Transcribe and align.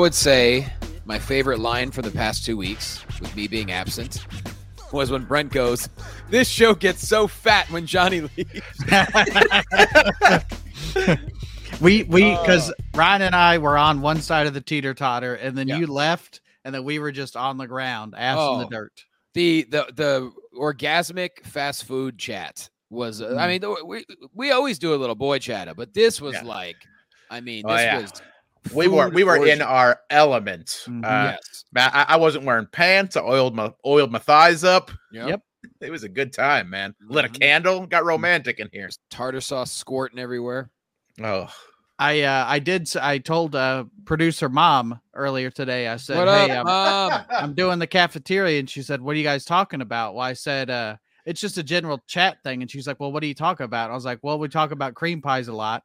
Would 0.00 0.14
say 0.14 0.72
my 1.04 1.18
favorite 1.18 1.58
line 1.60 1.90
from 1.90 2.04
the 2.04 2.10
past 2.10 2.44
two 2.44 2.56
weeks, 2.56 3.04
with 3.20 3.34
me 3.36 3.48
being 3.48 3.70
absent, 3.72 4.24
was 4.92 5.10
when 5.10 5.24
Brent 5.24 5.52
goes, 5.52 5.88
"This 6.30 6.48
show 6.48 6.74
gets 6.74 7.06
so 7.06 7.26
fat 7.26 7.70
when 7.70 7.86
Johnny 7.86 8.22
leaves." 8.22 8.60
we 11.80 12.02
we 12.04 12.30
because 12.36 12.72
Ryan 12.94 13.22
and 13.22 13.34
I 13.34 13.58
were 13.58 13.76
on 13.78 14.00
one 14.00 14.20
side 14.20 14.46
of 14.46 14.54
the 14.54 14.60
teeter 14.60 14.94
totter, 14.94 15.34
and 15.34 15.56
then 15.56 15.68
Yeah. 15.68 15.78
you 15.78 15.86
left, 15.86 16.40
and 16.64 16.74
then 16.74 16.84
we 16.84 16.98
were 16.98 17.12
just 17.12 17.36
on 17.36 17.58
the 17.58 17.66
ground, 17.66 18.14
ass 18.16 18.38
in 18.38 18.58
the 18.60 18.66
Oh. 18.66 18.70
dirt. 18.70 18.92
the 19.34 19.64
the 19.70 19.86
the 19.94 20.32
orgasmic 20.58 21.44
fast 21.44 21.84
food 21.84 22.18
chat 22.18 22.68
was. 22.90 23.22
Uh, 23.22 23.36
I 23.38 23.46
mean, 23.46 23.60
th- 23.60 23.76
we 23.86 24.04
we 24.34 24.50
always 24.50 24.78
do 24.78 24.94
a 24.94 24.96
little 24.96 25.14
boy 25.14 25.38
chatter, 25.38 25.74
but 25.74 25.94
this 25.94 26.20
was 26.20 26.34
Yeah. 26.34 26.42
like, 26.42 26.76
I 27.30 27.40
mean, 27.40 27.62
Oh, 27.64 27.72
this 27.72 27.80
yeah. 27.82 28.00
was. 28.00 28.12
We 28.74 28.88
were 28.88 29.08
we 29.08 29.24
were 29.24 29.46
in 29.46 29.62
our 29.62 30.00
element. 30.10 30.84
Mhm. 30.86 31.04
Uh, 31.04 31.32
yes. 31.32 31.64
I, 31.76 32.06
I 32.10 32.16
wasn't 32.16 32.44
wearing 32.44 32.66
pants. 32.66 33.16
I 33.16 33.22
oiled 33.22 33.54
my 33.54 33.72
oiled 33.86 34.12
my 34.12 34.18
thighs 34.18 34.64
up. 34.64 34.90
Yep. 35.12 35.40
It 35.80 35.90
was 35.90 36.04
a 36.04 36.08
good 36.08 36.32
time, 36.32 36.70
man. 36.70 36.94
Lit 37.00 37.24
a 37.24 37.28
Mhm. 37.28 37.40
candle. 37.40 37.86
Got 37.86 38.04
romantic 38.04 38.60
in 38.60 38.68
here. 38.72 38.88
Tartar 39.10 39.40
sauce 39.40 39.72
squirting 39.72 40.18
everywhere. 40.18 40.70
Oh, 41.22 41.48
I 41.98 42.22
uh, 42.22 42.44
I 42.48 42.58
did 42.58 42.82
s- 42.82 42.96
I 42.96 43.18
told 43.18 43.54
uh, 43.54 43.84
producer 44.04 44.48
mom 44.48 45.00
earlier 45.14 45.50
today. 45.50 45.88
I 45.88 45.96
said, 45.96 46.16
what 46.18 46.28
"Hey, 46.28 46.50
up, 46.56 46.66
I'm, 46.66 47.10
Mom? 47.12 47.24
I'm 47.30 47.54
doing 47.54 47.78
the 47.78 47.86
cafeteria," 47.86 48.58
and 48.60 48.68
she 48.70 48.82
said, 48.82 49.00
"What 49.02 49.12
are 49.14 49.18
you 49.18 49.24
guys 49.24 49.44
talking 49.44 49.80
about?" 49.80 50.14
Well, 50.14 50.24
I 50.24 50.32
said, 50.32 50.70
uh, 50.70 50.96
"It's 51.26 51.40
just 51.40 51.58
a 51.58 51.62
general 51.62 52.02
chat 52.06 52.38
thing," 52.42 52.62
and 52.62 52.70
she's 52.70 52.86
like, 52.86 53.00
"Well, 53.00 53.12
what 53.12 53.20
do 53.20 53.26
you 53.26 53.34
talk 53.34 53.60
about?" 53.60 53.90
I 53.90 53.94
was 53.94 54.04
like, 54.06 54.20
"Well, 54.22 54.38
we 54.38 54.48
talk 54.48 54.70
about 54.70 54.94
cream 54.94 55.20
pies 55.20 55.48
a 55.48 55.52
lot." 55.52 55.82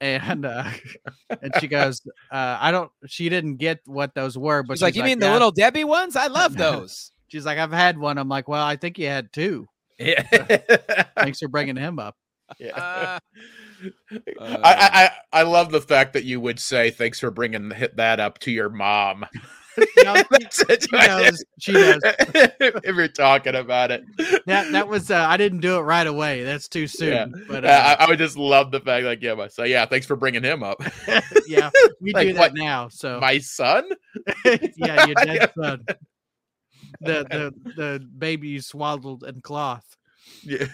And 0.00 0.44
uh, 0.44 0.70
and 1.42 1.52
she 1.60 1.68
goes, 1.68 2.02
uh, 2.30 2.58
"I 2.60 2.70
don't." 2.70 2.90
She 3.06 3.28
didn't 3.28 3.56
get 3.56 3.80
what 3.86 4.14
those 4.14 4.36
were, 4.36 4.62
but 4.62 4.74
She's 4.74 4.82
like, 4.82 4.94
she's 4.94 4.98
you 4.98 5.04
mean 5.04 5.18
the 5.18 5.30
little 5.30 5.50
Debbie 5.50 5.84
ones? 5.84 6.16
I 6.16 6.26
love 6.26 6.56
those. 6.56 7.12
She's 7.28 7.46
like, 7.46 7.58
"I've 7.58 7.72
had 7.72 7.98
one." 7.98 8.18
I'm 8.18 8.28
like, 8.28 8.46
"Well, 8.48 8.64
I 8.64 8.76
think 8.76 8.98
you 8.98 9.06
had 9.06 9.32
two. 9.32 9.66
yeah. 9.98 10.22
Thanks 11.16 11.38
for 11.38 11.48
bringing 11.48 11.76
him 11.76 11.98
up." 11.98 12.14
yeah. 12.58 12.76
Uh, 12.76 13.18
I, 14.40 14.58
I 14.62 14.90
I 14.92 15.10
I 15.32 15.42
love 15.42 15.72
the 15.72 15.80
fact 15.80 16.12
that 16.12 16.24
you 16.24 16.40
would 16.40 16.60
say 16.60 16.90
thanks 16.90 17.18
for 17.18 17.30
bringing 17.30 17.72
that 17.94 18.20
up 18.20 18.38
to 18.40 18.52
your 18.52 18.68
mom. 18.68 19.26
No, 20.04 20.14
she, 20.50 20.64
she 20.80 20.96
knows. 21.06 21.44
She 21.58 21.72
knows. 21.72 22.00
if 22.04 22.96
you're 22.96 23.08
talking 23.08 23.54
about 23.54 23.90
it, 23.90 24.04
That 24.46 24.70
that 24.72 24.88
was. 24.88 25.10
Uh, 25.10 25.24
I 25.28 25.36
didn't 25.36 25.60
do 25.60 25.76
it 25.76 25.80
right 25.80 26.06
away. 26.06 26.44
That's 26.44 26.68
too 26.68 26.86
soon. 26.86 27.12
Yeah. 27.12 27.26
But 27.48 27.64
Uh, 27.64 27.68
uh, 27.68 27.96
I, 27.98 28.04
I 28.04 28.08
would 28.08 28.18
just 28.18 28.36
love 28.36 28.70
the 28.70 28.80
fact, 28.80 29.04
like, 29.04 29.22
yeah, 29.22 29.34
my 29.34 29.48
son. 29.48 29.68
Yeah, 29.68 29.84
thanks 29.86 30.06
for 30.06 30.16
bringing 30.16 30.42
him 30.42 30.62
up. 30.62 30.82
yeah, 31.46 31.70
we 32.00 32.12
Like 32.12 32.28
do 32.28 32.32
that 32.34 32.38
what? 32.40 32.54
now. 32.54 32.88
So 32.88 33.18
my 33.20 33.38
son. 33.38 33.88
yeah, 34.76 35.06
your 35.06 35.14
dead 35.16 35.52
son. 35.58 35.84
The 37.00 37.24
the 37.30 37.72
the 37.76 38.08
baby 38.18 38.48
you 38.48 38.60
swaddled 38.60 39.24
in 39.24 39.40
cloth. 39.40 39.96
Yeah. 40.42 40.66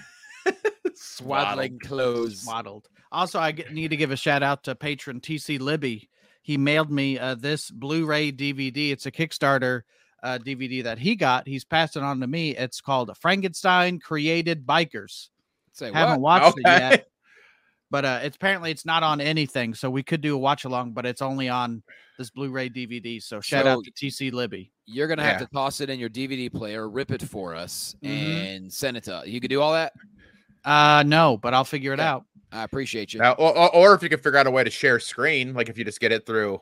Swaddling 0.94 1.78
clothes. 1.81 2.43
Swaddled. 2.43 2.88
Also, 3.10 3.38
I 3.38 3.53
get, 3.53 3.72
need 3.72 3.88
to 3.88 3.97
give 3.97 4.10
a 4.10 4.16
shout 4.16 4.43
out 4.43 4.65
to 4.65 4.75
patron 4.75 5.21
TC 5.21 5.60
Libby. 5.60 6.09
He 6.42 6.58
mailed 6.58 6.91
me 6.91 7.19
uh, 7.19 7.36
this 7.36 7.70
Blu-ray 7.70 8.32
DVD. 8.32 8.91
It's 8.91 9.06
a 9.06 9.12
Kickstarter 9.12 9.82
uh, 10.22 10.38
DVD 10.38 10.82
that 10.84 10.98
he 10.98 11.14
got. 11.16 11.47
He's 11.47 11.64
passed 11.64 11.97
it 11.97 12.03
on 12.03 12.20
to 12.20 12.26
me. 12.26 12.56
It's 12.56 12.80
called 12.80 13.16
Frankenstein 13.20 13.98
Created 14.00 14.66
Bikers. 14.66 15.28
Say 15.72 15.92
Haven't 15.92 16.20
what? 16.20 16.42
watched 16.42 16.58
it 16.58 16.66
yet, 16.66 17.06
but 17.91 18.04
uh, 18.04 18.20
it's 18.22 18.36
apparently 18.36 18.70
it's 18.70 18.84
not 18.84 19.03
on 19.03 19.20
anything. 19.20 19.72
So 19.75 19.88
we 19.88 20.03
could 20.03 20.20
do 20.20 20.34
a 20.34 20.38
watch 20.38 20.64
along, 20.64 20.92
but 20.92 21.06
it's 21.06 21.22
only 21.22 21.48
on 21.48 21.82
this 22.19 22.28
Blu-ray 22.30 22.69
DVD. 22.70 23.22
So 23.22 23.41
shout 23.41 23.66
out 23.66 23.84
to 23.84 23.91
TC 23.92 24.32
Libby. 24.32 24.70
You're 24.84 25.09
gonna 25.09 25.22
have 25.22 25.41
Yeah. 25.41 25.47
to 25.47 25.53
toss 25.53 25.80
it 25.80 25.88
in 25.91 25.98
your 25.98 26.10
DVD 26.10 26.50
player, 26.53 26.91
rip 26.91 27.10
it 27.10 27.22
for 27.22 27.54
us, 27.54 27.97
Mhm. 28.03 28.09
and 28.56 28.72
send 28.72 28.97
it 28.97 29.04
to. 29.04 29.22
You 29.24 29.41
could 29.41 29.48
do 29.48 29.62
all 29.62 29.72
that. 29.72 29.92
Uh, 30.64 31.03
no, 31.06 31.36
but 31.38 31.54
I'll 31.54 31.64
figure 31.64 31.92
it 31.92 32.00
Okay. 32.00 32.06
out. 32.06 32.24
I 32.53 32.65
appreciate 32.65 33.15
you. 33.15 33.21
Now, 33.21 33.33
or, 33.33 33.57
or, 33.57 33.75
or 33.75 33.95
if 33.95 34.03
you 34.03 34.09
could 34.09 34.23
figure 34.23 34.39
out 34.39 34.47
a 34.47 34.51
way 34.51 34.63
to 34.63 34.71
share 34.71 35.01
screen, 35.01 35.55
like 35.55 35.69
if 35.69 35.79
you 35.79 35.85
just 35.85 36.01
get 36.01 36.13
it 36.13 36.27
through, 36.27 36.61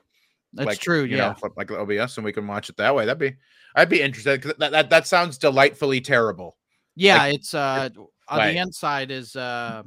That's 0.53 0.67
like, 0.67 0.78
true. 0.78 1.03
you 1.03 1.17
Yeah. 1.17 1.34
know, 1.43 1.51
like 1.56 1.71
OBS, 1.71 2.17
and 2.17 2.25
we 2.25 2.33
can 2.33 2.47
watch 2.47 2.69
it 2.69 2.77
that 2.77 2.95
way. 2.95 3.06
That'd 3.06 3.19
be, 3.19 3.34
I'd 3.75 3.89
be 3.89 4.01
interested 4.01 4.41
because 4.41 4.56
that, 4.59 4.71
that 4.73 4.91
that 4.91 5.06
sounds 5.06 5.37
delightfully 5.39 6.01
terrible. 6.01 6.56
Yeah, 6.97 7.27
it's 7.27 7.55
uh 7.55 7.89
on 8.28 8.39
Right. 8.39 8.53
the 8.53 8.59
inside 8.59 9.11
is 9.11 9.34
uh 9.37 9.83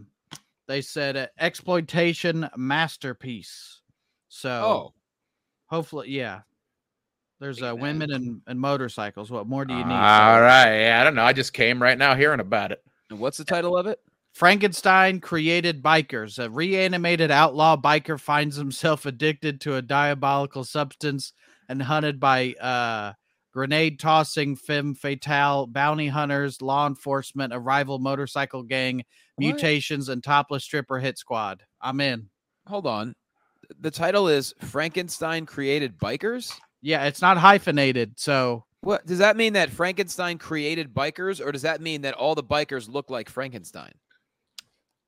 they 0.67 0.81
said 0.81 1.17
uh, 1.17 1.27
exploitation 1.39 2.49
masterpiece. 2.57 3.81
So 4.29 4.49
oh, 4.49 4.93
hopefully, 5.67 6.09
yeah. 6.11 6.41
There's 7.39 7.59
Big 7.59 7.71
uh, 7.71 7.75
women 7.75 8.11
and, 8.13 8.41
and 8.47 8.57
motorcycles. 8.59 9.29
What 9.29 9.47
more 9.47 9.65
do 9.65 9.73
you 9.73 9.83
need? 9.83 9.93
All 9.93 10.39
right, 10.41 10.81
yeah, 10.83 10.99
I 11.01 11.03
don't 11.03 11.15
know. 11.15 11.23
I 11.25 11.33
just 11.33 11.51
came 11.51 11.81
right 11.81 11.97
now 11.97 12.15
hearing 12.15 12.39
about 12.39 12.71
it. 12.71 12.81
and 13.09 13.19
what's 13.19 13.37
the 13.37 13.43
title 13.43 13.75
of 13.77 13.85
it? 13.87 13.99
Frankenstein 14.33 15.19
created 15.19 15.83
bikers. 15.83 16.43
A 16.43 16.49
reanimated 16.49 17.29
outlaw 17.29 17.77
biker 17.77 18.19
finds 18.19 18.55
himself 18.55 19.05
addicted 19.05 19.61
to 19.61 19.75
a 19.75 19.81
diabolical 19.81 20.63
substance 20.63 21.33
and 21.69 21.81
hunted 21.81 22.19
by 22.19 22.53
uh, 22.59 23.13
grenade 23.53 23.99
tossing 23.99 24.55
femme 24.55 24.95
fatale 24.95 25.67
bounty 25.67 26.07
hunters, 26.07 26.61
law 26.63 26.87
enforcement, 26.87 27.53
a 27.53 27.59
rival 27.59 27.99
motorcycle 27.99 28.63
gang, 28.63 28.97
What? 29.35 29.45
mutations, 29.45 30.09
and 30.09 30.23
topless 30.23 30.63
stripper 30.63 30.97
hit 30.99 31.19
squad. 31.19 31.61
I'm 31.79 32.01
in. 32.01 32.29
Hold 32.67 32.87
on. 32.87 33.13
The 33.79 33.91
title 33.91 34.27
is 34.27 34.53
Frankenstein 34.61 35.45
created 35.45 35.97
bikers. 35.99 36.59
Yeah, 36.81 37.05
it's 37.05 37.21
not 37.21 37.37
hyphenated, 37.37 38.19
so 38.19 38.65
What 38.81 39.05
does 39.05 39.19
that 39.19 39.37
mean? 39.37 39.53
That 39.53 39.69
Frankenstein 39.69 40.37
created 40.37 40.93
bikers, 40.93 41.39
or 41.43 41.51
does 41.51 41.61
that 41.61 41.81
mean 41.81 42.01
that 42.01 42.15
all 42.15 42.35
the 42.35 42.43
bikers 42.43 42.89
look 42.89 43.09
like 43.09 43.29
Frankenstein? 43.29 43.93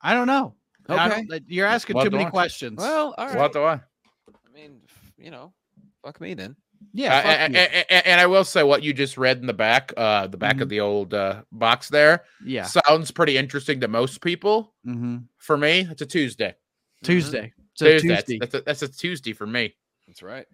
I 0.05 0.13
don't 0.13 0.27
know. 0.27 0.53
I 0.87 1.07
Okay. 1.09 1.25
don't- 1.25 1.43
you're 1.47 1.65
asking 1.65 1.95
We'll 1.95 2.05
too 2.05 2.11
many 2.11 2.25
watch 2.25 2.29
it. 2.29 2.31
questions. 2.31 2.77
Well, 2.77 3.15
all 3.17 3.25
right. 3.27 3.37
What 3.37 3.53
do 3.53 3.63
I? 3.63 3.73
I 3.73 3.79
mean, 4.53 4.81
you 5.17 5.31
know, 5.31 5.51
fuck 6.03 6.21
me 6.21 6.35
then. 6.35 6.55
yeah, 6.93 7.17
Uh, 7.17 7.21
and, 7.29 7.55
and- 7.55 8.05
and 8.05 8.21
I 8.21 8.27
will 8.27 8.43
say 8.43 8.61
what 8.61 8.83
you 8.83 8.93
just 8.93 9.17
read 9.17 9.39
in 9.39 9.47
the 9.47 9.53
back, 9.53 9.91
uh, 9.97 10.27
the 10.27 10.37
back 10.37 10.61
of 10.61 10.69
the 10.69 10.79
old 10.81 11.13
uh, 11.15 11.41
box 11.51 11.89
there, 11.89 12.23
yeah. 12.45 12.65
sounds 12.65 13.09
pretty 13.09 13.35
interesting 13.37 13.79
to 13.81 13.87
most 13.87 14.21
people. 14.21 14.75
hmm 14.83 15.17
For 15.39 15.57
me, 15.57 15.87
it's 15.89 16.01
a 16.03 16.05
Tuesday. 16.05 16.53
Tuesday. 17.03 17.51
It's 17.73 17.81
a 17.81 17.85
Tuesday. 17.91 18.15
Tuesday. 18.15 18.37
That's, 18.39 18.51
that's 18.51 18.53
a, 18.53 18.61
that's 18.65 18.81
a 18.83 18.87
Tuesday 18.87 19.33
for 19.33 19.47
me. 19.47 19.75
That's 20.07 20.21
right. 20.23 20.45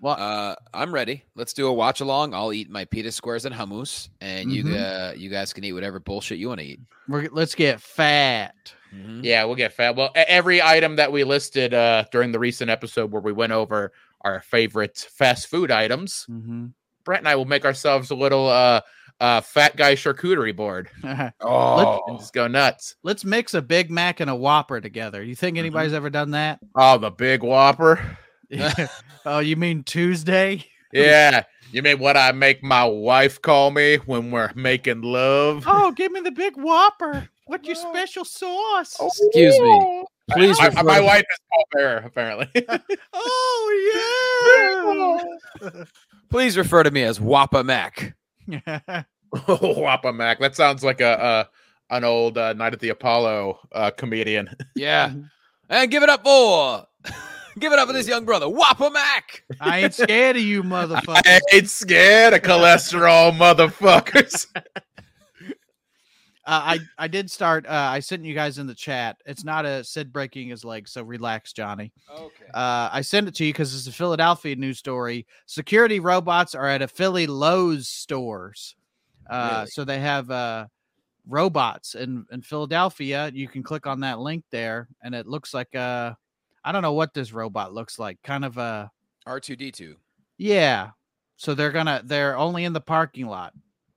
Well, 0.00 0.16
Uh, 0.18 0.54
I'm 0.72 0.92
ready. 0.94 1.24
Let's 1.34 1.52
do 1.52 1.66
a 1.66 1.72
watch 1.72 2.00
along. 2.00 2.34
I'll 2.34 2.52
eat 2.52 2.70
my 2.70 2.84
pita 2.84 3.10
squares 3.12 3.44
and 3.44 3.54
hummus, 3.54 4.08
and 4.20 4.52
you 4.52 4.64
Mhm. 4.64 5.10
uh, 5.12 5.14
you 5.16 5.30
guys 5.30 5.52
can 5.52 5.64
eat 5.64 5.72
whatever 5.72 5.98
bullshit 6.00 6.38
you 6.38 6.48
want 6.48 6.60
to 6.60 6.66
eat. 6.66 6.80
we're, 7.08 7.28
let's 7.32 7.54
get 7.56 7.80
fat. 7.80 8.54
Mhm. 8.94 9.24
Yeah, 9.24 9.44
we'll 9.44 9.56
get 9.56 9.72
fat. 9.72 9.96
Well, 9.96 10.10
every 10.14 10.62
item 10.62 10.96
that 10.96 11.10
we 11.12 11.24
listed 11.24 11.74
uh, 11.74 12.04
during 12.12 12.30
the 12.32 12.38
recent 12.38 12.70
episode 12.70 13.10
where 13.10 13.22
we 13.22 13.32
went 13.32 13.52
over 13.52 13.92
our 14.20 14.40
favorite 14.42 14.96
fast 14.98 15.48
food 15.48 15.70
items, 15.70 16.24
hmm 16.26 16.66
Brent 17.04 17.20
and 17.22 17.28
I 17.28 17.34
will 17.34 17.46
make 17.46 17.64
ourselves 17.64 18.10
a 18.10 18.14
little 18.14 18.46
uh, 18.48 18.82
uh, 19.18 19.40
fat 19.40 19.74
guy 19.76 19.94
charcuterie 19.94 20.54
board 20.54 20.88
Oh, 21.40 22.00
and 22.06 22.18
just 22.18 22.32
go 22.34 22.46
nuts. 22.46 22.94
Let's 23.02 23.24
mix 23.24 23.54
a 23.54 23.62
Big 23.62 23.90
Mac 23.90 24.20
and 24.20 24.30
a 24.30 24.34
Whopper 24.36 24.80
together. 24.80 25.22
You 25.22 25.34
think 25.34 25.56
anybody's 25.58 25.94
ever 25.94 26.10
done 26.10 26.32
that? 26.32 26.60
Oh, 26.76 26.98
the 26.98 27.10
big 27.10 27.42
whopper. 27.42 28.18
oh, 29.26 29.38
you 29.38 29.56
mean 29.56 29.84
Tuesday? 29.84 30.64
Yeah. 30.92 31.44
You 31.70 31.84
mean 31.84 32.00
what 32.00 32.16
I 32.16 32.32
make 32.32 32.64
my 32.64 32.84
wife 32.84 33.40
call 33.40 33.70
me 33.70 33.98
when 34.06 34.32
we're 34.32 34.50
making 34.56 35.02
love? 35.02 35.62
Oh, 35.68 35.92
give 35.92 36.10
me 36.10 36.18
the 36.18 36.32
big 36.32 36.54
Whopper. 36.56 37.28
What 37.46 37.64
your 37.64 37.74
special 37.76 38.24
sauce? 38.24 38.96
Excuse 39.00 39.56
me. 39.60 40.04
Please 40.32 40.58
I- 40.58 40.72
I- 40.76 40.82
my 40.82 41.00
wife 41.00 41.22
is 41.22 41.38
Paul 41.48 41.64
Bearer, 41.72 41.96
apparently. 41.98 42.66
Oh 43.12 45.38
yeah. 45.62 45.84
Please 46.28 46.58
refer 46.58 46.82
to 46.82 46.90
me 46.90 47.04
as 47.04 47.20
Wappa 47.20 47.64
Mac. 47.64 48.16
yeah. 48.48 49.04
Wappa 49.32 50.12
Mac. 50.12 50.40
That 50.40 50.56
sounds 50.56 50.82
like 50.82 51.00
a, 51.00 51.46
a 51.90 51.94
an 51.96 52.02
old 52.02 52.36
uh, 52.36 52.52
Night 52.54 52.72
at 52.72 52.80
the 52.80 52.88
Apollo 52.88 53.60
uh, 53.70 53.92
comedian. 53.92 54.50
Yeah. 54.74 55.12
And 55.68 55.88
give 55.88 56.02
it 56.02 56.08
up 56.08 56.24
for 56.24 56.84
give 57.58 57.72
it 57.72 57.78
up 57.78 57.86
for 57.86 57.92
this 57.92 58.08
young 58.08 58.24
brother, 58.24 58.46
Wappa 58.46 58.92
Mac. 58.92 59.44
I 59.60 59.80
ain't 59.80 59.94
scared 59.94 60.36
of 60.36 60.42
you, 60.42 60.62
motherfucker. 60.62 61.22
I 61.24 61.40
ain't 61.52 61.68
scared 61.68 62.34
of 62.34 62.42
cholesterol, 62.42 63.36
motherfuckers. 63.36 64.46
Uh, 66.46 66.78
I 66.98 67.04
I 67.04 67.06
did 67.06 67.30
start. 67.30 67.64
Uh, 67.66 67.90
I 67.92 68.00
sent 68.00 68.24
you 68.24 68.34
guys 68.34 68.58
in 68.58 68.66
the 68.66 68.74
chat. 68.74 69.18
It's 69.24 69.44
not 69.44 69.66
a 69.66 69.84
Sid 69.84 70.12
breaking 70.12 70.48
his 70.48 70.64
leg, 70.64 70.88
so 70.88 71.02
relax, 71.04 71.52
Johnny. 71.52 71.92
Okay. 72.12 72.46
Uh, 72.52 72.88
I 72.90 73.02
sent 73.02 73.28
it 73.28 73.36
to 73.36 73.44
you 73.44 73.52
because 73.52 73.72
it's 73.72 73.86
a 73.86 73.92
Philadelphia 73.92 74.56
news 74.56 74.78
story. 74.78 75.26
Security 75.46 76.00
robots 76.00 76.56
are 76.56 76.66
at 76.66 76.82
a 76.82 76.88
Philly 76.88 77.28
Lowe's 77.28 77.86
stores. 77.86 78.74
Uh, 79.28 79.58
Really? 79.58 79.66
So 79.70 79.84
they 79.84 80.00
have 80.00 80.28
uh, 80.30 80.66
robots 81.28 81.94
in, 81.94 82.26
in 82.32 82.42
Philadelphia. 82.42 83.30
You 83.32 83.46
can 83.46 83.62
click 83.62 83.86
on 83.86 84.00
that 84.00 84.18
link 84.18 84.42
there, 84.50 84.88
and 85.04 85.14
it 85.14 85.28
looks 85.28 85.54
like 85.54 85.72
uh, 85.76 86.14
I 86.64 86.72
don't 86.72 86.82
know 86.82 86.92
what 86.92 87.14
this 87.14 87.32
robot 87.32 87.72
looks 87.72 87.98
like. 87.98 88.18
Kind 88.22 88.44
of 88.44 88.56
a 88.58 88.90
R2D2. 89.26 89.94
yeah. 90.38 90.90
So 91.36 91.54
they're 91.54 91.72
gonna 91.72 92.02
they're 92.04 92.36
only 92.36 92.64
in 92.64 92.74
the 92.74 92.82
parking 92.82 93.26
lot. 93.26 93.54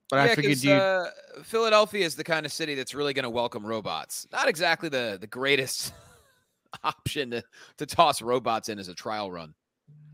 But 0.08 0.20
I 0.20 0.26
Yeah, 0.26 0.34
figured 0.34 0.52
'cause, 0.54 0.64
you 0.64 0.72
uh, 0.72 1.10
Philadelphia 1.42 2.06
is 2.06 2.16
the 2.16 2.24
kind 2.24 2.46
of 2.46 2.52
city 2.52 2.74
that's 2.74 2.94
really 2.94 3.12
going 3.12 3.24
to 3.24 3.30
welcome 3.30 3.66
robots. 3.66 4.26
Not 4.32 4.48
exactly 4.48 4.88
the 4.88 5.18
the 5.20 5.26
greatest 5.26 5.92
option 6.84 7.30
to, 7.32 7.42
to 7.78 7.86
toss 7.86 8.22
robots 8.22 8.68
in 8.70 8.78
as 8.78 8.88
a 8.88 8.94
trial 8.94 9.30
run. 9.30 9.54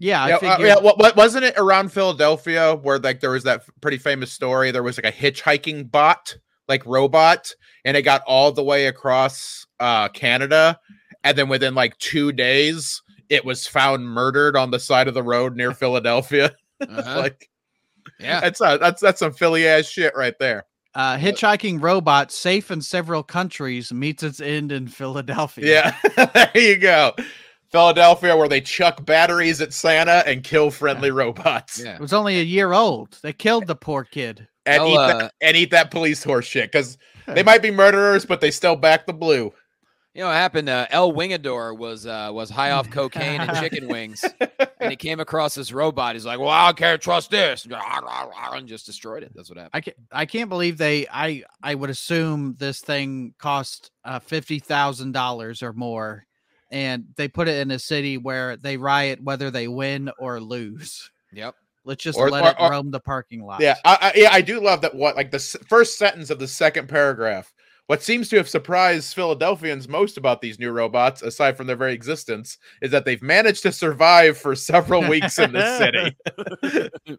yeah, 0.00 0.24
I 0.24 0.28
yeah, 0.28 0.36
uh, 0.36 0.58
yeah. 0.60 0.78
What, 0.80 0.98
what 0.98 1.16
wasn't 1.16 1.44
it 1.44 1.54
around 1.56 1.92
Philadelphia 1.92 2.74
where 2.74 2.98
like 2.98 3.20
there 3.20 3.30
was 3.30 3.44
that 3.44 3.62
pretty 3.80 3.98
famous 3.98 4.32
story? 4.32 4.70
There 4.72 4.82
was 4.82 4.98
like 5.00 5.12
a 5.12 5.16
hitchhiking 5.16 5.90
bot, 5.90 6.36
like 6.68 6.84
robot, 6.84 7.50
and 7.84 7.96
it 7.96 8.02
got 8.02 8.22
all 8.26 8.50
the 8.52 8.64
way 8.64 8.86
across 8.86 9.66
uh, 9.78 10.08
Canada, 10.08 10.78
and 11.24 11.36
then 11.36 11.48
within 11.48 11.74
like 11.74 11.96
two 11.98 12.32
days, 12.32 13.02
it 13.28 13.44
was 13.44 13.66
found 13.66 14.04
murdered 14.04 14.56
on 14.56 14.70
the 14.70 14.78
side 14.78 15.08
of 15.08 15.14
the 15.14 15.22
road 15.22 15.56
near 15.56 15.72
Philadelphia. 15.74 16.54
Uh-huh. 16.88 17.18
like 17.20 17.50
yeah. 18.18 18.40
that's 18.40 18.58
uh, 18.58 18.78
that's 18.78 19.02
that's 19.02 19.18
some 19.18 19.32
Philly 19.34 19.68
ass 19.68 19.84
shit 19.84 20.14
right 20.16 20.32
there. 20.38 20.64
uh, 20.94 21.18
hitchhiking 21.18 21.82
robot 21.82 22.32
safe 22.32 22.70
in 22.70 22.80
several 22.80 23.22
countries 23.22 23.92
meets 23.92 24.22
its 24.22 24.40
end 24.40 24.72
in 24.72 24.88
Philadelphia. 24.88 25.94
Yeah, 26.16 26.26
there 26.32 26.50
you 26.54 26.78
go. 26.78 27.12
Philadelphia, 27.70 28.34
where 28.34 28.48
they 28.48 28.62
chuck 28.62 29.04
batteries 29.04 29.60
at 29.60 29.74
Santa 29.74 30.24
and 30.26 30.42
kill 30.42 30.70
friendly 30.70 31.10
robots. 31.10 31.78
Yeah. 31.78 31.96
It 31.96 32.00
was 32.00 32.14
only 32.14 32.40
a 32.40 32.44
year 32.44 32.72
old. 32.72 33.18
They 33.22 33.32
killed 33.34 33.66
the 33.66 33.76
poor 33.76 34.04
kid. 34.04 34.48
and 34.66 34.82
Well, 34.82 34.92
eat 34.92 34.96
uh, 34.96 35.18
that 35.18 35.34
and 35.42 35.56
eat 35.56 35.70
that 35.72 35.90
police 35.90 36.24
horse 36.24 36.46
shit 36.46 36.72
because 36.72 36.96
they 37.26 37.42
might 37.42 37.60
be 37.62 37.70
murderers, 37.70 38.24
but 38.24 38.40
they 38.40 38.50
still 38.50 38.74
back 38.74 39.06
the 39.06 39.12
blue. 39.12 39.52
You 40.14 40.22
know 40.22 40.26
what 40.26 40.34
happened? 40.34 40.68
Uh, 40.68 40.86
El 40.90 41.12
Wingador 41.12 41.76
was 41.78 42.04
uh, 42.04 42.30
was 42.32 42.50
high 42.50 42.72
off 42.72 42.90
cocaine 42.90 43.40
and 43.40 43.56
chicken 43.58 43.86
wings, 43.88 44.24
and 44.80 44.90
he 44.90 44.96
came 44.96 45.20
across 45.20 45.54
this 45.54 45.72
robot. 45.72 46.16
He's 46.16 46.26
like, 46.26 46.40
"Well, 46.40 46.48
I 46.48 46.72
can't 46.72 47.00
trust 47.00 47.30
this," 47.30 47.64
and 47.64 48.66
just 48.68 48.86
destroyed 48.86 49.22
it. 49.22 49.30
That's 49.36 49.48
what 49.48 49.58
happened. 49.58 49.70
I 49.72 49.80
can't, 49.80 49.96
I 50.10 50.26
can't 50.26 50.48
believe 50.48 50.78
they 50.78 51.06
I 51.12 51.44
I 51.62 51.76
would 51.76 51.90
assume 51.90 52.56
this 52.58 52.80
thing 52.80 53.34
cost 53.38 53.92
uh, 54.04 54.18
fifty 54.18 54.58
thousand 54.58 55.12
dollars 55.12 55.62
or 55.62 55.72
more, 55.72 56.26
and 56.72 57.04
they 57.16 57.28
put 57.28 57.46
it 57.46 57.60
in 57.60 57.70
a 57.70 57.78
city 57.78 58.18
where 58.18 58.56
they 58.56 58.76
riot 58.76 59.22
whether 59.22 59.48
they 59.52 59.68
win 59.68 60.10
or 60.18 60.40
lose. 60.40 61.08
Yep. 61.32 61.54
Let's 61.84 62.02
just 62.02 62.18
Or- 62.18 62.30
let 62.30 62.42
or- 62.44 62.48
it 62.50 62.56
or- 62.58 62.70
roam 62.72 62.90
the 62.90 63.00
parking 63.00 63.44
lot. 63.44 63.60
Yeah, 63.60 63.76
I, 63.84 63.98
I, 64.00 64.12
yeah, 64.16 64.28
I 64.32 64.40
do 64.40 64.60
love 64.60 64.80
that. 64.80 64.92
What 64.94 65.14
like 65.14 65.30
the 65.30 65.36
s- 65.36 65.56
first 65.68 65.98
sentence 65.98 66.30
of 66.30 66.40
the 66.40 66.48
second 66.48 66.88
paragraph. 66.88 67.52
What 67.90 68.04
seems 68.04 68.28
to 68.28 68.36
have 68.36 68.48
surprised 68.48 69.16
Philadelphians 69.16 69.88
most 69.88 70.16
about 70.16 70.40
these 70.40 70.60
new 70.60 70.70
robots, 70.70 71.22
aside 71.22 71.56
from 71.56 71.66
their 71.66 71.74
very 71.74 71.92
existence, 71.92 72.56
is 72.80 72.92
that 72.92 73.04
they've 73.04 73.20
managed 73.20 73.64
to 73.64 73.72
survive 73.72 74.38
for 74.38 74.54
several 74.54 75.02
weeks 75.08 75.40
in 75.40 75.52
the 75.52 76.14
city. 77.02 77.18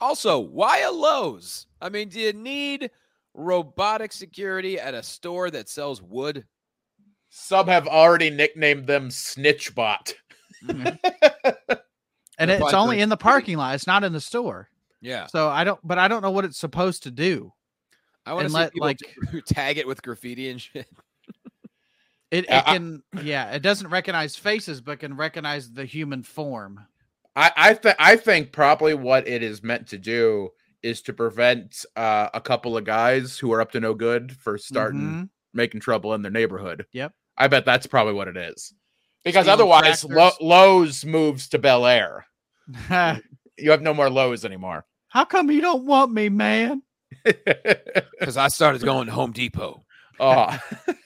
Also, 0.00 0.38
why 0.38 0.78
a 0.80 0.90
Lowe's? 0.90 1.66
I 1.80 1.90
mean, 1.90 2.08
do 2.08 2.18
you 2.18 2.32
need 2.32 2.90
robotic 3.34 4.12
security 4.12 4.80
at 4.80 4.94
a 4.94 5.02
store 5.02 5.50
that 5.50 5.68
sells 5.68 6.00
wood? 6.00 6.46
Some 7.28 7.68
have 7.68 7.86
already 7.86 8.30
nicknamed 8.30 8.86
them 8.86 9.10
Snitchbot. 9.10 10.14
and 10.68 10.98
They're 12.38 12.62
it's 12.62 12.74
only 12.74 13.00
in 13.00 13.10
the 13.10 13.16
parking 13.18 13.58
lot. 13.58 13.74
It's 13.74 13.86
not 13.86 14.04
in 14.04 14.14
the 14.14 14.20
store. 14.22 14.70
Yeah. 15.02 15.26
So 15.26 15.50
I 15.50 15.62
don't, 15.64 15.78
but 15.86 15.98
I 15.98 16.08
don't 16.08 16.22
know 16.22 16.32
what 16.32 16.46
it's 16.46 16.58
supposed 16.58 17.02
to 17.02 17.10
do. 17.10 17.52
I 18.26 18.34
want 18.34 18.46
to 18.48 18.52
let, 18.54 18.72
people 18.72 18.86
like- 18.86 18.98
t- 18.98 19.40
tag 19.46 19.78
it 19.78 19.86
with 19.86 20.02
graffiti 20.02 20.48
and 20.50 20.60
shit. 20.60 20.86
It, 22.30 22.50
Uh, 22.50 22.54
it 22.56 22.64
I- 22.68 22.72
can, 22.76 23.02
yeah, 23.22 23.50
it 23.50 23.60
doesn't 23.60 23.88
recognize 23.88 24.36
faces, 24.36 24.80
but 24.80 25.00
can 25.00 25.16
recognize 25.18 25.70
the 25.70 25.84
human 25.84 26.22
form. 26.22 26.80
I 27.36 27.52
I, 27.56 27.74
th- 27.74 27.94
I 27.98 28.16
think 28.16 28.52
probably 28.52 28.94
what 28.94 29.28
it 29.28 29.42
is 29.42 29.62
meant 29.62 29.88
to 29.88 29.98
do 29.98 30.48
is 30.82 31.02
to 31.02 31.12
prevent 31.12 31.84
uh, 31.94 32.30
a 32.32 32.40
couple 32.40 32.74
of 32.76 32.84
guys 32.84 33.38
who 33.38 33.52
are 33.52 33.60
up 33.60 33.70
to 33.72 33.80
no 33.80 33.92
good 33.92 34.32
for 34.34 34.56
starting 34.56 35.00
Mhm. 35.00 35.28
making 35.52 35.80
trouble 35.80 36.14
in 36.14 36.22
their 36.22 36.30
neighborhood. 36.32 36.86
Yep. 36.92 37.12
I 37.36 37.48
bet 37.48 37.66
that's 37.66 37.86
probably 37.86 38.14
what 38.14 38.28
it 38.28 38.36
is. 38.38 38.72
Because 39.24 39.44
Stealing 39.44 39.60
otherwise, 39.60 40.02
Lo- 40.04 40.30
Lowe's 40.40 41.04
moves 41.04 41.48
to 41.50 41.58
Bel 41.58 41.84
Air. 41.84 42.24
You 43.58 43.70
have 43.72 43.82
no 43.82 43.92
more 43.92 44.08
Lowe's 44.08 44.46
anymore. 44.46 44.86
How 45.08 45.26
come 45.26 45.50
you 45.50 45.60
don't 45.60 45.84
want 45.84 46.10
me, 46.12 46.30
man? 46.30 46.82
Because 48.18 48.36
I 48.36 48.48
started 48.48 48.82
going 48.82 49.06
to 49.06 49.12
Home 49.12 49.32
Depot. 49.32 49.82
oh, 50.20 50.58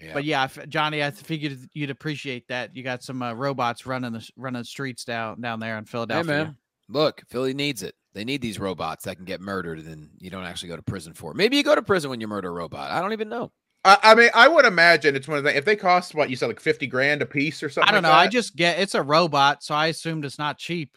Yeah. 0.00 0.14
But 0.14 0.24
yeah, 0.24 0.48
Johnny, 0.68 1.04
I 1.04 1.10
figured 1.10 1.58
you'd 1.74 1.90
appreciate 1.90 2.48
that. 2.48 2.74
You 2.74 2.82
got 2.82 3.02
some 3.02 3.22
uh, 3.22 3.34
robots 3.34 3.84
running 3.84 4.12
the 4.12 4.20
s- 4.20 4.30
running 4.34 4.64
streets 4.64 5.04
down 5.04 5.40
down 5.40 5.60
there 5.60 5.76
in 5.76 5.84
hey, 5.84 5.90
Philadelphia. 5.90 6.24
man. 6.24 6.56
Look, 6.88 7.22
Philly 7.28 7.52
needs 7.52 7.82
it. 7.82 7.94
They 8.14 8.24
need 8.24 8.40
these 8.40 8.58
robots 8.58 9.04
that 9.04 9.16
can 9.16 9.24
get 9.24 9.40
murdered 9.40 9.78
and 9.78 9.86
then 9.86 10.10
you 10.18 10.30
don't 10.30 10.44
actually 10.44 10.70
go 10.70 10.76
to 10.76 10.82
prison 10.82 11.12
for. 11.12 11.32
it. 11.32 11.36
Maybe 11.36 11.56
you 11.56 11.62
go 11.62 11.74
to 11.74 11.82
prison 11.82 12.10
when 12.10 12.20
you 12.20 12.26
murder 12.26 12.48
a 12.48 12.52
robot. 12.52 12.90
I 12.90 13.00
don't 13.00 13.12
even 13.12 13.28
know. 13.28 13.52
I, 13.84 13.98
I 14.02 14.14
mean, 14.14 14.30
I 14.34 14.48
would 14.48 14.64
imagine 14.64 15.14
it's 15.16 15.28
one 15.28 15.38
of 15.38 15.44
the 15.44 15.56
if 15.56 15.64
they 15.64 15.76
cost 15.76 16.14
what 16.14 16.30
you 16.30 16.36
said 16.36 16.46
like 16.46 16.60
fifty 16.60 16.86
grand 16.86 17.22
a 17.22 17.26
piece 17.26 17.62
or 17.62 17.68
something. 17.68 17.88
I 17.88 17.92
don't 17.92 18.02
like 18.02 18.10
know. 18.10 18.16
I 18.16 18.26
just 18.26 18.56
get 18.56 18.78
it's 18.78 18.94
a 18.94 19.02
robot, 19.02 19.62
so 19.62 19.74
I 19.74 19.88
assumed 19.88 20.24
it's 20.24 20.38
not 20.38 20.58
cheap. 20.58 20.96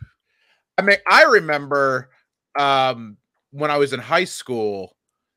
I 0.78 0.82
mean, 0.82 0.98
I 1.10 1.24
remember 1.24 2.10
um, 2.58 3.18
when 3.54 3.72
I 3.72 3.78
was 3.78 3.94
in 3.94 4.00
high 4.00 4.24
school, 4.26 4.96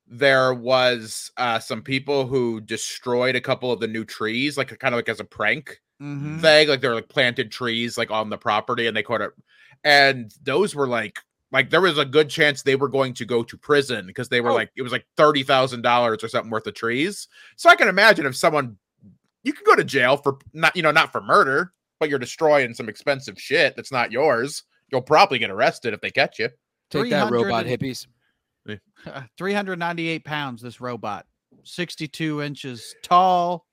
there 0.09 0.55
was 0.55 1.31
uh, 1.37 1.59
some 1.59 1.83
people 1.83 2.27
who 2.27 2.61
destroyed 2.61 3.37
a 3.37 3.41
couple 3.41 3.71
of 3.71 3.81
the 3.81 3.87
new 3.89 4.05
trees, 4.05 4.57
like 4.57 4.77
kind 4.79 4.95
of 4.95 4.99
like 4.99 5.09
as 5.09 5.21
a 5.21 5.25
prank 5.25 5.81
Mhm. 6.03 6.41
thing. 6.41 6.69
Like 6.69 6.81
they 6.81 6.89
were 6.89 6.95
like 6.95 7.09
planted 7.09 7.51
trees 7.53 7.97
like 7.99 8.11
on 8.11 8.31
the 8.31 8.39
property, 8.39 8.87
and 8.87 8.97
they 8.97 9.03
caught 9.03 9.21
it. 9.21 9.33
And 9.85 10.33
those 10.43 10.75
were 10.75 10.87
like, 10.89 11.19
like 11.53 11.71
there 11.71 11.81
was 11.81 11.99
a 11.99 12.05
good 12.05 12.29
chance 12.31 12.63
they 12.63 12.77
were 12.77 12.89
going 12.89 13.15
to 13.15 13.25
go 13.25 13.43
to 13.43 13.57
prison 13.59 14.07
because 14.07 14.29
they 14.29 14.41
were 14.41 14.51
Oh. 14.51 14.55
like, 14.55 14.71
it 14.77 14.83
was 14.83 14.93
like 14.93 15.07
thirty 15.17 15.43
thousand 15.43 15.83
dollars 15.83 16.23
or 16.25 16.29
something 16.29 16.51
worth 16.51 16.67
of 16.67 16.75
trees. 16.75 17.29
So 17.57 17.69
I 17.71 17.77
can 17.77 17.89
imagine 17.89 18.27
if 18.27 18.37
someone, 18.37 18.77
you 19.43 19.53
can 19.53 19.65
go 19.65 19.77
to 19.77 19.85
jail 19.85 20.17
for 20.17 20.39
not, 20.53 20.75
you 20.77 20.83
know, 20.83 20.91
not 20.93 21.13
for 21.13 21.21
murder, 21.21 21.73
but 22.01 22.09
you're 22.11 22.19
destroying 22.19 22.75
some 22.75 22.89
expensive 22.89 23.41
shit 23.41 23.75
that's 23.77 23.93
not 23.93 24.13
yours. 24.13 24.63
You'll 24.91 25.03
probably 25.03 25.39
get 25.39 25.51
arrested 25.51 25.95
if 25.95 26.01
they 26.01 26.11
catch 26.11 26.39
you. 26.39 26.51
Take 26.91 27.11
that, 27.11 27.31
robot 27.31 27.67
hippies. 27.67 28.07
398 29.39 30.25
pounds. 30.25 30.63
This 30.63 30.81
robot, 30.81 31.27
62 31.65 32.43
inches 32.43 32.95
tall. 33.03 33.67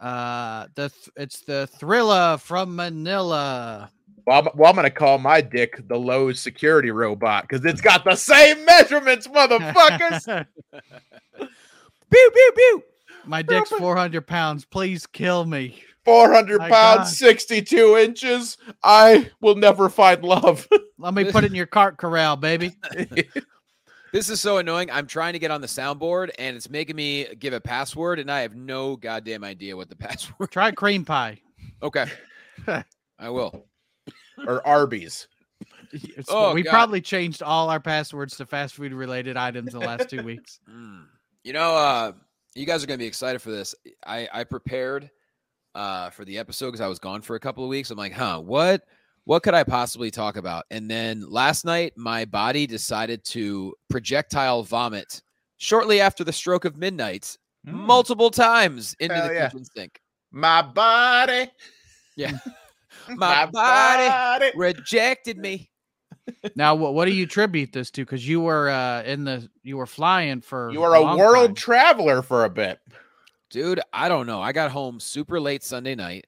Uh, 0.00 0.66
the 0.74 0.88
th- 0.88 1.10
it's 1.16 1.40
the 1.42 1.68
Thriller 1.78 2.36
from 2.38 2.74
Manila. 2.74 3.90
Well, 4.26 4.38
I'm, 4.38 4.48
well, 4.54 4.70
I'm 4.70 4.76
gonna 4.76 4.90
call 4.90 5.18
my 5.18 5.40
dick 5.40 5.86
the 5.88 5.96
Lowe's 5.96 6.40
security 6.40 6.90
robot 6.90 7.46
because 7.48 7.64
it's 7.64 7.80
got 7.80 8.04
the 8.04 8.16
same 8.16 8.64
measurements, 8.64 9.28
motherfuckers. 9.28 10.46
Pew 11.38 12.30
pew 12.34 12.52
pew. 12.56 12.82
My 13.24 13.42
dick's 13.42 13.70
400 13.70 14.26
pounds. 14.26 14.64
Please 14.64 15.06
kill 15.06 15.46
me. 15.46 15.82
400 16.04 16.58
My 16.58 16.68
pounds, 16.68 16.98
God. 16.98 17.06
62 17.08 17.96
inches. 17.96 18.56
I 18.82 19.30
will 19.40 19.54
never 19.56 19.88
find 19.88 20.22
love. 20.24 20.66
Let 20.98 21.14
me 21.14 21.30
put 21.30 21.44
it 21.44 21.50
in 21.50 21.54
your 21.56 21.66
cart 21.66 21.96
corral, 21.98 22.36
baby. 22.36 22.72
This 24.12 24.28
is 24.28 24.42
so 24.42 24.58
annoying. 24.58 24.90
I'm 24.90 25.06
trying 25.06 25.32
to 25.32 25.38
get 25.38 25.50
on 25.50 25.62
the 25.62 25.66
soundboard 25.66 26.32
and 26.38 26.54
it's 26.54 26.68
making 26.68 26.96
me 26.96 27.34
give 27.38 27.54
a 27.54 27.60
password 27.62 28.18
and 28.18 28.30
I 28.30 28.40
have 28.40 28.54
no 28.54 28.94
goddamn 28.94 29.42
idea 29.42 29.74
what 29.74 29.88
the 29.88 29.96
password. 30.08 30.50
Try 30.50 30.70
cream 30.72 31.06
pie. 31.06 31.40
Okay. 31.82 32.04
I 32.66 33.30
will. 33.30 33.64
or 34.46 34.66
Arby's. 34.66 35.28
It's- 35.94 36.26
Oh, 36.28 36.52
we 36.52 36.62
God. 36.62 36.72
probably 36.72 37.00
changed 37.00 37.42
all 37.42 37.70
our 37.70 37.80
passwords 37.80 38.36
to 38.36 38.44
fast 38.44 38.74
food 38.74 38.92
related 38.92 39.38
items 39.38 39.72
in 39.72 39.80
the 39.80 39.86
last 39.86 40.10
two 40.10 40.22
weeks. 40.22 40.60
Mm. 40.70 41.06
You 41.42 41.54
know, 41.54 41.74
uh, 41.74 42.12
you 42.54 42.66
guys 42.66 42.84
are 42.84 42.86
gonna 42.86 42.98
be 42.98 43.06
excited 43.06 43.40
for 43.40 43.50
this. 43.50 43.74
I 44.04 44.28
I 44.30 44.44
prepared 44.44 45.10
uh 45.74 46.10
for 46.10 46.24
the 46.24 46.38
episode 46.38 46.66
because 46.66 46.80
I 46.80 46.88
was 46.88 46.98
gone 46.98 47.22
for 47.22 47.36
a 47.36 47.40
couple 47.40 47.64
of 47.64 47.70
weeks. 47.70 47.90
I'm 47.90 47.98
like, 47.98 48.12
huh, 48.12 48.40
what 48.40 48.82
what 49.24 49.42
could 49.42 49.54
I 49.54 49.64
possibly 49.64 50.10
talk 50.10 50.36
about? 50.36 50.64
And 50.70 50.90
then 50.90 51.24
last 51.28 51.64
night, 51.64 51.92
my 51.96 52.24
body 52.24 52.66
decided 52.66 53.24
to 53.26 53.74
projectile 53.88 54.62
vomit 54.64 55.22
shortly 55.58 56.00
after 56.00 56.24
the 56.24 56.32
stroke 56.32 56.64
of 56.64 56.76
midnight, 56.76 57.36
multiple 57.64 58.30
times 58.30 58.96
into 58.98 59.14
Hell 59.14 59.28
the 59.28 59.34
yeah. 59.34 59.48
kitchen 59.48 59.64
sink. 59.64 60.00
My 60.32 60.62
body. 60.62 61.50
Yeah. 62.16 62.38
My 63.08 63.46
body 63.46 64.50
rejected 64.54 65.38
me. 65.38 65.70
Now, 66.54 66.74
what 66.74 66.94
what 66.94 67.06
do 67.06 67.12
you 67.12 67.24
attribute 67.24 67.72
this 67.72 67.90
to? 67.92 68.04
Because 68.04 68.26
you 68.26 68.40
were 68.40 68.68
uh, 68.68 69.02
in 69.02 69.24
the 69.24 69.48
you 69.62 69.76
were 69.76 69.86
flying 69.86 70.40
for 70.40 70.70
You 70.70 70.80
were 70.80 70.94
a 70.94 71.00
long 71.00 71.18
world 71.18 71.48
time. 71.48 71.54
traveler 71.54 72.22
for 72.22 72.44
a 72.44 72.50
bit. 72.50 72.78
Dude, 73.52 73.80
I 73.92 74.08
don't 74.08 74.26
know. 74.26 74.40
I 74.40 74.52
got 74.52 74.70
home 74.70 74.98
super 74.98 75.38
late 75.38 75.62
Sunday 75.62 75.94
night. 75.94 76.26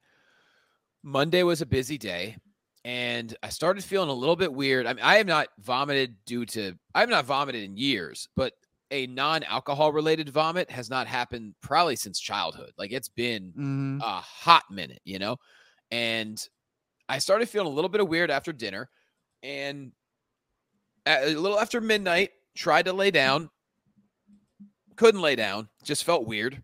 Monday 1.03 1.43
was 1.43 1.63
a 1.63 1.67
busy 1.67 1.97
day, 1.97 2.37
and 2.85 3.35
I 3.43 3.49
started 3.49 3.83
feeling 3.83 4.11
a 4.11 4.15
little 4.15 4.37
bit 4.37 4.53
weird. 4.53 4.87
I 4.87 4.93
mean, 4.93 5.03
I 5.03 5.17
have 5.17 5.27
not 5.27 5.49
vomited 5.59 6.17
due 6.27 6.45
to 6.47 6.75
I 6.95 7.01
have 7.01 7.09
not 7.09 7.25
vomited 7.25 7.65
in 7.65 7.79
years, 7.79 8.29
but 8.37 8.53
a 8.91 9.07
non-alcohol 9.07 9.91
related 9.91 10.29
vomit 10.29 10.71
has 10.71 10.91
not 10.91 11.07
happened 11.07 11.55
probably 11.63 11.97
since 11.97 12.21
childhood. 12.21 12.73
Like 12.77 12.93
it's 12.93 13.09
been 13.09 13.53
Mhm. 13.55 14.03
a 14.03 14.21
hot 14.21 14.65
minute, 14.71 15.01
you 15.05 15.19
know? 15.19 15.39
And 15.91 16.39
I 17.09 17.19
started 17.19 17.49
feeling 17.49 17.69
a 17.73 17.75
little 17.75 17.89
bit 17.89 18.03
of 18.03 18.09
weird 18.09 18.31
after 18.31 18.53
dinner. 18.53 18.91
And 19.43 19.93
a 21.07 21.35
little 21.35 21.59
after 21.59 21.81
midnight, 21.81 22.33
tried 22.55 22.85
to 22.85 22.93
lay 22.93 23.11
down, 23.11 23.51
couldn't 24.97 25.23
lay 25.23 25.37
down, 25.37 25.71
just 25.83 26.05
felt 26.05 26.27
weird. 26.27 26.63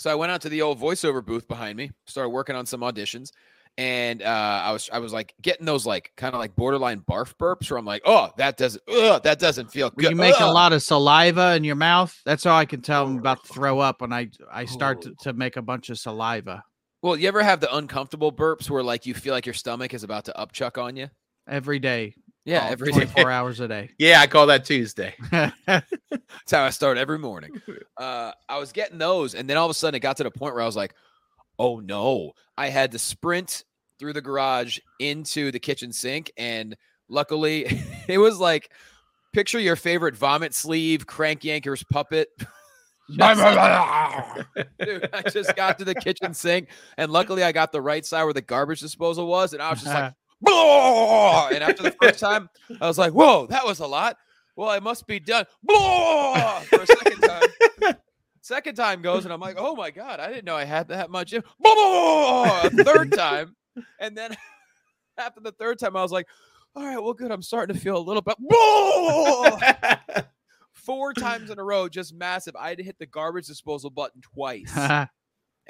So 0.00 0.10
I 0.10 0.14
went 0.14 0.32
out 0.32 0.40
to 0.40 0.48
the 0.48 0.62
old 0.62 0.80
voiceover 0.80 1.22
booth 1.22 1.46
behind 1.46 1.76
me, 1.76 1.90
started 2.06 2.30
working 2.30 2.56
on 2.56 2.64
some 2.64 2.80
auditions. 2.80 3.32
And 3.76 4.22
uh, 4.22 4.62
I 4.64 4.72
was 4.72 4.88
I 4.90 4.98
was 4.98 5.12
like 5.12 5.34
getting 5.42 5.66
those 5.66 5.84
like 5.84 6.10
kind 6.16 6.32
of 6.34 6.40
like 6.40 6.56
borderline 6.56 7.00
barf 7.02 7.34
burps 7.36 7.70
where 7.70 7.78
I'm 7.78 7.84
like, 7.84 8.00
oh, 8.06 8.30
that 8.38 8.56
doesn't 8.56 8.82
ugh, 8.88 9.22
that 9.24 9.38
doesn't 9.38 9.70
feel 9.70 9.90
good. 9.90 10.12
you 10.12 10.16
making 10.16 10.40
a 10.40 10.50
lot 10.50 10.72
of 10.72 10.82
saliva 10.82 11.54
in 11.54 11.64
your 11.64 11.76
mouth? 11.76 12.18
That's 12.24 12.44
how 12.44 12.56
I 12.56 12.64
can 12.64 12.80
tell 12.80 13.04
I'm 13.04 13.18
about 13.18 13.44
to 13.44 13.52
throw 13.52 13.78
up 13.78 14.00
when 14.00 14.10
I 14.10 14.30
I 14.50 14.64
start 14.64 15.02
to, 15.02 15.14
to 15.20 15.34
make 15.34 15.58
a 15.58 15.62
bunch 15.62 15.90
of 15.90 15.98
saliva 15.98 16.64
Well, 17.02 17.18
you 17.18 17.28
ever 17.28 17.42
have 17.42 17.60
the 17.60 17.74
uncomfortable 17.76 18.32
burps 18.32 18.70
where 18.70 18.82
like 18.82 19.04
you 19.04 19.12
feel 19.12 19.34
like 19.34 19.44
your 19.44 19.54
stomach 19.54 19.92
is 19.92 20.02
about 20.02 20.24
to 20.24 20.32
upchuck 20.32 20.82
on 20.82 20.96
you? 20.96 21.08
every 21.46 21.78
day. 21.78 22.14
Yeah, 22.44 22.64
all 22.64 22.72
every 22.72 22.92
day. 22.92 23.04
24 23.06 23.30
hours 23.30 23.60
a 23.60 23.68
day. 23.68 23.90
Yeah, 23.98 24.20
I 24.20 24.26
call 24.26 24.46
that 24.46 24.64
Tuesday. 24.64 25.14
That's 25.30 25.52
how 26.50 26.64
I 26.64 26.70
start 26.70 26.98
every 26.98 27.18
morning. 27.18 27.52
Uh, 27.96 28.32
I 28.48 28.58
was 28.58 28.72
getting 28.72 28.96
those, 28.96 29.34
and 29.34 29.48
then 29.48 29.58
all 29.58 29.66
of 29.66 29.70
a 29.70 29.74
sudden 29.74 29.94
it 29.94 30.00
got 30.00 30.16
to 30.16 30.22
the 30.22 30.30
point 30.30 30.54
where 30.54 30.62
I 30.62 30.66
was 30.66 30.76
like, 30.76 30.94
"Oh 31.58 31.80
no!" 31.80 32.32
I 32.56 32.70
had 32.70 32.92
to 32.92 32.98
sprint 32.98 33.62
through 33.98 34.14
the 34.14 34.22
garage 34.22 34.78
into 34.98 35.50
the 35.50 35.58
kitchen 35.58 35.92
sink, 35.92 36.32
and 36.38 36.74
luckily, 37.10 37.66
it 38.08 38.16
was 38.16 38.38
like, 38.38 38.72
picture 39.34 39.58
your 39.58 39.76
favorite 39.76 40.16
vomit 40.16 40.54
sleeve, 40.54 41.06
Crank 41.06 41.42
Yankers 41.42 41.86
puppet. 41.90 42.28
Dude, 44.80 45.10
I 45.12 45.22
just 45.28 45.54
got 45.56 45.78
to 45.80 45.84
the 45.84 45.94
kitchen 45.94 46.32
sink, 46.32 46.68
and 46.96 47.12
luckily 47.12 47.42
I 47.42 47.52
got 47.52 47.72
the 47.72 47.82
right 47.82 48.06
side 48.06 48.24
where 48.24 48.32
the 48.32 48.40
garbage 48.40 48.80
disposal 48.80 49.26
was, 49.26 49.52
and 49.52 49.60
I 49.60 49.68
was 49.70 49.80
just 49.82 49.92
like! 49.92 50.14
And 50.46 51.62
after 51.62 51.82
the 51.82 51.94
first 52.00 52.18
time, 52.20 52.48
I 52.80 52.86
was 52.86 52.98
like, 52.98 53.12
"Whoa, 53.12 53.46
that 53.48 53.64
was 53.64 53.80
a 53.80 53.86
lot." 53.86 54.16
Well, 54.56 54.68
I 54.68 54.78
must 54.80 55.06
be 55.06 55.20
done. 55.20 55.46
For 56.68 56.82
a 56.82 56.86
second 56.86 57.20
time, 57.20 57.48
second 58.40 58.74
time 58.74 59.02
goes, 59.02 59.24
and 59.24 59.32
I'm 59.32 59.40
like, 59.40 59.56
"Oh 59.58 59.74
my 59.76 59.90
god, 59.90 60.20
I 60.20 60.28
didn't 60.28 60.44
know 60.44 60.56
I 60.56 60.64
had 60.64 60.88
that 60.88 61.10
much." 61.10 61.32
in-" 61.32 61.42
Blah! 61.60 62.62
A 62.64 62.70
third 62.70 63.12
time, 63.16 63.56
and 63.98 64.16
then 64.16 64.36
after 65.18 65.40
the 65.40 65.52
third 65.52 65.78
time, 65.78 65.96
I 65.96 66.02
was 66.02 66.12
like, 66.12 66.26
"All 66.74 66.84
right, 66.84 66.98
well, 66.98 67.14
good. 67.14 67.30
I'm 67.30 67.42
starting 67.42 67.74
to 67.74 67.80
feel 67.80 67.96
a 67.96 67.98
little 67.98 68.22
bit." 68.22 68.36
Four 70.72 71.12
times 71.12 71.50
in 71.50 71.58
a 71.58 71.64
row, 71.64 71.88
just 71.88 72.14
massive. 72.14 72.56
I 72.56 72.70
had 72.70 72.78
to 72.78 72.84
hit 72.84 72.98
the 72.98 73.06
garbage 73.06 73.46
disposal 73.46 73.90
button 73.90 74.22
twice 74.22 74.72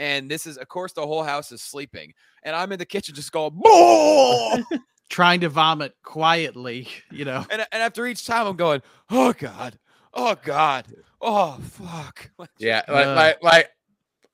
and 0.01 0.29
this 0.31 0.47
is 0.47 0.57
of 0.57 0.67
course 0.69 0.93
the 0.95 1.07
whole 1.07 1.23
house 1.23 1.53
is 1.53 1.61
sleeping 1.63 2.13
and 2.43 2.57
i'm 2.57 2.73
in 2.73 2.79
the 2.81 2.87
kitchen 2.87 3.15
just 3.15 3.31
going 3.31 3.53
"Blah!" 3.55 4.59
Trying 5.11 5.41
to 5.41 5.49
vomit 5.49 5.93
quietly, 6.05 6.87
you 7.11 7.25
know. 7.25 7.45
and, 7.51 7.67
and 7.73 7.83
after 7.83 8.07
each 8.07 8.27
time 8.27 8.47
i'm 8.47 8.57
going 8.57 8.81
oh 9.11 9.33
god 9.33 9.79
oh 10.15 10.37
god 10.45 10.87
oh 11.21 11.59
fuck 11.63 12.31
Like, 12.39 12.51
yeah, 12.59 12.83
Uh. 12.89 12.93
like, 12.95 13.15
like 13.17 13.43
like 13.43 13.71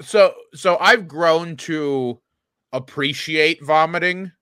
so 0.02 0.34
so 0.54 0.76
I've 0.78 1.08
grown 1.08 1.56
to 1.58 2.20
appreciate 2.72 3.64
vomiting 3.64 4.32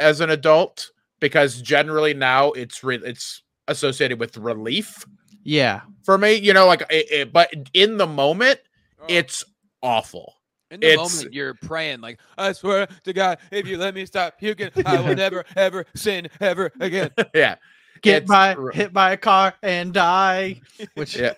as 0.00 0.20
an 0.20 0.30
adult 0.30 0.90
because 1.20 1.62
generally 1.62 2.12
now 2.14 2.50
it's 2.52 2.82
re- 2.82 3.00
it's 3.04 3.42
associated 3.68 4.18
with 4.18 4.36
relief 4.36 5.06
Yeah. 5.44 5.82
for 6.04 6.18
me, 6.18 6.34
you 6.34 6.52
know, 6.52 6.66
like 6.66 6.82
it, 6.90 7.06
it- 7.10 7.32
but 7.32 7.50
in 7.72 7.96
the 7.98 8.06
moment 8.08 8.58
oh. 9.00 9.04
it's 9.08 9.44
awful. 9.82 10.33
In 10.70 10.80
the 10.80 10.92
it's- 10.92 11.14
moment 11.22 11.34
you're 11.34 11.54
praying 11.54 12.00
like 12.00 12.18
i 12.38 12.52
swear 12.52 12.86
to 13.04 13.12
god 13.12 13.38
if 13.50 13.66
you 13.66 13.76
let 13.76 13.94
me 13.94 14.04
stop 14.06 14.38
puking 14.38 14.70
i 14.86 15.00
will 15.00 15.14
never 15.24 15.44
ever 15.56 15.84
sin 15.94 16.28
ever 16.40 16.70
again 16.80 17.10
yeah. 17.34 17.56
Get 18.02 18.26
by 18.26 18.54
r- 18.54 18.70
hit 18.70 18.92
by 18.92 19.12
a 19.12 19.16
car 19.16 19.54
and 19.62 19.92
die. 19.94 20.60
Which 20.94 21.16
Yeah. 21.16 21.32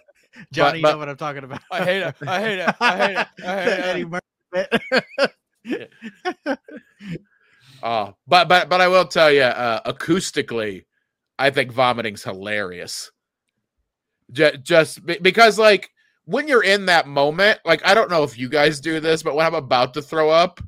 Johnny, 0.53 0.79
you 0.79 0.83
but- 0.83 0.93
know 0.93 0.99
what 0.99 1.09
I'm 1.09 1.17
talking 1.17 1.45
about. 1.45 1.61
i 1.71 1.85
hate 1.85 2.03
it 2.03 2.15
i 2.27 2.41
hate 2.41 2.59
it 2.59 2.75
i 2.81 2.97
hate 2.97 3.17
it 3.17 3.27
i 3.47 3.63
hate 3.63 3.69
it 3.73 3.85
Eddie 3.85 4.05
Murphy 4.05 4.27
bit. 5.65 5.91
Uh, 7.83 8.13
but 8.27 8.49
but 8.49 8.69
but 8.69 8.81
I 8.81 8.89
will 8.89 9.05
tell 9.05 9.31
you, 9.31 9.43
uh, 9.43 9.81
acoustically, 9.93 10.87
I 11.39 11.51
think 11.51 11.73
vomiting's 11.73 12.25
hilarious. 12.25 13.11
Just, 14.33 14.63
just 14.63 15.07
be- 15.07 15.19
because 15.21 15.59
like 15.59 15.91
when 16.27 16.47
you're 16.49 16.63
in 16.65 16.87
that 16.87 17.07
moment, 17.09 17.59
like 17.65 17.85
I 17.87 17.95
don't 17.95 18.11
know 18.11 18.23
if 18.23 18.39
you 18.39 18.49
guys 18.49 18.81
do 18.81 19.01
this, 19.01 19.23
but 19.23 19.35
when 19.35 19.47
I'm 19.47 19.55
about 19.55 19.95
to 19.95 20.03
throw 20.03 20.29
up, 20.31 20.61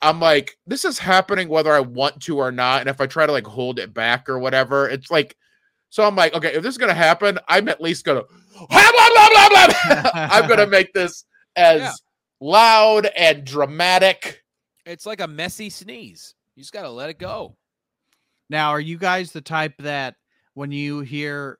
I'm 0.00 0.18
like, 0.20 0.58
this 0.66 0.84
is 0.84 0.98
happening 0.98 1.48
whether 1.48 1.72
I 1.72 1.80
want 1.80 2.20
to 2.22 2.38
or 2.38 2.50
not. 2.50 2.80
And 2.80 2.90
if 2.90 3.00
I 3.00 3.06
try 3.06 3.24
to 3.26 3.32
like 3.32 3.46
hold 3.46 3.78
it 3.78 3.94
back 3.94 4.28
or 4.28 4.38
whatever, 4.38 4.88
it's 4.88 5.10
like, 5.10 5.36
so 5.90 6.04
I'm 6.04 6.16
like, 6.16 6.34
okay, 6.34 6.54
if 6.54 6.62
this 6.62 6.72
is 6.74 6.78
gonna 6.78 6.92
happen, 6.94 7.38
I'm 7.48 7.68
at 7.68 7.80
least 7.80 8.04
gonna, 8.04 8.22
blah, 8.56 8.66
blah, 8.68 9.08
blah, 9.14 9.48
blah, 9.48 9.48
blah. 9.66 10.10
I'm 10.14 10.48
gonna 10.48 10.66
make 10.66 10.92
this 10.92 11.24
as 11.56 11.80
Yeah. 11.80 11.92
loud 12.40 13.06
and 13.16 13.44
dramatic. 13.44 14.42
it's 14.86 15.06
like 15.06 15.20
a 15.20 15.28
messy 15.28 15.70
sneeze 15.70 16.34
you 16.56 16.62
just 16.62 16.72
gotta 16.72 16.90
let 16.90 17.08
it 17.10 17.18
go 17.18 17.54
Now, 18.50 18.70
are 18.70 18.80
you 18.80 18.98
guys 18.98 19.30
the 19.32 19.40
type 19.42 19.74
that 19.78 20.16
when 20.54 20.72
you 20.72 21.00
hear 21.00 21.58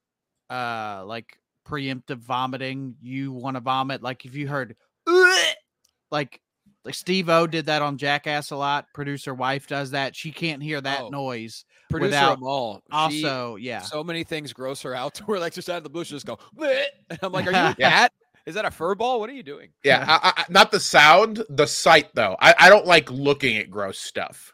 uh 0.51 1.05
like 1.07 1.39
preemptive 1.67 2.19
vomiting, 2.19 2.97
you 3.01 3.33
want 3.33 3.57
to 3.57 3.61
vomit? 3.61 4.03
Like 4.03 4.25
if 4.25 4.35
you 4.35 4.49
heard 4.49 4.77
"Ugh," 5.07 5.55
like 6.11 6.41
like 6.85 6.95
Steve 6.95 7.29
O 7.29 7.47
did 7.47 7.67
that 7.67 7.83
on 7.83 7.97
Jackass 7.99 8.51
a 8.51 8.57
lot. 8.57 8.87
Producer 8.95 9.35
wife 9.35 9.67
does 9.69 9.93
that. 9.93 10.17
She 10.17 10.33
can't 10.33 10.63
hear 10.63 10.81
that 10.81 11.03
Oh, 11.03 11.09
noise. 11.11 11.65
producer 11.89 12.07
Without- 12.09 12.39
Amal, 12.39 12.83
she- 12.87 12.93
Also, 13.25 13.57
yeah. 13.57 13.81
so 13.83 14.03
many 14.03 14.25
things 14.25 14.53
gross 14.53 14.83
her 14.83 14.95
out 14.95 15.15
to 15.17 15.25
where 15.25 15.39
like 15.39 15.53
just 15.55 15.69
out 15.71 15.77
of 15.79 15.85
the 15.85 15.91
blue 15.91 16.05
she 16.05 16.11
just 16.15 16.27
go 16.27 16.39
"Bleh." 16.57 16.85
and 17.11 17.19
i'm 17.23 17.33
like 17.33 17.47
are 17.47 17.51
you 17.53 17.57
a 17.57 17.75
cat 17.75 18.13
is 18.47 18.55
that 18.57 18.65
a 18.65 18.71
fur 18.73 18.95
ball 18.97 19.21
what 19.21 19.31
are 19.31 19.35
you 19.35 19.43
doing 19.45 19.69
Yeah, 19.85 20.05
I, 20.09 20.33
I, 20.39 20.45
not 20.49 20.73
the 20.73 20.81
sound, 20.81 21.45
the 21.49 21.67
sight 21.67 22.09
though. 22.15 22.37
I, 22.41 22.55
I 22.59 22.69
don't 22.69 22.87
like 22.87 23.09
looking 23.11 23.57
at 23.59 23.71
gross 23.71 24.01
stuff. 24.01 24.53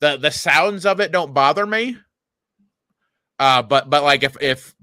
the 0.00 0.16
The 0.16 0.30
sounds 0.30 0.86
of 0.86 1.00
it 1.00 1.12
don't 1.12 1.34
bother 1.34 1.66
me. 1.66 1.98
Uh, 3.38 3.62
but 3.62 3.90
but 3.90 4.02
like 4.02 4.22
if 4.22 4.36
if 4.40 4.74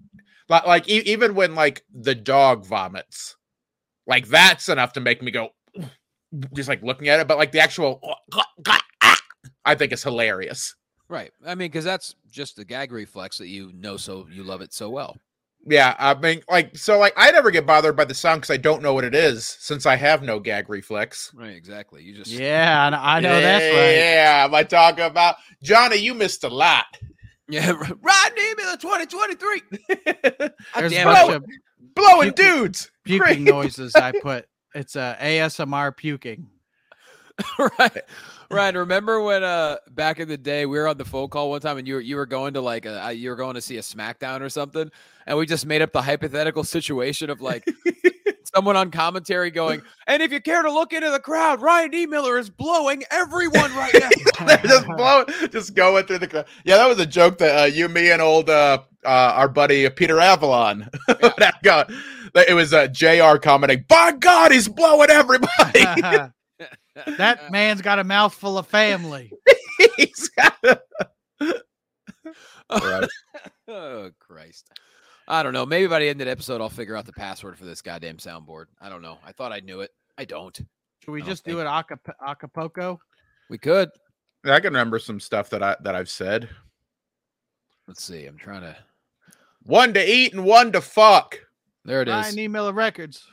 like, 0.49 0.65
like 0.65 0.89
e- 0.89 1.03
even 1.05 1.35
when 1.35 1.55
like 1.55 1.83
the 1.93 2.15
dog 2.15 2.65
vomits, 2.65 3.35
like 4.05 4.27
that's 4.27 4.69
enough 4.69 4.93
to 4.93 4.99
make 4.99 5.21
me 5.21 5.31
go, 5.31 5.49
just 6.55 6.69
like 6.69 6.81
looking 6.83 7.09
at 7.09 7.19
it. 7.19 7.27
But 7.27 7.37
like 7.37 7.51
the 7.51 7.59
actual, 7.59 8.01
I 9.65 9.75
think 9.75 9.91
it's 9.91 10.03
hilarious. 10.03 10.75
right 11.09 11.31
i 11.45 11.49
mean 11.55 11.67
because 11.69 11.85
that's 11.85 12.15
just 12.29 12.55
the 12.55 12.65
gag 12.65 12.91
reflex 12.91 13.37
that 13.37 13.47
you 13.47 13.71
know 13.73 13.97
so 13.97 14.27
you 14.31 14.43
love 14.43 14.61
it 14.61 14.73
so 14.73 14.89
well 14.89 15.15
Yeah, 15.65 15.95
I 15.99 16.13
mean, 16.13 16.41
like 16.49 16.77
so, 16.77 16.97
like 16.99 17.13
I 17.17 17.31
never 17.31 17.51
get 17.51 17.65
bothered 17.65 17.95
by 17.97 18.05
the 18.05 18.13
sound 18.13 18.41
because 18.41 18.53
I 18.53 18.57
don't 18.57 18.81
know 18.81 18.93
what 18.93 19.03
it 19.03 19.15
is 19.15 19.43
since 19.59 19.85
I 19.85 19.95
have 19.97 20.21
no 20.23 20.39
gag 20.39 20.69
reflex. 20.69 21.31
right 21.35 21.55
exactly 21.55 22.03
you 22.03 22.13
just 22.15 22.31
Yeah, 22.31 22.85
I 22.85 22.89
know, 22.89 22.97
I 22.97 23.19
know 23.19 23.41
that's 23.41 23.65
right. 23.65 23.95
Yeah, 23.97 24.45
am 24.45 24.55
I 24.55 24.63
talking 24.63 25.03
about 25.05 25.35
Johnny? 25.63 25.97
You 25.97 26.13
missed 26.13 26.43
a 26.43 26.49
lot. 26.49 26.85
Yeah 27.49 27.71
rodney 28.01 28.55
miller 28.57 28.77
2023 28.77 29.61
There's 30.75 30.91
a 30.91 30.95
damn 30.95 31.05
bunch 31.07 31.33
of 31.35 31.45
Blowing 31.95 32.33
Puking- 32.33 32.55
dudes. 32.61 32.91
puking 33.03 33.19
Great. 33.19 33.39
noises 33.39 33.95
I 33.95 34.11
put. 34.21 34.47
It's 34.75 34.95
uh, 34.95 35.15
ASMR 35.19 35.95
puking. 35.95 36.47
right 37.59 38.03
Ryan, 38.49 38.77
remember 38.77 39.21
when 39.21 39.43
uh 39.43 39.77
back 39.91 40.19
in 40.19 40.27
the 40.27 40.37
day 40.37 40.65
we 40.65 40.77
were 40.77 40.87
on 40.87 40.97
the 40.97 41.05
phone 41.05 41.29
call 41.29 41.49
one 41.51 41.61
time 41.61 41.77
and 41.77 41.87
you 41.87 41.95
were 41.95 42.01
you 42.01 42.15
were 42.15 42.25
going 42.25 42.53
to 42.55 42.61
like 42.61 42.85
a, 42.85 43.05
uh, 43.05 43.09
you 43.09 43.29
were 43.29 43.35
going 43.35 43.55
to 43.55 43.61
see 43.61 43.77
a 43.77 43.81
SmackDown 43.81 44.41
or 44.41 44.49
something 44.49 44.89
and 45.27 45.37
we 45.37 45.45
just 45.45 45.65
made 45.65 45.81
up 45.81 45.91
the 45.91 46.01
hypothetical 46.01 46.63
situation 46.63 47.29
of 47.29 47.41
like 47.41 47.63
someone 48.55 48.75
on 48.75 48.89
commentary 48.91 49.51
going, 49.51 49.81
and 50.07 50.23
if 50.23 50.31
you 50.31 50.39
care 50.41 50.61
to 50.61 50.71
look 50.71 50.93
into 50.93 51.09
the 51.11 51.19
crowd, 51.19 51.61
Ryan 51.61 51.93
E. 51.93 52.05
Miller 52.05 52.37
is 52.39 52.49
blowing 52.49 53.03
everyone 53.11 53.75
right 53.75 53.93
now. 53.93 54.09
They're 54.61 54.71
just 54.71 54.87
blowing, 54.97 55.25
just 55.51 55.75
going 55.75 56.05
through 56.05 56.19
the 56.19 56.27
crowd. 56.27 56.45
Yeah, 56.63 56.77
that 56.77 56.87
was 56.87 56.99
a 56.99 57.05
joke 57.05 57.37
that 57.39 57.59
uh, 57.59 57.65
you, 57.65 57.87
me, 57.89 58.11
and 58.11 58.21
old 58.21 58.49
uh, 58.49 58.79
uh, 59.05 59.09
our 59.35 59.47
buddy 59.47 59.89
Peter 59.89 60.19
Avalon. 60.19 60.89
Yeah. 61.39 61.51
got, 61.63 61.91
it 62.35 62.53
was 62.55 62.73
uh, 62.73 62.87
Jr. 62.87 63.37
commenting, 63.37 63.85
"By 63.87 64.11
God, 64.11 64.51
he's 64.51 64.67
blowing 64.67 65.09
everybody." 65.09 65.83
that 65.83 67.51
man's 67.51 67.81
got 67.81 67.99
a 67.99 68.03
mouthful 68.03 68.57
of 68.57 68.67
family. 68.67 69.31
he's 69.97 70.29
got. 70.29 70.57
A... 70.63 70.79
oh 73.67 74.11
Christ. 74.19 74.67
I 75.27 75.43
don't 75.43 75.53
know. 75.53 75.65
Maybe 75.65 75.87
by 75.87 75.99
the 75.99 76.09
end 76.09 76.21
of 76.21 76.25
the 76.25 76.31
episode, 76.31 76.61
I'll 76.61 76.69
figure 76.69 76.95
out 76.95 77.05
the 77.05 77.13
password 77.13 77.57
for 77.57 77.65
this 77.65 77.81
goddamn 77.81 78.17
soundboard. 78.17 78.65
I 78.81 78.89
don't 78.89 79.01
know. 79.01 79.17
I 79.25 79.31
thought 79.31 79.51
I 79.51 79.59
knew 79.59 79.81
it. 79.81 79.91
I 80.17 80.25
don't. 80.25 80.55
Should 80.55 81.11
we 81.11 81.21
just 81.21 81.45
do 81.45 81.59
it 81.59 81.65
Acap- 81.65 82.13
Acapulco? 82.25 82.99
We 83.49 83.57
could. 83.57 83.89
I 84.45 84.59
can 84.59 84.73
remember 84.73 84.99
some 84.99 85.19
stuff 85.19 85.49
that 85.49 85.63
I 85.63 85.75
that 85.81 85.95
I've 85.95 86.09
said. 86.09 86.49
Let's 87.87 88.03
see. 88.03 88.25
I'm 88.25 88.37
trying 88.37 88.61
to. 88.61 88.75
One 89.63 89.93
to 89.93 90.09
eat 90.09 90.33
and 90.33 90.45
one 90.45 90.71
to 90.71 90.81
fuck. 90.81 91.39
There 91.83 92.01
it 92.01 92.07
is. 92.07 92.13
Ryan 92.13 92.39
E. 92.39 92.47
Miller 92.47 92.73
Records. 92.73 93.25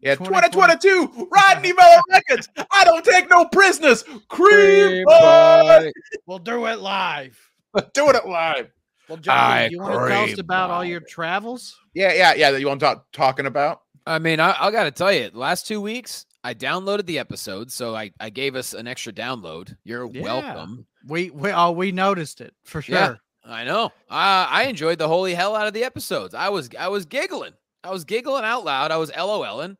Yeah, 0.00 0.14
2022, 0.14 1.28
Rodney 1.30 1.72
Miller 1.72 2.00
Records. 2.08 2.48
I 2.70 2.84
don't 2.84 3.04
take 3.04 3.28
no 3.28 3.46
prisoners. 3.46 4.04
Cream, 4.28 5.04
Cream 5.04 5.92
We'll 6.26 6.38
do 6.38 6.66
it 6.66 6.78
live. 6.78 7.36
Doing 7.94 8.14
it 8.14 8.26
live. 8.26 8.70
Well, 9.08 9.18
John, 9.18 9.70
you 9.70 9.80
want 9.80 9.94
to 9.94 10.08
tell 10.08 10.24
us 10.24 10.38
about 10.38 10.70
all 10.70 10.84
your 10.84 11.00
travels? 11.00 11.76
Yeah, 11.94 12.12
yeah, 12.12 12.34
yeah. 12.34 12.50
That 12.52 12.60
you 12.60 12.68
want 12.68 12.80
to 12.80 12.86
talk 12.86 13.06
talking 13.12 13.46
about? 13.46 13.82
I 14.06 14.18
mean, 14.18 14.38
I, 14.38 14.54
I 14.58 14.70
got 14.70 14.84
to 14.84 14.90
tell 14.90 15.12
you, 15.12 15.30
last 15.32 15.66
two 15.66 15.80
weeks 15.80 16.26
I 16.44 16.54
downloaded 16.54 17.06
the 17.06 17.18
episode, 17.18 17.70
so 17.72 17.94
I, 17.94 18.12
I 18.20 18.30
gave 18.30 18.54
us 18.54 18.72
an 18.72 18.86
extra 18.86 19.12
download. 19.12 19.76
You're 19.84 20.08
yeah. 20.12 20.22
welcome. 20.22 20.86
We 21.06 21.30
we 21.30 21.50
oh 21.50 21.72
we 21.72 21.92
noticed 21.92 22.40
it 22.40 22.54
for 22.64 22.80
sure. 22.80 22.96
Yeah, 22.96 23.14
I 23.44 23.64
know. 23.64 23.86
Uh, 24.10 24.46
I 24.48 24.66
enjoyed 24.68 24.98
the 24.98 25.08
holy 25.08 25.34
hell 25.34 25.56
out 25.56 25.66
of 25.66 25.74
the 25.74 25.84
episodes. 25.84 26.34
I 26.34 26.48
was 26.48 26.70
I 26.78 26.88
was 26.88 27.06
giggling. 27.06 27.54
I 27.82 27.90
was 27.90 28.04
giggling 28.04 28.44
out 28.44 28.64
loud. 28.64 28.90
I 28.90 28.96
was 28.96 29.10
LOLing. 29.10 29.76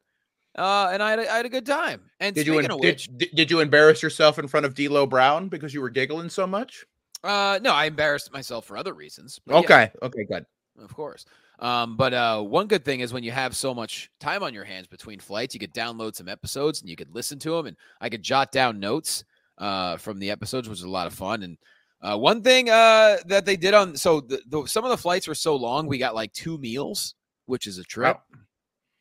Uh, 0.57 0.91
and 0.93 1.03
I 1.03 1.11
had, 1.11 1.19
a, 1.21 1.33
I 1.33 1.37
had 1.37 1.47
a 1.47 1.50
good 1.50 1.67
time. 1.67 2.00
And 2.19 2.35
did 2.35 2.47
you 2.47 2.55
which, 2.79 3.09
did, 3.17 3.29
did 3.33 3.50
you 3.50 3.61
embarrass 3.61 4.03
yourself 4.03 4.41
in 4.41 4.49
front 4.49 4.67
of 4.67 4.75
D'Lo 4.75 5.07
Brown 5.07 5.49
because 5.49 5.73
you 5.73 5.81
were 5.81 5.91
giggling 5.91 6.29
so 6.29 6.49
much? 6.49 6.85
Uh, 7.23 7.61
no, 7.62 7.73
I 7.73 7.87
embarrassed 7.87 8.33
myself 8.33 8.65
for 8.65 8.77
other 8.77 8.93
reasons. 8.93 9.41
Okay, 9.49 9.91
yeah, 9.95 10.07
okay, 10.07 10.25
good. 10.25 10.47
Of 10.81 10.95
course. 10.95 11.27
Um, 11.61 11.97
but 11.97 12.15
uh, 12.15 12.41
one 12.41 12.69
good 12.69 12.85
thing 12.85 13.00
is 13.00 13.12
when 13.12 13.25
you 13.25 13.33
have 13.33 13.57
so 13.57 13.75
much 13.75 14.11
time 14.21 14.43
on 14.43 14.55
your 14.55 14.65
hands 14.65 14.87
between 14.87 15.19
flights, 15.19 15.55
you 15.55 15.61
could 15.61 15.75
download 15.75 16.15
some 16.15 16.29
episodes 16.29 16.81
and 16.81 16.88
you 16.88 16.97
could 16.97 17.12
listen 17.15 17.38
to 17.41 17.50
them, 17.50 17.67
and 17.67 17.77
I 18.00 18.09
could 18.09 18.23
jot 18.23 18.53
down 18.53 18.79
notes 18.79 19.25
uh, 19.59 19.97
from 19.97 20.19
the 20.19 20.31
episodes, 20.31 20.69
which 20.69 20.77
was 20.77 20.83
a 20.83 20.91
lot 20.91 21.09
of 21.09 21.15
fun. 21.15 21.43
And 21.43 21.59
uh, 22.00 22.17
one 22.17 22.43
thing 22.43 22.71
uh, 22.71 23.17
that 23.27 23.45
they 23.45 23.57
did 23.57 23.75
on 23.75 23.97
so 23.97 24.21
the, 24.21 24.41
the, 24.47 24.67
some 24.67 24.85
of 24.85 24.91
the 24.91 24.97
flights 24.97 25.27
were 25.27 25.35
so 25.35 25.57
long, 25.57 25.87
we 25.87 25.99
got 25.99 26.15
like 26.15 26.33
two 26.33 26.59
meals, 26.59 27.15
which 27.47 27.67
is 27.67 27.79
a 27.79 27.85
trip. 27.85 28.17
Wow. 28.17 28.38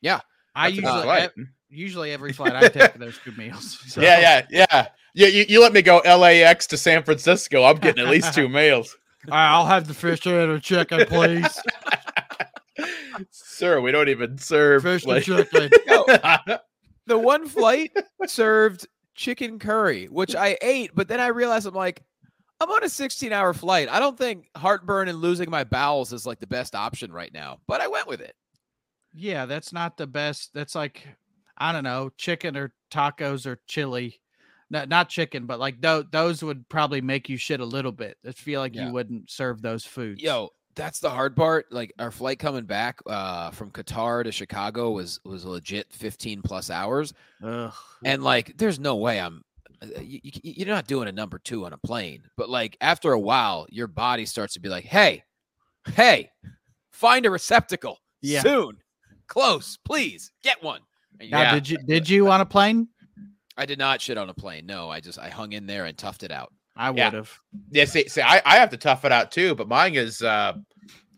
Yeah, 0.00 0.20
I 0.54 0.68
usually 0.68 1.28
usually 1.70 2.12
every 2.12 2.32
flight 2.32 2.54
I 2.54 2.68
take 2.68 2.94
those 2.94 3.18
two 3.24 3.32
meals. 3.32 3.78
So. 3.88 4.00
Yeah, 4.00 4.20
yeah, 4.20 4.46
yeah. 4.50 4.88
Yeah, 5.14 5.26
you, 5.26 5.46
you 5.48 5.60
let 5.60 5.72
me 5.72 5.82
go 5.82 5.98
LAX 5.98 6.66
to 6.68 6.76
San 6.76 7.02
Francisco. 7.02 7.64
I'm 7.64 7.78
getting 7.78 8.04
at 8.04 8.10
least 8.10 8.34
two 8.34 8.48
meals. 8.60 8.96
All 9.26 9.34
right, 9.34 9.50
I'll 9.50 9.66
have 9.66 9.88
the 9.88 9.94
fish 9.94 10.24
and 10.26 10.52
a 10.52 10.60
chicken, 10.60 11.04
please. 11.06 11.60
Sir, 13.30 13.80
we 13.80 13.92
don't 13.92 14.08
even 14.08 14.38
serve 14.38 14.82
fish 14.82 15.04
like... 15.04 15.26
and 15.28 15.48
chicken. 15.48 15.70
the 17.06 17.18
one 17.18 17.48
flight 17.48 17.96
served 18.26 18.86
chicken 19.14 19.58
curry, 19.58 20.06
which 20.06 20.34
I 20.34 20.58
ate, 20.62 20.92
but 20.94 21.08
then 21.08 21.20
I 21.20 21.28
realized 21.28 21.66
I'm 21.66 21.74
like, 21.74 22.02
I'm 22.60 22.70
on 22.70 22.84
a 22.84 22.88
16 22.88 23.32
hour 23.32 23.54
flight. 23.54 23.88
I 23.88 24.00
don't 24.00 24.18
think 24.18 24.48
heartburn 24.56 25.08
and 25.08 25.18
losing 25.18 25.50
my 25.50 25.64
bowels 25.64 26.12
is 26.12 26.26
like 26.26 26.40
the 26.40 26.46
best 26.46 26.74
option 26.74 27.12
right 27.12 27.32
now, 27.32 27.58
but 27.66 27.80
I 27.80 27.86
went 27.86 28.08
with 28.08 28.20
it. 28.20 28.34
Yeah, 29.14 29.46
that's 29.46 29.72
not 29.72 29.96
the 29.96 30.06
best. 30.06 30.50
That's 30.54 30.74
like, 30.74 31.06
I 31.56 31.72
don't 31.72 31.84
know, 31.84 32.10
chicken 32.16 32.56
or 32.56 32.72
tacos 32.90 33.46
or 33.46 33.60
chili 33.66 34.20
not 34.70 34.88
not 34.88 35.08
chicken, 35.08 35.46
but 35.46 35.58
like 35.58 35.80
th- 35.80 36.06
those 36.10 36.42
would 36.42 36.68
probably 36.68 37.00
make 37.00 37.28
you 37.28 37.36
shit 37.36 37.60
a 37.60 37.64
little 37.64 37.92
bit. 37.92 38.16
I 38.26 38.32
feel 38.32 38.60
like 38.60 38.74
yeah. 38.74 38.86
you 38.86 38.92
wouldn't 38.92 39.30
serve 39.30 39.62
those 39.62 39.84
foods. 39.84 40.22
Yo, 40.22 40.50
that's 40.78 41.00
the 41.00 41.10
hard 41.10 41.36
part. 41.36 41.66
Like 41.70 41.92
our 41.98 42.10
flight 42.10 42.38
coming 42.38 42.64
back 42.64 43.00
uh, 43.06 43.50
from 43.50 43.70
Qatar 43.70 44.24
to 44.24 44.32
Chicago 44.32 44.92
was 44.92 45.20
was 45.24 45.44
legit 45.44 45.92
15 45.92 46.40
plus 46.40 46.70
hours, 46.70 47.12
Ugh. 47.42 47.74
and 48.04 48.22
like 48.22 48.56
there's 48.56 48.78
no 48.78 48.96
way 48.96 49.20
I'm. 49.20 49.42
Uh, 49.82 50.00
you, 50.00 50.20
you're 50.22 50.68
not 50.68 50.86
doing 50.86 51.08
a 51.08 51.12
number 51.12 51.38
two 51.38 51.66
on 51.66 51.72
a 51.72 51.78
plane, 51.78 52.22
but 52.36 52.48
like 52.48 52.76
after 52.80 53.12
a 53.12 53.18
while, 53.18 53.66
your 53.68 53.88
body 53.88 54.24
starts 54.24 54.54
to 54.54 54.60
be 54.60 54.68
like, 54.68 54.84
"Hey, 54.84 55.24
hey, 55.94 56.30
find 56.92 57.26
a 57.26 57.30
receptacle 57.30 57.98
yeah. 58.22 58.40
soon, 58.40 58.78
close, 59.26 59.76
please 59.84 60.32
get 60.42 60.62
one." 60.62 60.80
Now, 61.20 61.42
yeah. 61.42 61.54
did 61.54 61.68
you 61.68 61.78
did 61.78 62.08
you 62.08 62.30
on 62.30 62.40
a 62.40 62.46
plane? 62.46 62.88
I 63.56 63.66
did 63.66 63.78
not 63.78 64.00
shit 64.00 64.16
on 64.16 64.28
a 64.28 64.34
plane. 64.34 64.66
No, 64.66 64.88
I 64.88 65.00
just 65.00 65.18
I 65.18 65.28
hung 65.28 65.52
in 65.52 65.66
there 65.66 65.86
and 65.86 65.96
toughed 65.96 66.22
it 66.22 66.30
out. 66.30 66.52
I 66.78 66.90
would 66.90 67.12
have. 67.12 67.30
Yeah, 67.72 67.86
see, 67.86 68.08
see 68.08 68.22
I, 68.22 68.40
I 68.46 68.56
have 68.56 68.70
to 68.70 68.76
tough 68.76 69.04
it 69.04 69.10
out 69.10 69.32
too, 69.32 69.56
but 69.56 69.68
mine 69.68 69.96
is 69.96 70.22
uh, 70.22 70.54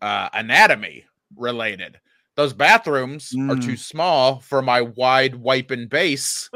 uh, 0.01 0.29
anatomy 0.33 1.05
related. 1.37 2.01
Those 2.35 2.55
bathrooms 2.55 3.33
mm. 3.37 3.53
are 3.53 3.61
too 3.61 3.75
mm. 3.75 3.79
small 3.79 4.41
for 4.41 4.63
my 4.63 4.81
wide 4.81 5.35
wiping 5.35 5.87
base. 5.89 6.49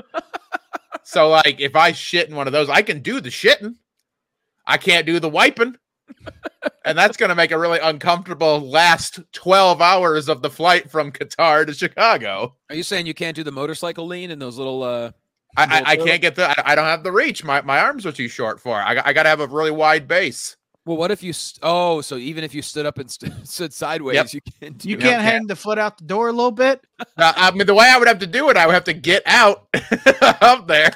so, 1.03 1.29
like, 1.29 1.61
if 1.61 1.77
I 1.77 1.93
shit 1.93 2.31
in 2.31 2.35
one 2.35 2.47
of 2.47 2.55
those, 2.55 2.71
I 2.71 2.81
can 2.81 3.01
do 3.01 3.21
the 3.21 3.29
shitting. 3.29 3.75
I 4.67 4.79
can't 4.79 5.07
do 5.07 5.21
the 5.21 5.29
wiping. 5.29 5.77
and 6.87 6.97
that's 6.97 7.19
going 7.19 7.29
to 7.29 7.35
make 7.35 7.51
a 7.51 7.59
really 7.59 7.81
uncomfortable 7.81 8.61
last 8.61 9.21
12 9.33 9.83
hours 9.83 10.31
of 10.31 10.41
the 10.41 10.51
flight 10.51 10.91
from 10.91 11.13
Qatar 11.13 11.67
to 11.67 11.75
Chicago. 11.75 12.57
Are 12.71 12.77
you 12.77 12.83
saying 12.83 13.07
you 13.07 13.15
can't 13.15 13.37
do 13.37 13.45
the 13.45 13.53
motorcycle 13.53 14.07
lean 14.07 14.31
in 14.31 14.39
those 14.39 14.57
little 14.57 14.83
uh 14.83 15.13
I, 15.57 15.65
I, 15.65 15.83
I, 15.93 15.97
can't 15.97 16.21
get 16.21 16.35
the. 16.35 16.49
I, 16.49 16.73
I, 16.73 16.75
don't 16.75 16.87
have 16.87 17.03
the 17.03 17.13
reach. 17.13 17.45
My 17.45 17.63
my 17.63 17.79
arms 17.81 18.07
are 18.07 18.13
too 18.13 18.29
short 18.29 18.61
for. 18.61 18.77
I, 18.77 19.01
I 19.05 19.13
got 19.13 19.25
to 19.25 19.29
have 19.29 19.41
a 19.41 19.47
really 19.47 19.71
wide 19.71 20.09
base. 20.09 20.57
Well, 20.87 20.99
what 20.99 21.11
if 21.11 21.23
you? 21.23 21.33
St- 21.33 21.61
oh, 21.63 22.03
so 22.03 22.17
even 22.17 22.45
if 22.45 22.55
you 22.55 22.61
stood 22.61 22.85
up 22.85 22.99
and 22.99 23.11
st- 23.11 23.33
stood 23.49 23.73
sideways, 23.73 24.17
yep. 24.17 24.33
you 24.35 24.41
can't. 24.61 24.85
You 24.85 24.99
can't 24.99 25.23
hang 25.23 25.47
the 25.47 25.57
foot 25.57 25.79
out 25.79 25.99
the 25.99 26.05
door 26.05 26.29
a 26.29 26.33
little 26.33 26.51
bit. 26.51 26.85
Uh, 27.01 27.05
I 27.37 27.51
mean, 27.53 27.67
the 27.67 27.75
way 27.75 27.87
I 27.89 27.99
would 27.99 28.09
have 28.09 28.19
to 28.19 28.27
do 28.27 28.51
it, 28.51 28.57
I 28.57 28.67
would 28.67 28.75
have 28.75 28.85
to 28.85 28.93
get 28.93 29.23
out 29.27 29.67
up 30.21 30.67
there, 30.67 30.91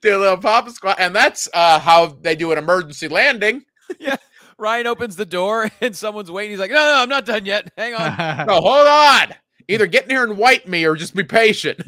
do 0.00 0.16
a 0.16 0.18
little 0.18 0.36
pop 0.36 0.68
squat, 0.70 0.96
and 1.00 1.14
that's 1.14 1.48
uh, 1.52 1.80
how 1.80 2.06
they 2.06 2.36
do 2.36 2.52
an 2.52 2.58
emergency 2.58 3.08
landing. 3.08 3.64
yeah. 3.98 4.16
Ryan 4.58 4.86
opens 4.86 5.16
the 5.16 5.26
door 5.26 5.70
and 5.80 5.96
someone's 5.96 6.30
waiting. 6.30 6.50
He's 6.50 6.60
like, 6.60 6.70
"No, 6.70 6.76
no, 6.76 7.02
I'm 7.02 7.08
not 7.08 7.24
done 7.24 7.46
yet. 7.46 7.72
Hang 7.78 7.94
on. 7.94 8.46
no, 8.46 8.60
hold 8.60 8.86
on. 8.86 9.34
Either 9.70 9.86
get 9.86 10.04
in 10.04 10.10
here 10.10 10.24
and 10.24 10.36
wipe 10.36 10.66
me, 10.66 10.84
or 10.84 10.96
just 10.96 11.14
be 11.14 11.24
patient." 11.24 11.80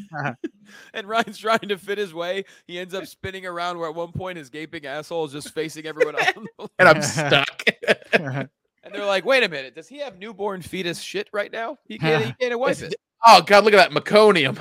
and 0.94 1.06
Ryan's 1.06 1.38
trying 1.38 1.68
to 1.68 1.78
fit 1.78 1.98
his 1.98 2.14
way. 2.14 2.44
He 2.66 2.78
ends 2.78 2.94
up 2.94 3.06
spinning 3.06 3.46
around 3.46 3.78
where 3.78 3.88
at 3.88 3.94
one 3.94 4.12
point 4.12 4.38
his 4.38 4.50
gaping 4.50 4.86
asshole 4.86 5.24
is 5.26 5.32
just 5.32 5.54
facing 5.54 5.86
everyone 5.86 6.16
else. 6.16 6.46
and 6.78 6.88
I'm 6.88 7.02
stuck. 7.02 7.64
and 8.12 8.48
they're 8.92 9.06
like, 9.06 9.24
wait 9.24 9.42
a 9.42 9.48
minute, 9.48 9.74
does 9.74 9.88
he 9.88 9.98
have 9.98 10.18
newborn 10.18 10.62
fetus 10.62 11.00
shit 11.00 11.28
right 11.32 11.52
now? 11.52 11.78
He 11.86 11.98
can't, 11.98 12.24
he 12.24 12.32
can't 12.32 12.58
wipe 12.58 12.80
it. 12.80 12.94
Oh 13.24 13.42
god, 13.42 13.64
look 13.64 13.74
at 13.74 13.90
that 13.90 14.04
meconium. 14.04 14.58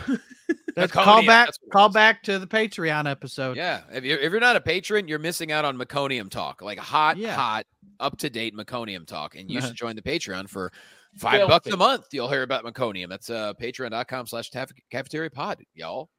That's 0.76 0.92
call 0.92 1.26
back 1.26 1.50
call 1.72 1.90
back 1.90 2.24
to 2.24 2.40
the 2.40 2.48
Patreon 2.48 3.10
episode. 3.10 3.58
Yeah. 3.58 3.82
If 3.92 4.04
you're, 4.04 4.20
if 4.20 4.32
you're 4.32 4.42
not 4.42 4.56
a 4.56 4.62
patron, 4.62 5.08
you're 5.08 5.20
missing 5.20 5.52
out 5.52 5.66
on 5.66 5.78
meconium 5.78 6.30
talk. 6.30 6.62
Like 6.62 6.80
hot, 6.80 7.18
yeah. 7.18 7.36
hot, 7.36 7.66
up 8.00 8.18
to 8.20 8.30
date 8.30 8.56
meconium 8.56 9.06
talk. 9.06 9.36
And 9.36 9.50
you 9.50 9.58
uh-huh. 9.58 9.68
should 9.68 9.76
join 9.76 9.96
the 9.96 10.02
Patreon 10.02 10.50
for 10.50 10.72
five 11.18 11.40
Filthy. 11.40 11.50
bucks 11.50 11.68
a 11.68 11.78
month. 11.78 12.08
You'll 12.12 12.30
hear 12.30 12.44
about 12.44 12.64
meconium. 12.64 13.10
That's 13.10 13.30
uh 13.30 13.54
patreon.com 13.54 14.28
slash 14.28 14.50
cafeteria 14.92 15.30
pod, 15.30 15.64
y'all. 15.74 16.10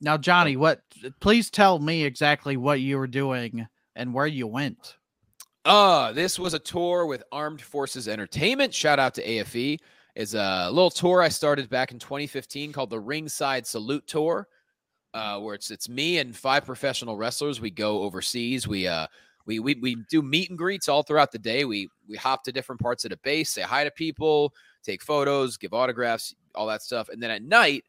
Now, 0.00 0.16
Johnny, 0.16 0.56
what? 0.56 0.80
Please 1.20 1.50
tell 1.50 1.78
me 1.78 2.04
exactly 2.04 2.56
what 2.56 2.80
you 2.80 2.96
were 2.96 3.06
doing 3.06 3.66
and 3.96 4.14
where 4.14 4.26
you 4.26 4.46
went. 4.46 4.96
Uh, 5.66 6.12
this 6.12 6.38
was 6.38 6.54
a 6.54 6.58
tour 6.58 7.04
with 7.04 7.22
Armed 7.32 7.60
Forces 7.60 8.08
Entertainment. 8.08 8.72
Shout 8.72 8.98
out 8.98 9.14
to 9.14 9.22
AFE. 9.22 9.78
Is 10.16 10.34
a 10.34 10.68
little 10.70 10.90
tour 10.90 11.22
I 11.22 11.28
started 11.28 11.68
back 11.70 11.92
in 11.92 11.98
2015 11.98 12.72
called 12.72 12.90
the 12.90 12.98
Ringside 12.98 13.66
Salute 13.66 14.06
Tour, 14.06 14.48
uh, 15.14 15.38
where 15.38 15.54
it's 15.54 15.70
it's 15.70 15.88
me 15.88 16.18
and 16.18 16.34
five 16.34 16.64
professional 16.64 17.16
wrestlers. 17.16 17.60
We 17.60 17.70
go 17.70 18.02
overseas. 18.02 18.66
We 18.66 18.88
uh 18.88 19.06
we 19.50 19.58
we 19.58 19.74
we 19.74 19.96
do 20.08 20.22
meet 20.22 20.48
and 20.50 20.58
greets 20.58 20.88
all 20.88 21.02
throughout 21.02 21.32
the 21.32 21.38
day. 21.38 21.64
We 21.64 21.88
we 22.08 22.16
hop 22.16 22.44
to 22.44 22.52
different 22.52 22.80
parts 22.80 23.04
of 23.04 23.10
the 23.10 23.16
base, 23.18 23.50
say 23.50 23.62
hi 23.62 23.82
to 23.82 23.90
people, 23.90 24.54
take 24.84 25.02
photos, 25.02 25.56
give 25.56 25.74
autographs, 25.74 26.34
all 26.54 26.66
that 26.68 26.82
stuff, 26.82 27.08
and 27.08 27.20
then 27.20 27.30
at 27.30 27.42
night 27.42 27.84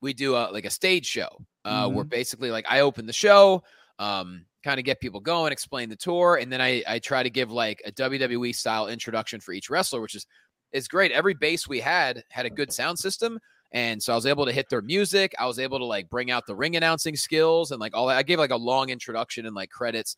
we 0.00 0.14
do 0.14 0.34
a 0.34 0.48
like 0.50 0.64
a 0.64 0.70
stage 0.70 1.06
show 1.06 1.28
uh, 1.64 1.86
mm-hmm. 1.86 1.94
where 1.94 2.04
basically 2.04 2.50
like 2.50 2.64
I 2.68 2.80
open 2.80 3.06
the 3.06 3.12
show, 3.12 3.62
um, 3.98 4.46
kind 4.64 4.78
of 4.78 4.86
get 4.86 5.00
people 5.00 5.20
going, 5.20 5.52
explain 5.52 5.90
the 5.90 5.96
tour, 5.96 6.36
and 6.36 6.50
then 6.50 6.60
I 6.60 6.82
I 6.88 6.98
try 6.98 7.22
to 7.22 7.30
give 7.30 7.52
like 7.52 7.82
a 7.84 7.92
WWE 7.92 8.54
style 8.54 8.88
introduction 8.88 9.38
for 9.38 9.52
each 9.52 9.68
wrestler, 9.68 10.00
which 10.00 10.14
is 10.14 10.26
is 10.72 10.88
great. 10.88 11.12
Every 11.12 11.34
base 11.34 11.68
we 11.68 11.80
had 11.80 12.24
had 12.30 12.46
a 12.46 12.50
good 12.50 12.72
sound 12.72 12.98
system, 12.98 13.38
And 13.72 14.02
so 14.02 14.12
I 14.12 14.16
was 14.16 14.26
able 14.26 14.46
to 14.46 14.52
hit 14.52 14.68
their 14.68 14.82
music. 14.82 15.34
I 15.38 15.46
was 15.46 15.58
able 15.58 15.78
to 15.78 15.84
like 15.84 16.10
bring 16.10 16.30
out 16.30 16.46
the 16.46 16.56
ring 16.56 16.76
announcing 16.76 17.16
skills 17.16 17.70
and 17.70 17.80
like 17.80 17.94
all 17.94 18.06
that. 18.08 18.16
I 18.16 18.22
gave 18.22 18.38
like 18.38 18.50
a 18.50 18.56
long 18.56 18.90
introduction 18.90 19.46
and 19.46 19.54
like 19.54 19.70
credits, 19.70 20.16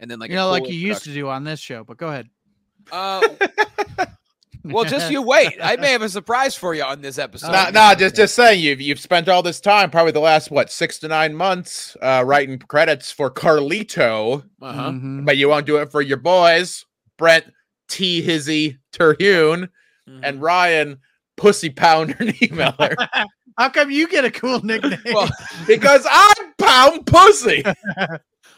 and 0.00 0.10
then 0.10 0.18
like 0.18 0.30
you 0.30 0.36
know, 0.36 0.50
like 0.50 0.64
cool 0.64 0.72
you 0.72 0.88
used 0.88 1.04
to 1.04 1.12
do 1.14 1.28
on 1.28 1.44
this 1.44 1.60
show. 1.60 1.84
But 1.84 1.96
go 1.96 2.08
ahead. 2.08 2.28
Uh, 2.92 3.20
well, 4.64 4.84
just 4.84 5.10
you 5.10 5.22
wait. 5.22 5.54
I 5.62 5.76
may 5.76 5.92
have 5.92 6.02
a 6.02 6.08
surprise 6.08 6.54
for 6.54 6.74
you 6.74 6.82
on 6.82 7.00
this 7.00 7.18
episode. 7.18 7.52
Nah, 7.52 7.70
nah, 7.70 7.94
just 7.94 8.16
just 8.16 8.34
saying 8.34 8.62
you've 8.62 8.80
you've 8.80 9.00
spent 9.00 9.28
all 9.28 9.42
this 9.42 9.60
time, 9.60 9.90
probably 9.90 10.12
the 10.12 10.20
last 10.20 10.50
what 10.50 10.70
six 10.70 10.98
to 11.00 11.08
nine 11.08 11.34
months, 11.34 11.96
uh, 12.02 12.22
writing 12.26 12.58
credits 12.58 13.10
for 13.12 13.30
Carlito, 13.30 14.44
Uh-huh. 14.60 14.90
Mhm. 14.90 15.24
but 15.24 15.36
you 15.36 15.48
won't 15.48 15.66
do 15.66 15.76
it 15.78 15.90
for 15.90 16.02
your 16.02 16.16
boys, 16.18 16.84
Brent 17.18 17.46
T 17.88 18.22
Hizzy 18.22 18.78
Terhune 18.92 19.68
Mhm. 20.08 20.20
and 20.22 20.42
Ryan 20.42 20.98
Pussy 21.36 21.70
Pounder 21.70 22.16
Miller. 22.50 22.96
How 23.58 23.68
come 23.70 23.90
you 23.90 24.08
get 24.08 24.24
a 24.24 24.30
cool 24.30 24.60
nickname? 24.64 24.98
Well, 25.12 25.28
because 25.66 26.06
I 26.08 26.32
pound 26.58 27.06
pussy. 27.06 27.64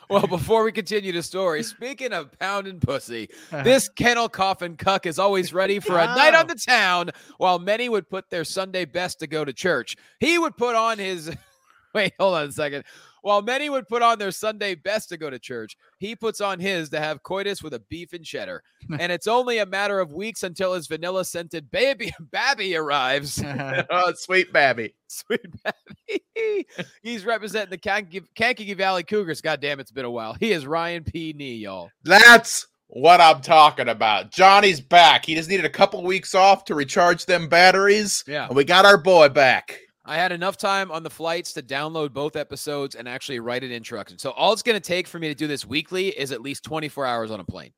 Well, 0.09 0.27
before 0.27 0.64
we 0.64 0.73
continue 0.73 1.12
the 1.12 1.23
story, 1.23 1.62
speaking 1.62 2.12
of 2.12 2.37
pounding 2.38 2.81
pussy, 2.81 3.29
uh-huh. 3.53 3.62
this 3.62 3.88
kennel 3.88 4.29
coffin 4.29 4.77
cuck 4.77 5.07
is 5.07 5.18
always 5.18 5.53
ready 5.53 5.81
for 5.81 5.99
a 5.99 6.07
night 6.07 6.35
on 6.35 6.44
oh. 6.51 6.55
the 6.55 6.55
town 6.55 7.11
while 7.38 7.59
many 7.59 7.88
would 7.88 8.09
put 8.09 8.31
their 8.31 8.44
sunday 8.44 8.85
best 8.85 9.18
to 9.21 9.27
go 9.27 9.44
to 9.44 9.53
church. 9.53 9.97
He 10.21 10.38
would 10.38 10.57
put 10.57 10.75
on 10.75 10.99
his 10.99 11.31
wait 11.94 12.12
hold 12.18 12.35
on 12.35 12.49
a 12.49 12.53
second 12.53 12.85
while 13.29 13.43
many 13.43 13.69
would 13.69 13.87
put 13.87 14.03
on 14.03 14.19
their 14.19 14.31
sunday 14.31 14.75
best 14.75 15.11
to 15.11 15.19
go 15.19 15.29
to 15.29 15.38
church 15.38 15.77
he 15.99 16.17
puts 16.17 16.41
on 16.41 16.59
his 16.59 16.88
to 16.88 16.99
have 16.99 17.23
coitus 17.23 17.62
with 17.62 17.75
a 17.75 17.83
beef 17.91 18.14
and 18.14 18.25
cheddar 18.25 18.62
and 18.99 19.12
it's 19.12 19.27
only 19.27 19.59
a 19.59 19.67
matter 19.67 20.01
of 20.01 20.12
weeks 20.12 20.43
until 20.43 20.73
his 20.73 20.87
vanilla 20.87 21.25
scented 21.25 21.71
baby 21.71 22.11
babby 22.21 22.75
arrives 22.75 23.43
oh, 23.91 24.12
sweet 24.17 24.51
babby. 24.53 24.95
sweet 25.09 25.45
babby 25.62 26.67
he's 27.03 27.27
representing 27.27 27.71
the 27.71 27.77
kankakee, 27.77 28.23
kankakee 28.35 28.75
valley 28.75 29.03
cougars 29.03 29.43
god 29.43 29.61
damn 29.61 29.79
it's 29.79 29.93
been 29.93 30.07
a 30.07 30.11
while 30.11 30.35
he 30.35 30.53
is 30.53 30.67
ryan 30.67 31.05
p 31.05 31.35
knee 31.37 31.57
y'all 31.57 31.91
That's 32.05 32.67
what 32.88 33.21
I'm 33.21 33.43
talking 33.43 33.88
about. 33.88 34.31
Johnny's 34.31 34.81
back. 34.81 35.27
He 35.27 35.35
just 35.35 35.51
needed 35.51 35.67
a 35.67 35.71
couple 35.71 36.03
weeks 36.03 36.35
off 36.35 36.64
to 36.64 36.75
recharge 36.75 37.27
them 37.27 37.47
batteries. 37.47 38.25
Yeah. 38.27 38.47
And 38.47 38.57
we 38.57 38.64
got 38.64 38.87
our 38.87 38.97
boy 38.97 39.29
back. 39.29 39.79
I 40.09 40.16
had 40.16 40.33
enough 40.33 40.57
time 40.57 40.90
on 40.90 41.03
the 41.03 41.11
flights 41.11 41.53
to 41.53 41.62
download 41.62 42.12
both 42.12 42.35
episodes 42.35 42.94
and 42.94 43.07
actually 43.09 43.40
write 43.40 43.62
an 43.62 43.71
introduction. 43.71 44.18
So 44.18 44.31
all 44.31 44.53
it's 44.53 44.62
going 44.62 44.75
to 44.81 44.81
take 44.87 45.07
for 45.07 45.18
me 45.18 45.29
to 45.29 45.35
do 45.35 45.47
this 45.47 45.66
weekly 45.66 46.09
is 46.09 46.33
at 46.33 46.40
least 46.40 46.64
24 46.64 47.05
hours 47.07 47.31
on 47.31 47.40
a 47.40 47.44
plane. 47.44 47.73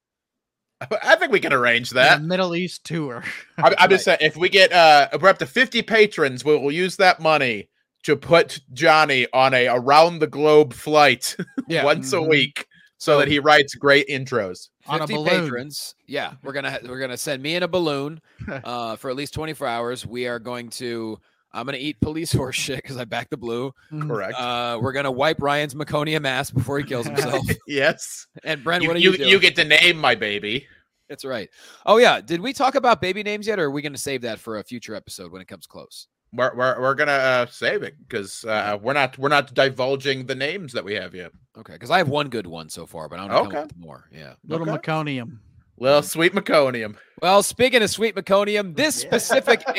I 1.02 1.16
think 1.16 1.30
we 1.32 1.40
can 1.40 1.52
arrange 1.52 1.90
that. 1.90 2.20
The 2.22 2.26
Middle 2.26 2.54
East 2.54 2.84
tour. 2.84 3.22
I, 3.58 3.74
I'm 3.78 3.90
just 3.90 4.04
saying, 4.04 4.18
if 4.22 4.36
we 4.36 4.48
get 4.48 4.72
uh, 4.72 5.08
if 5.12 5.20
we're 5.20 5.28
up 5.28 5.38
to 5.38 5.46
50 5.46 5.82
patrons, 5.82 6.42
we 6.44 6.56
will 6.56 6.72
use 6.72 6.96
that 6.96 7.20
money 7.20 7.68
to 8.04 8.16
put 8.16 8.60
Johnny 8.72 9.26
on 9.34 9.52
a 9.52 9.66
around 9.68 10.20
the 10.20 10.26
globe 10.26 10.72
flight 10.72 11.36
Yeah. 11.68 11.84
once 11.84 12.12
Mhm. 12.14 12.18
a 12.24 12.28
week, 12.28 12.66
so 12.96 13.18
that 13.18 13.28
he 13.28 13.40
writes 13.40 13.74
great 13.74 14.08
intros. 14.08 14.68
on 14.86 15.02
a 15.02 15.06
50 15.06 15.24
patrons. 15.24 15.94
Yeah, 16.06 16.32
we're 16.42 16.52
gonna 16.54 16.70
ha- 16.70 16.78
we're 16.88 16.98
gonna 17.00 17.18
send 17.18 17.42
me 17.42 17.56
in 17.56 17.62
a 17.62 17.68
balloon 17.68 18.22
uh, 18.64 18.96
for 18.96 19.10
at 19.10 19.16
least 19.16 19.34
24 19.34 19.66
hours. 19.66 20.06
We 20.06 20.28
are 20.28 20.38
going 20.38 20.70
to. 20.70 21.18
I'm 21.52 21.66
gonna 21.66 21.78
eat 21.78 22.00
police 22.00 22.32
horse 22.40 22.56
shit 22.56 22.76
because 22.82 22.96
I 22.96 23.04
back 23.04 23.30
the 23.30 23.36
blue. 23.36 23.72
Mhm. 23.92 24.08
Correct. 24.08 24.38
Uh, 24.38 24.78
we're 24.80 24.92
gonna 24.92 25.10
wipe 25.10 25.40
Ryan's 25.42 25.74
meconium 25.74 26.26
ass 26.26 26.50
before 26.50 26.78
he 26.78 26.84
kills 26.84 27.06
himself. 27.06 27.44
yes. 27.66 28.26
and 28.44 28.62
Brent, 28.62 28.82
You, 28.82 28.88
what 28.88 28.96
are 28.96 29.00
you, 29.00 29.12
you, 29.12 29.16
doing? 29.18 29.28
you 29.30 29.38
get 29.40 29.56
to 29.56 29.64
name 29.64 29.98
my 29.98 30.14
baby. 30.14 30.66
That's 31.08 31.24
right. 31.24 31.50
Oh 31.86 31.96
yeah, 31.96 32.20
did 32.20 32.40
we 32.40 32.52
talk 32.52 32.76
about 32.76 33.00
baby 33.00 33.22
names 33.24 33.46
yet, 33.48 33.58
or 33.58 33.64
are 33.64 33.70
we 33.70 33.82
gonna 33.82 33.98
save 33.98 34.22
that 34.22 34.38
for 34.38 34.58
a 34.58 34.62
future 34.64 34.94
episode 34.94 35.32
when 35.32 35.42
it 35.42 35.48
comes 35.48 35.66
close? 35.66 36.06
We're 36.32 36.54
we're, 36.54 36.80
we're 36.80 36.94
gonna 36.94 37.10
uh, 37.10 37.46
save 37.46 37.82
it 37.82 37.96
because 37.98 38.44
uh, 38.44 38.78
we're 38.80 38.92
not 38.92 39.18
we're 39.18 39.28
not 39.30 39.52
divulging 39.52 40.26
the 40.26 40.36
names 40.36 40.72
that 40.74 40.84
we 40.84 40.94
have 40.94 41.12
yet. 41.12 41.32
Okay, 41.58 41.72
because 41.72 41.90
I 41.90 41.98
have 41.98 42.08
one 42.08 42.28
good 42.28 42.46
one 42.46 42.68
so 42.68 42.86
far, 42.86 43.08
but 43.08 43.18
I 43.18 43.26
don't 43.26 43.30
know 43.50 43.58
Okay. 43.58 43.62
with 43.62 43.76
more. 43.76 44.04
Yeah. 44.12 44.34
Little 44.46 44.70
Okay. 44.70 44.78
meconium. 44.78 45.38
Little 45.76 46.02
sweet 46.02 46.32
meconium. 46.32 46.94
Well, 47.20 47.42
speaking 47.42 47.82
of 47.82 47.90
sweet 47.90 48.14
meconium, 48.14 48.76
this 48.76 48.94
specific 48.94 49.64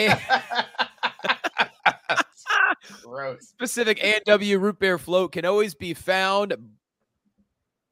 Gross. 3.04 3.48
specific 3.48 4.04
A&W 4.04 4.60
root 4.60 4.80
beer 4.80 4.98
float 4.98 5.32
can 5.32 5.46
always 5.46 5.74
be 5.74 5.94
found 5.94 6.56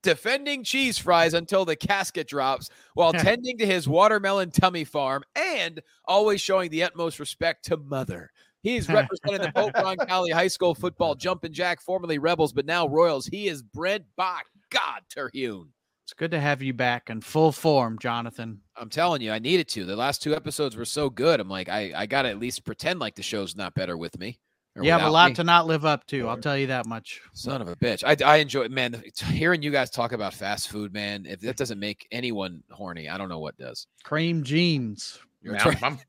defending 0.02 0.64
cheese 0.64 0.98
fries 0.98 1.34
until 1.34 1.66
the 1.66 1.76
casket 1.76 2.28
drops 2.28 2.70
while 2.94 3.14
tending 3.14 3.58
to 3.58 3.66
his 3.66 3.88
watermelon 3.88 4.52
tummy 4.52 4.84
farm 4.84 5.24
and 5.36 5.82
always 6.06 6.42
showing 6.42 6.70
the 6.70 6.84
utmost 6.84 7.20
respect 7.20 7.66
to 7.66 7.78
mother. 7.78 8.32
He's 8.62 8.90
representing 8.90 9.42
the 9.42 9.52
Polk 9.54 9.74
Roncalli 9.76 10.34
High 10.34 10.48
School 10.48 10.76
football 10.76 11.16
jumping 11.16 11.54
jack, 11.54 11.82
formerly 11.82 12.18
Rebels, 12.18 12.54
but 12.54 12.66
now 12.66 12.88
Royals. 12.88 13.26
He 13.26 13.48
is 13.48 13.62
Brent 13.62 14.06
by 14.16 14.42
God, 14.70 15.02
Terhune. 15.10 15.70
It's 16.04 16.14
good 16.14 16.32
to 16.32 16.40
have 16.40 16.62
you 16.62 16.74
back 16.74 17.10
in 17.10 17.22
full 17.22 17.52
form, 17.52 18.00
Jonathan. 18.00 18.62
I'm 18.76 18.90
telling 18.90 19.22
you, 19.22 19.32
I 19.32 19.40
needed 19.40 19.68
to. 19.70 19.86
The 19.86 19.96
last 19.96 20.24
two 20.24 20.36
episodes 20.36 20.76
were 20.76 20.86
so 20.86 21.10
good. 21.10 21.40
I'm 21.40 21.50
like, 21.50 21.70
I, 21.70 21.94
I 21.96 22.06
got 22.08 22.24
to 22.24 22.30
at 22.30 22.40
least 22.40 22.66
pretend 22.66 23.00
like 23.00 23.16
the 23.16 23.22
show's 23.22 23.56
not 23.56 23.76
better 23.76 23.96
with 23.96 24.18
me. 24.18 24.40
Or 24.76 24.84
You 24.84 24.92
have 24.92 25.02
a 25.04 25.10
lot 25.10 25.30
me. 25.30 25.36
to 25.36 25.44
not 25.44 25.68
live 25.68 25.86
up 25.86 26.06
to. 26.08 26.28
I'll 26.30 26.38
tell 26.38 26.58
you 26.58 26.68
that 26.68 26.86
much. 26.86 27.22
Son 27.34 27.62
of 27.62 27.68
a 27.68 27.76
bitch. 27.76 28.04
I, 28.06 28.16
I 28.26 28.38
enjoy 28.38 28.62
it, 28.64 28.72
man. 28.72 29.02
Hearing 29.32 29.62
you 29.62 29.72
guys 29.72 29.90
talk 29.90 30.12
about 30.12 30.34
fast 30.34 30.70
food, 30.70 30.94
man, 30.94 31.26
if 31.28 31.40
that 31.42 31.58
doesn't 31.58 31.80
make 31.80 32.08
anyone 32.12 32.64
horny, 32.72 33.10
I 33.10 33.18
don't 33.18 33.30
know 33.30 33.40
what 33.40 33.58
does. 33.58 33.88
Cream 34.04 34.44
jeans. 34.44 35.20
Man, 35.44 35.60
I'm, 35.62 35.78
I'm, 35.84 36.00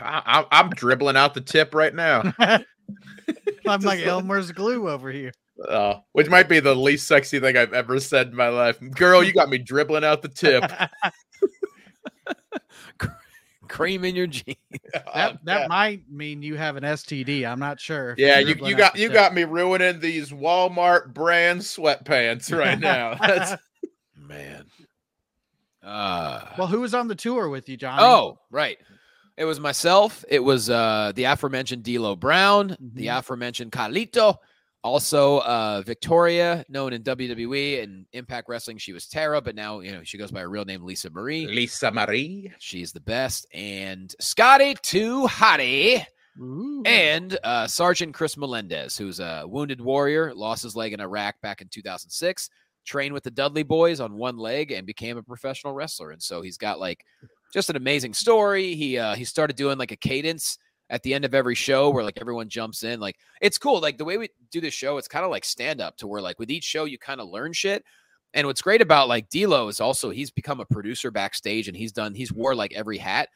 I- 0.00 0.46
I'm 0.50 0.70
dribbling 0.70 1.16
out 1.16 1.34
the 1.34 1.40
tip 1.40 1.74
right 1.74 1.94
now, 1.94 2.32
I'm 3.66 3.82
like 3.82 4.00
Elmer's 4.00 4.50
glue 4.52 4.88
over 4.88 5.10
here. 5.12 5.30
uh, 5.68 5.96
which 6.12 6.28
might 6.28 6.48
be 6.48 6.58
the 6.60 6.74
least 6.74 7.06
sexy 7.06 7.38
thing 7.38 7.56
I've 7.56 7.74
ever 7.74 8.00
said 8.00 8.28
in 8.28 8.34
my 8.34 8.48
life. 8.48 8.78
Girl, 8.92 9.22
you 9.22 9.32
got 9.32 9.48
me 9.50 9.58
dribbling 9.58 10.04
out 10.04 10.22
the 10.22 10.28
tip. 10.28 10.64
cream 13.68 14.04
in 14.04 14.16
your 14.16 14.26
jeans. 14.26 14.56
That 15.14 15.44
that 15.44 15.68
might 15.68 16.10
mean 16.10 16.42
you 16.42 16.56
have 16.56 16.76
an 16.76 16.82
STD. 16.84 17.46
I'm 17.46 17.58
not 17.60 17.80
sure. 17.80 18.14
yeah, 18.18 18.38
you're 18.38 18.40
you, 18.40 18.44
dribbling 18.54 18.70
you 18.70 18.74
out 18.76 18.78
got 18.94 18.96
you 18.98 19.08
tip. 19.08 19.14
got 19.14 19.34
me 19.34 19.44
ruining 19.44 20.00
these 20.00 20.30
Walmart 20.30 21.12
brand 21.14 21.60
sweatpants 21.60 22.56
right 22.56 22.78
now. 22.78 23.14
That's 23.20 23.60
Man. 24.16 24.64
Uh, 25.82 26.40
Well, 26.58 26.66
who 26.66 26.80
was 26.80 26.94
on 26.94 27.08
the 27.08 27.14
tour 27.14 27.48
with 27.48 27.68
you, 27.68 27.76
Johnny? 27.76 28.02
oh, 28.02 28.38
right. 28.50 28.78
It 29.36 29.44
was 29.44 29.60
myself. 29.60 30.24
It 30.28 30.42
was 30.42 30.68
uh, 30.68 31.12
the 31.14 31.24
aforementioned 31.24 31.84
D'Lo 31.84 32.16
Brown, 32.16 32.76
the 32.80 33.06
Mhm. 33.06 33.18
aforementioned 33.18 33.70
Carlito, 33.72 34.36
also 34.84 35.38
uh, 35.38 35.82
Victoria, 35.84 36.64
known 36.68 36.92
in 36.92 37.02
WWE 37.02 37.82
and 37.82 38.06
Impact 38.12 38.48
Wrestling. 38.48 38.78
She 38.78 38.92
was 38.92 39.06
Tara, 39.06 39.40
but 39.40 39.54
now 39.54 39.80
you 39.80 39.92
know 39.92 40.02
she 40.04 40.18
goes 40.18 40.30
by 40.30 40.40
her 40.40 40.48
real 40.48 40.64
name, 40.64 40.84
Lisa 40.84 41.10
Marie. 41.10 41.46
Lisa 41.46 41.90
Marie. 41.90 42.52
She's 42.58 42.92
the 42.92 43.00
best. 43.00 43.46
And 43.52 44.14
Scotty 44.20 44.76
Too 44.82 45.26
Hottie 45.26 46.04
Ooh. 46.40 46.82
and 46.86 47.38
uh, 47.42 47.66
Sergeant 47.66 48.14
Chris 48.14 48.36
Melendez, 48.36 48.96
who's 48.96 49.20
a 49.20 49.44
wounded 49.46 49.80
warrior, 49.80 50.34
lost 50.34 50.62
his 50.62 50.76
leg 50.76 50.92
in 50.92 51.00
Iraq 51.00 51.40
back 51.40 51.60
in 51.60 51.68
2006, 51.68 52.50
trained 52.84 53.12
with 53.12 53.24
the 53.24 53.30
Dudley 53.30 53.64
Boys 53.64 54.00
on 54.00 54.14
one 54.14 54.38
leg, 54.38 54.70
and 54.70 54.86
became 54.86 55.16
a 55.16 55.22
professional 55.22 55.72
wrestler. 55.72 56.12
And 56.12 56.22
so 56.22 56.40
he's 56.40 56.56
got 56.56 56.78
like 56.78 57.04
just 57.52 57.70
an 57.70 57.76
amazing 57.76 58.14
story. 58.14 58.74
He 58.74 58.98
uh, 58.98 59.14
he 59.14 59.24
started 59.24 59.56
doing 59.56 59.78
like 59.78 59.92
a 59.92 59.96
cadence 59.96 60.58
at 60.90 61.02
the 61.02 61.12
end 61.14 61.24
of 61.24 61.34
every 61.34 61.54
show 61.54 61.90
where 61.90 62.04
like 62.04 62.18
everyone 62.20 62.48
jumps 62.48 62.82
in. 62.82 62.98
Like 63.00 63.16
it's 63.40 63.58
cool. 63.58 63.80
Like 63.80 63.98
the 63.98 64.04
way 64.04 64.16
we 64.18 64.28
do 64.50 64.60
this 64.60 64.74
show, 64.74 64.96
it's 64.98 65.08
kind 65.08 65.24
of 65.24 65.30
like 65.30 65.44
stand 65.44 65.80
up 65.80 65.96
to 65.98 66.06
where 66.06 66.22
like 66.22 66.38
with 66.38 66.50
each 66.50 66.64
show 66.64 66.84
you 66.84 66.98
kind 66.98 67.20
of 67.20 67.28
learn 67.28 67.52
shit. 67.52 67.84
And 68.34 68.46
what's 68.46 68.62
great 68.62 68.82
about 68.82 69.08
like 69.08 69.28
D'Lo 69.30 69.68
is 69.68 69.80
also 69.80 70.10
he's 70.10 70.30
become 70.30 70.60
a 70.60 70.64
producer 70.64 71.10
backstage 71.10 71.68
and 71.68 71.76
he's 71.76 71.92
done 71.92 72.14
he's 72.14 72.32
wore 72.32 72.54
like 72.54 72.72
every 72.74 72.98
hat. 72.98 73.28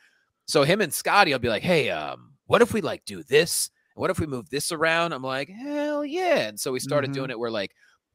So 0.47 0.65
him 0.65 0.81
and 0.81 0.93
Scotty 0.93 1.33
will 1.33 1.39
be 1.39 1.49
like, 1.49 1.63
hey, 1.63 1.91
um, 1.91 2.33
what 2.47 2.63
if 2.63 2.73
we 2.75 2.81
like 2.81 3.05
do 3.05 3.23
this? 3.23 3.71
What 3.95 4.11
if 4.11 4.19
we 4.19 4.27
move 4.27 4.49
this 4.51 4.73
around? 4.73 5.13
I'm 5.13 5.23
like, 5.23 5.49
hell 5.49 6.05
yeah. 6.05 6.49
And 6.49 6.59
so 6.59 6.73
we 6.73 6.81
started 6.81 7.11
Mhm. 7.11 7.15
doing 7.15 7.31
it 7.31 7.39
where 7.39 7.51
like 7.51 7.73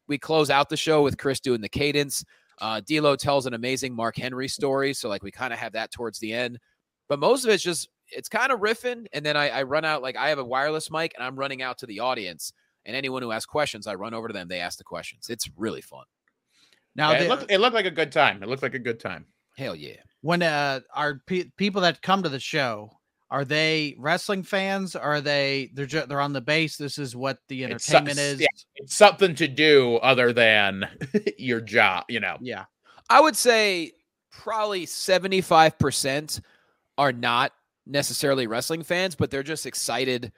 we 0.08 0.18
close 0.18 0.50
out 0.50 0.70
the 0.70 0.78
show 0.78 1.04
with 1.04 1.18
Chris 1.18 1.40
doing 1.40 1.62
the 1.62 1.70
cadence. 1.70 2.24
Uh, 2.60 2.80
D'Lo 2.82 3.16
tells 3.16 3.46
an 3.46 3.54
amazing 3.54 3.96
Mark 3.96 4.18
Henry 4.18 4.48
story. 4.48 4.94
So 4.94 5.10
like 5.10 5.22
we 5.24 5.32
kind 5.32 5.54
of 5.54 5.60
have 5.60 5.74
that 5.74 5.92
towards 5.92 6.18
the 6.20 6.34
end. 6.34 6.60
But 7.08 7.20
most 7.20 7.44
of 7.44 7.50
it's 7.52 7.64
just 7.64 7.90
it's 8.10 8.30
kind 8.30 8.52
of 8.52 8.60
riffing. 8.60 9.06
And 9.14 9.26
then 9.26 9.36
I, 9.38 9.50
I 9.50 9.64
run 9.64 9.86
out 9.86 10.02
like 10.02 10.16
I 10.16 10.30
have 10.30 10.40
a 10.40 10.44
wireless 10.46 10.90
mic 10.92 11.14
and 11.16 11.24
I'm 11.26 11.36
running 11.36 11.62
out 11.62 11.78
to 11.80 11.86
the 11.86 12.00
audience. 12.00 12.54
And 12.86 12.96
anyone 12.96 13.22
who 13.22 13.32
has 13.32 13.46
questions, 13.46 13.86
I 13.88 13.96
run 13.96 14.14
over 14.14 14.28
to 14.30 14.34
them. 14.34 14.48
They 14.48 14.62
ask 14.62 14.78
the 14.78 14.84
questions. 14.86 15.30
It's 15.30 15.50
really 15.58 15.82
fun. 15.82 16.06
now 16.96 17.12
Yeah, 17.12 17.20
the- 17.20 17.26
it, 17.26 17.30
looked, 17.30 17.52
it 17.52 17.58
looked 17.60 17.76
like 17.76 17.86
a 17.86 17.92
good 17.92 18.12
time. 18.12 18.42
It 18.42 18.48
looked 18.50 18.64
like 18.64 18.76
a 18.76 18.80
good 18.80 19.00
time. 19.00 19.26
Hell 19.58 19.76
yeah. 19.76 19.96
when 20.22 20.42
uh 20.44 20.82
are 20.94 21.22
pe- 21.26 21.50
people 21.58 21.82
that 21.82 22.02
come 22.02 22.22
to 22.24 22.30
the 22.30 22.40
show 22.40 22.92
are 23.32 23.44
they 23.44 23.96
wrestling 23.98 24.44
fans 24.44 24.96
or 24.96 25.02
are 25.02 25.22
they 25.22 25.70
they're 25.74 25.86
ju- 25.88 26.06
they're 26.08 26.22
on 26.22 26.32
the 26.32 26.40
base 26.42 26.78
this 26.78 26.98
is 27.00 27.16
what 27.16 27.40
the 27.50 27.64
It's 27.64 27.86
so- 27.86 27.98
entertainment 27.98 28.20
is 28.20 28.40
yeah. 28.42 28.48
It's 28.76 28.96
something 28.96 29.34
to 29.36 29.48
do 29.48 29.96
other 29.98 30.32
than 30.32 30.88
your 31.40 31.60
job, 31.60 32.06
you 32.08 32.20
know. 32.20 32.38
yeah 32.40 32.66
I 33.10 33.20
would 33.20 33.36
say 33.36 33.94
probably 34.32 34.86
75% 34.86 36.42
are 36.98 37.12
not 37.12 37.52
necessarily 37.88 38.48
wrestling 38.48 38.84
fans, 38.84 39.16
but 39.16 39.32
they're 39.32 39.44
just 39.44 39.66
excited 39.66 40.32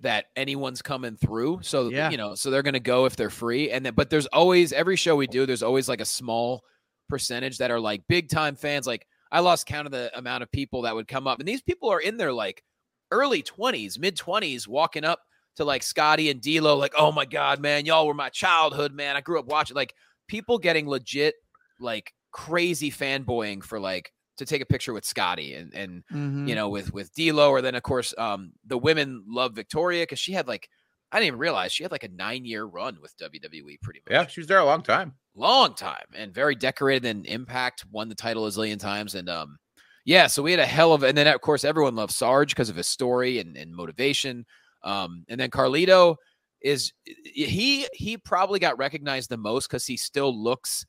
that 0.00 0.26
anyone's 0.34 0.80
coming 0.82 1.16
through. 1.16 1.60
So 1.62 1.90
Yeah. 1.90 2.10
you 2.10 2.16
know, 2.16 2.34
so 2.34 2.50
they're 2.50 2.62
gonna 2.62 2.80
go 2.80 3.04
if 3.04 3.16
they're 3.16 3.30
free. 3.30 3.70
And 3.70 3.84
then 3.84 3.94
but 3.94 4.08
there's 4.10 4.26
always 4.26 4.72
every 4.72 4.96
show 4.96 5.14
we 5.16 5.26
do, 5.26 5.44
there's 5.46 5.62
always 5.62 5.88
like 5.88 6.00
a 6.00 6.06
small 6.06 6.64
percentage 7.08 7.58
that 7.58 7.70
are 7.70 7.80
like 7.80 8.02
big 8.08 8.28
time 8.28 8.56
fans. 8.56 8.86
Like 8.86 9.06
I 9.30 9.40
lost 9.40 9.66
count 9.66 9.86
of 9.86 9.92
the 9.92 10.10
amount 10.18 10.42
of 10.42 10.50
people 10.50 10.82
that 10.82 10.94
would 10.94 11.06
come 11.06 11.26
up. 11.26 11.38
And 11.38 11.46
these 11.46 11.62
people 11.62 11.90
are 11.90 12.00
in 12.00 12.16
their 12.16 12.32
like 12.32 12.64
early 13.10 13.42
20s, 13.42 13.98
mid 13.98 14.16
20s, 14.16 14.66
walking 14.66 15.04
up 15.04 15.20
to 15.56 15.64
like 15.64 15.82
Scotty 15.82 16.30
and 16.30 16.40
D'Lo, 16.40 16.76
like, 16.76 16.94
oh 16.96 17.12
my 17.12 17.24
God, 17.26 17.60
man, 17.60 17.84
y'all 17.84 18.06
were 18.06 18.14
my 18.14 18.28
childhood, 18.30 18.92
man. 18.94 19.16
I 19.16 19.20
grew 19.20 19.38
up 19.38 19.46
watching 19.46 19.74
like 19.76 19.94
people 20.28 20.58
getting 20.58 20.88
legit 20.88 21.34
like 21.78 22.14
crazy 22.32 22.90
fanboying 22.90 23.62
for 23.62 23.78
like 23.80 24.12
to 24.40 24.46
take 24.46 24.62
a 24.62 24.66
picture 24.66 24.92
with 24.92 25.04
Scotty 25.06 25.54
and 25.54 25.72
and 25.74 26.04
Mhm. 26.12 26.48
you 26.48 26.54
know 26.56 26.68
with 26.68 26.92
with 26.92 27.12
D'Lo, 27.14 27.50
or 27.50 27.62
then 27.62 27.74
of 27.76 27.82
course 27.84 28.12
um 28.18 28.52
the 28.66 28.78
women 28.78 29.24
love 29.28 29.54
Victoria 29.54 30.02
because 30.02 30.18
she 30.20 30.32
had 30.32 30.48
like 30.48 30.68
I 31.12 31.18
didn't 31.18 31.28
even 31.28 31.38
realize 31.40 31.72
she 31.72 31.82
had 31.84 31.92
like 31.92 32.04
a 32.04 32.08
nine 32.08 32.44
year 32.44 32.64
run 32.64 33.00
with 33.00 33.16
WWE 33.18 33.78
pretty 33.82 34.00
much 34.06 34.12
Yeah, 34.12 34.26
she 34.26 34.40
was 34.40 34.48
there 34.48 34.58
a 34.60 34.64
long 34.64 34.82
time. 34.82 35.14
long 35.34 35.74
time 35.74 36.06
and 36.14 36.34
very 36.34 36.54
decorated 36.56 37.06
and 37.08 37.26
impact 37.26 37.84
won 37.90 38.08
the 38.08 38.14
title 38.14 38.46
a 38.46 38.50
zillion 38.50 38.78
times 38.80 39.14
and 39.14 39.28
um 39.28 39.56
yeah 40.04 40.26
so 40.26 40.42
we 40.42 40.50
had 40.50 40.60
a 40.60 40.66
hell 40.66 40.92
of 40.92 41.02
and 41.04 41.16
then 41.16 41.26
of 41.28 41.40
course 41.40 41.64
everyone 41.64 41.94
loves 41.94 42.16
sarge 42.16 42.50
because 42.50 42.68
of 42.68 42.76
his 42.76 42.86
story 42.88 43.38
and, 43.38 43.56
and 43.56 43.74
motivation 43.74 44.44
um 44.82 45.24
and 45.28 45.38
then 45.40 45.50
carlito 45.50 46.16
is 46.62 46.92
he 47.04 47.86
he 47.92 48.18
probably 48.18 48.58
got 48.58 48.76
recognized 48.78 49.30
the 49.30 49.36
most 49.36 49.68
because 49.68 49.86
he 49.86 49.96
still 49.96 50.36
looks 50.36 50.84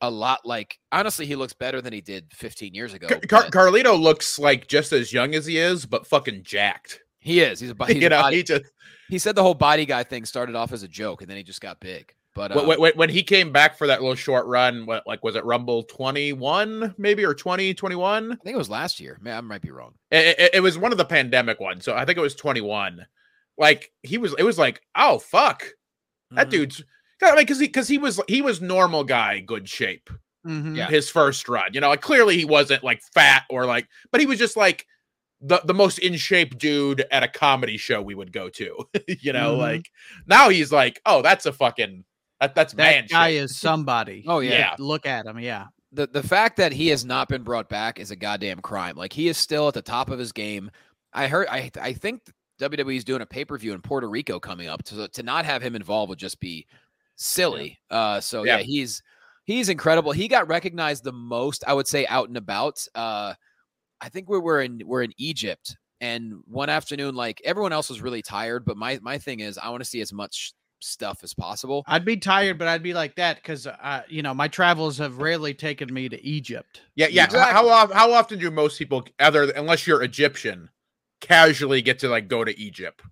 a 0.00 0.10
lot 0.10 0.40
like 0.44 0.78
honestly 0.92 1.26
he 1.26 1.36
looks 1.36 1.52
better 1.52 1.80
than 1.82 1.92
he 1.92 2.00
did 2.00 2.32
15 2.32 2.74
years 2.74 2.94
ago 2.94 3.06
Car- 3.28 3.50
Carlito 3.50 4.00
looks 4.00 4.38
like 4.38 4.66
just 4.66 4.92
as 4.92 5.12
young 5.12 5.34
as 5.34 5.44
he 5.46 5.58
is, 5.58 5.84
but 5.86 6.06
fucking 6.06 6.42
jacked. 6.42 7.00
he 7.18 7.40
is 7.40 7.60
he's 7.60 7.70
a, 7.70 7.74
he's 7.86 7.96
you 7.96 8.06
a 8.06 8.10
know, 8.10 8.22
body, 8.22 8.36
he 8.36 8.42
just 8.42 8.64
he 9.08 9.18
said 9.18 9.34
the 9.34 9.42
whole 9.42 9.54
body 9.54 9.84
guy 9.86 10.02
thing 10.04 10.24
started 10.24 10.56
off 10.56 10.72
as 10.72 10.82
a 10.82 10.88
joke 10.88 11.20
and 11.20 11.30
then 11.30 11.36
he 11.36 11.42
just 11.42 11.60
got 11.60 11.80
big 11.80 12.14
but 12.34 12.52
um, 12.56 12.64
when, 12.66 12.80
when, 12.80 12.92
when 12.94 13.08
he 13.10 13.22
came 13.24 13.50
back 13.52 13.76
for 13.76 13.88
that 13.88 14.00
little 14.00 14.14
short 14.14 14.46
run, 14.46 14.86
what 14.86 15.04
like 15.06 15.22
was 15.24 15.34
it 15.34 15.44
Rumble 15.44 15.82
21 15.82 16.94
maybe 16.96 17.24
or 17.24 17.34
20 17.34 17.74
21? 17.74 18.32
i 18.32 18.36
think 18.36 18.54
it 18.54 18.58
was 18.58 18.70
last 18.70 19.00
year 19.00 19.18
man 19.20 19.36
i 19.36 19.40
might 19.40 19.62
be 19.62 19.70
wrong 19.70 19.94
It, 20.10 20.38
it, 20.38 20.50
it 20.54 20.60
was 20.60 20.78
one 20.78 20.92
of 20.92 20.98
the 20.98 21.04
pandemic 21.04 21.60
ones, 21.60 21.84
so 21.84 21.94
I 21.94 22.04
think 22.04 22.16
it 22.18 22.22
was 22.22 22.34
21. 22.34 23.04
Like 23.58 23.92
he 24.02 24.16
was, 24.16 24.34
it 24.38 24.42
was 24.44 24.58
like, 24.58 24.80
oh 24.96 25.18
fuck, 25.18 25.66
that 26.30 26.46
Mhm. 26.46 26.50
dude's. 26.50 26.84
I 27.22 27.30
mean, 27.34 27.36
because 27.38 27.58
he 27.60 27.66
because 27.66 27.88
he 27.88 27.98
was 27.98 28.20
he 28.28 28.42
was 28.42 28.60
normal 28.60 29.04
guy, 29.04 29.40
good 29.40 29.68
shape. 29.68 30.10
Mhm. 30.46 30.76
Yeah. 30.76 30.88
His 30.88 31.10
first 31.10 31.48
run, 31.48 31.74
you 31.74 31.80
know, 31.80 31.88
like 31.90 32.00
clearly 32.00 32.36
he 32.38 32.44
wasn't 32.46 32.82
like 32.82 33.02
fat 33.14 33.44
or 33.50 33.66
like, 33.66 33.86
but 34.10 34.20
he 34.20 34.26
was 34.26 34.38
just 34.38 34.56
like 34.56 34.86
the 35.42 35.60
the 35.64 35.74
most 35.74 35.98
in 35.98 36.16
shape 36.16 36.58
dude 36.58 37.04
at 37.10 37.22
a 37.22 37.28
comedy 37.28 37.76
show 37.76 38.00
we 38.00 38.14
would 38.14 38.32
go 38.32 38.48
to. 38.48 38.84
you 39.20 39.32
know, 39.34 39.54
Mhm. 39.56 39.58
like 39.58 39.90
now 40.26 40.48
he's 40.48 40.72
like, 40.72 41.00
oh, 41.04 41.20
that's 41.22 41.44
a 41.46 41.52
fucking 41.52 42.04
that, 42.40 42.54
that's 42.54 42.72
That 42.72 42.82
man 42.82 43.06
guy 43.10 43.32
shape. 43.32 43.42
is 43.42 43.58
somebody. 43.58 44.24
Oh, 44.26 44.40
yeah. 44.40 44.50
Yeah. 44.52 44.74
Look 44.78 45.04
at 45.04 45.26
him. 45.26 45.38
Yeah. 45.40 45.66
the 45.92 46.06
the 46.06 46.22
fact 46.22 46.56
that 46.56 46.72
he 46.72 46.88
has 46.88 47.04
not 47.04 47.28
been 47.28 47.42
brought 47.42 47.68
back 47.68 47.98
is 47.98 48.10
a 48.10 48.16
goddamn 48.16 48.60
crime. 48.60 48.96
Like 48.96 49.12
he 49.12 49.28
is 49.28 49.36
still 49.36 49.68
at 49.68 49.74
the 49.74 49.82
top 49.82 50.08
of 50.08 50.18
his 50.18 50.32
game. 50.32 50.70
I 51.12 51.26
heard 51.28 51.48
I 51.48 51.70
I 51.80 51.92
think 51.92 52.22
WWE 52.60 52.96
is 52.96 53.04
doing 53.04 53.20
a 53.22 53.26
pay 53.26 53.44
per 53.44 53.58
view 53.58 53.74
in 53.74 53.82
Puerto 53.82 54.08
Rico 54.08 54.38
coming 54.40 54.68
up. 54.68 54.82
To 54.84 55.06
to 55.08 55.22
not 55.22 55.44
have 55.44 55.60
him 55.62 55.74
involved 55.76 56.08
would 56.08 56.18
just 56.18 56.40
be 56.40 56.66
silly. 57.20 57.78
Uh, 57.90 58.20
so 58.20 58.42
yeah. 58.42 58.56
Yeah. 58.58 58.64
he's 58.64 59.02
he's 59.44 59.68
incredible. 59.68 60.12
He 60.12 60.26
got 60.26 60.48
recognized 60.48 61.04
the 61.04 61.12
most, 61.12 61.62
I 61.66 61.74
would 61.74 61.86
say, 61.86 62.06
out 62.06 62.28
and 62.28 62.36
about. 62.36 62.84
Uh, 62.94 63.34
I 64.00 64.08
think 64.08 64.28
we 64.28 64.38
were 64.38 64.62
in 64.62 64.80
we're 64.84 65.02
in 65.02 65.12
Egypt, 65.18 65.76
and 66.00 66.34
one 66.46 66.70
afternoon, 66.70 67.14
like 67.14 67.40
everyone 67.44 67.72
else 67.72 67.90
was 67.90 68.00
really 68.00 68.22
tired, 68.22 68.64
but 68.64 68.76
my 68.76 68.98
my 69.02 69.18
thing 69.18 69.40
is 69.40 69.58
I 69.58 69.68
want 69.68 69.82
to 69.82 69.88
see 69.88 70.00
as 70.00 70.12
much 70.12 70.54
stuff 70.80 71.20
as 71.22 71.34
possible. 71.34 71.84
I'd 71.86 72.06
be 72.06 72.16
tired, 72.16 72.58
but 72.58 72.66
I'd 72.66 72.82
be 72.82 72.94
like 72.94 73.14
that 73.16 73.36
because, 73.36 73.66
uh, 73.66 74.02
you 74.08 74.22
know, 74.22 74.32
my 74.32 74.48
travels 74.48 74.96
have 74.96 75.18
rarely 75.18 75.52
taken 75.52 75.92
me 75.92 76.08
to 76.08 76.24
Egypt. 76.24 76.80
Yeah, 76.94 77.08
yeah. 77.08 77.24
Exactly. 77.24 77.52
How 77.52 77.68
often 77.68 77.96
how 77.96 78.12
often 78.12 78.38
do 78.38 78.50
most 78.50 78.78
people, 78.78 79.04
other 79.18 79.50
unless 79.50 79.86
you're 79.86 80.02
Egyptian, 80.02 80.70
casually 81.20 81.82
get 81.82 81.98
to 81.98 82.08
like 82.08 82.28
go 82.28 82.44
to 82.44 82.58
Egypt? 82.58 83.02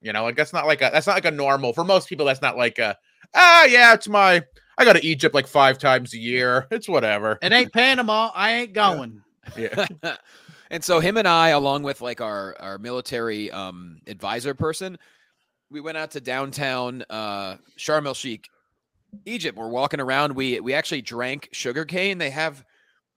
You 0.00 0.12
know, 0.12 0.24
like 0.24 0.34
that's 0.34 0.52
not 0.52 0.66
like 0.66 0.82
a 0.82 0.90
that's 0.92 1.06
not 1.06 1.14
like 1.14 1.26
a 1.26 1.30
normal 1.30 1.72
for 1.72 1.84
most 1.84 2.08
people. 2.08 2.26
That's 2.26 2.42
not 2.42 2.56
like 2.56 2.80
a 2.80 2.98
ah 3.34 3.64
yeah, 3.64 3.94
it's 3.94 4.08
my 4.08 4.42
I 4.78 4.84
go 4.84 4.92
to 4.92 5.04
Egypt 5.04 5.34
like 5.34 5.46
five 5.46 5.78
times 5.78 6.14
a 6.14 6.18
year. 6.18 6.66
It's 6.70 6.88
whatever. 6.88 7.38
It 7.42 7.52
ain't 7.52 7.72
Panama. 7.72 8.30
I 8.34 8.52
ain't 8.52 8.72
going. 8.72 9.22
Yeah, 9.56 9.86
and 10.70 10.82
so 10.82 11.00
him 11.00 11.16
and 11.16 11.28
I, 11.28 11.50
along 11.50 11.82
with 11.82 12.00
like 12.00 12.20
our 12.20 12.56
our 12.60 12.78
military 12.78 13.50
um 13.50 14.00
advisor 14.06 14.54
person, 14.54 14.98
we 15.70 15.80
went 15.80 15.98
out 15.98 16.12
to 16.12 16.20
downtown 16.20 17.04
uh 17.10 17.56
Sharm 17.78 18.06
el 18.06 18.14
Sheikh, 18.14 18.48
Egypt. 19.26 19.58
We're 19.58 19.68
walking 19.68 20.00
around. 20.00 20.34
We 20.34 20.60
we 20.60 20.74
actually 20.74 21.02
drank 21.02 21.48
sugarcane. 21.52 22.18
They 22.18 22.30
have 22.30 22.64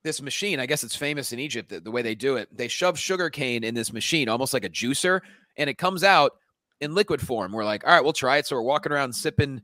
this 0.04 0.22
machine. 0.22 0.60
I 0.60 0.68
guess 0.68 0.84
it's 0.84 0.96
famous 0.96 1.34
in 1.34 1.40
Egypt 1.40 1.70
the, 1.70 1.80
the 1.80 1.92
way 1.92 2.02
they 2.02 2.16
do 2.16 2.36
it. 2.36 2.48
They 2.56 2.68
shove 2.68 3.00
sugarcane 3.00 3.64
in 3.64 3.74
this 3.74 3.92
machine, 3.92 4.30
almost 4.30 4.54
like 4.54 4.64
a 4.64 4.70
juicer, 4.70 5.22
and 5.58 5.70
it 5.70 5.78
comes 5.78 6.04
out 6.04 6.34
in 6.82 6.94
liquid 6.94 7.22
form. 7.22 7.52
We're 7.52 7.66
like, 7.66 7.86
all 7.86 7.94
right, 7.94 8.04
we'll 8.04 8.14
try 8.14 8.38
it. 8.38 8.46
So 8.46 8.56
we're 8.56 8.62
walking 8.62 8.92
around 8.92 9.14
sipping 9.14 9.62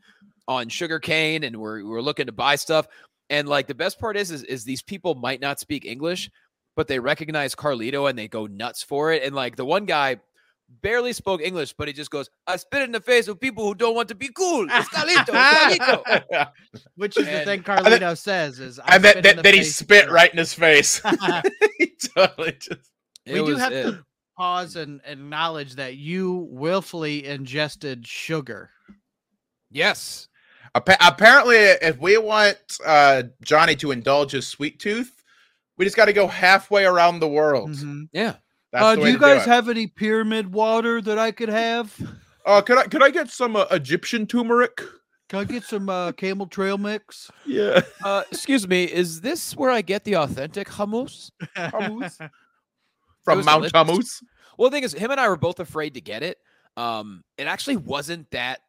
on 0.52 0.70
sugarcane, 0.70 1.44
and 1.44 1.56
we're 1.58 1.86
we're 1.86 2.02
looking 2.02 2.26
to 2.28 2.32
buy 2.32 2.56
stuff. 2.56 2.88
And 3.30 3.48
like 3.48 3.68
the 3.68 3.76
best 3.76 4.00
part 4.00 4.18
is, 4.18 4.30
is, 4.32 4.44
is 4.44 4.64
these 4.66 4.82
people 4.82 5.16
might 5.16 5.40
not 5.40 5.60
speak 5.60 5.86
English, 5.86 6.30
but 6.76 6.88
they 6.88 7.00
recognize 7.00 7.56
Carlito 7.56 8.10
and 8.10 8.20
they 8.20 8.28
go 8.28 8.46
nuts 8.46 8.84
for 8.84 9.14
it. 9.14 9.24
And 9.24 9.34
like 9.34 9.56
the 9.56 9.64
one 9.66 9.86
guy 9.86 10.18
barely 10.82 11.14
spoke 11.14 11.42
English, 11.42 11.74
but 11.78 11.88
he 11.88 11.94
just 11.94 12.12
goes, 12.12 12.30
"I 12.46 12.58
spit 12.58 12.82
in 12.82 12.92
the 12.92 13.00
face 13.00 13.28
of 13.30 13.40
people 13.40 13.66
who 13.66 13.74
don't 13.76 13.96
want 13.96 14.10
to 14.10 14.16
be 14.16 14.28
cool." 14.30 14.68
It's 14.70 14.90
Carlito, 14.90 15.72
it's 15.72 15.80
Carlito. 15.86 16.52
Which 16.96 17.18
is 17.18 17.26
the 17.26 17.32
And- 17.32 17.46
thing 17.46 17.64
then- 17.66 17.84
Carlito 17.84 18.18
says 18.18 18.60
is, 18.60 18.80
I 18.80 18.96
and 18.96 19.04
then, 19.04 19.12
spit 19.12 19.18
in 19.18 19.24
then, 19.24 19.36
the 19.38 19.42
then 19.44 19.54
he 19.54 19.64
spit 19.64 20.02
people. 20.02 20.16
right 20.16 20.32
in 20.32 20.38
his 20.38 20.54
face. 20.54 21.02
totally 22.16 22.58
just 22.60 22.90
we 23.28 23.34
do 23.36 23.44
was 23.44 23.60
have 23.60 23.72
it. 23.72 23.84
to 23.84 24.06
pause 24.38 24.76
and 24.76 25.00
acknowledge 25.06 25.76
that 25.76 25.96
you 25.96 26.48
willfully 26.52 27.26
ingested 27.26 28.06
sugar. 28.08 28.72
Yes. 29.70 30.28
Appa- 30.76 30.98
apparently, 31.06 31.56
if 31.58 32.00
we 32.00 32.18
want 32.18 32.58
uh, 32.86 33.24
Johnny 33.44 33.76
to 33.78 33.92
indulge 33.92 34.32
his 34.32 34.48
sweet 34.48 34.80
tooth, 34.80 35.22
we 35.78 35.86
just 35.86 35.98
got 35.98 36.06
to 36.06 36.14
go 36.14 36.28
halfway 36.28 36.86
around 36.86 37.20
the 37.20 37.28
world. 37.28 37.72
Mhm. 37.72 38.08
Yeah. 38.14 38.36
That's 38.72 38.84
Uh, 38.86 38.96
the 38.96 39.02
do 39.02 39.08
you 39.08 39.14
to 39.14 39.20
do 39.20 39.26
guys 39.26 39.46
have 39.46 39.68
any 39.68 39.88
pyramid 39.88 40.54
water 40.54 41.02
that 41.02 41.20
I 41.20 41.32
could 41.32 41.50
have? 41.50 41.94
Uh, 42.46 42.62
could 42.62 42.78
I 42.78 42.84
could 42.88 43.04
I 43.04 43.10
get 43.10 43.30
some 43.30 43.56
uh, 43.58 43.66
Egyptian 43.72 44.26
turmeric? 44.26 44.80
Can 45.28 45.40
I 45.40 45.44
get 45.44 45.64
some 45.64 45.90
uh, 45.90 46.12
camel 46.14 46.46
trail 46.48 46.78
mix? 46.78 47.30
Yeah. 47.46 47.82
Uh, 48.04 48.24
excuse 48.32 48.68
me, 48.68 48.84
is 48.86 49.22
this 49.22 49.56
where 49.56 49.70
I 49.72 49.82
get 49.82 50.04
the 50.06 50.16
authentic 50.18 50.68
hummus? 50.70 51.32
Hummus? 51.56 52.18
From 53.24 53.46
Mount 53.46 53.64
delicious. 53.64 53.72
Tammuz. 53.72 54.24
Well, 54.58 54.70
the 54.70 54.76
thing 54.76 54.84
is, 54.84 54.94
him 54.94 55.12
and 55.12 55.20
I 55.20 55.28
were 55.30 55.38
both 55.38 55.60
afraid 55.60 55.94
to 55.94 56.02
get 56.02 56.24
it. 56.24 56.38
Um, 56.78 57.24
it 57.38 57.46
actually 57.48 57.78
wasn't 57.78 58.30
that 58.32 58.60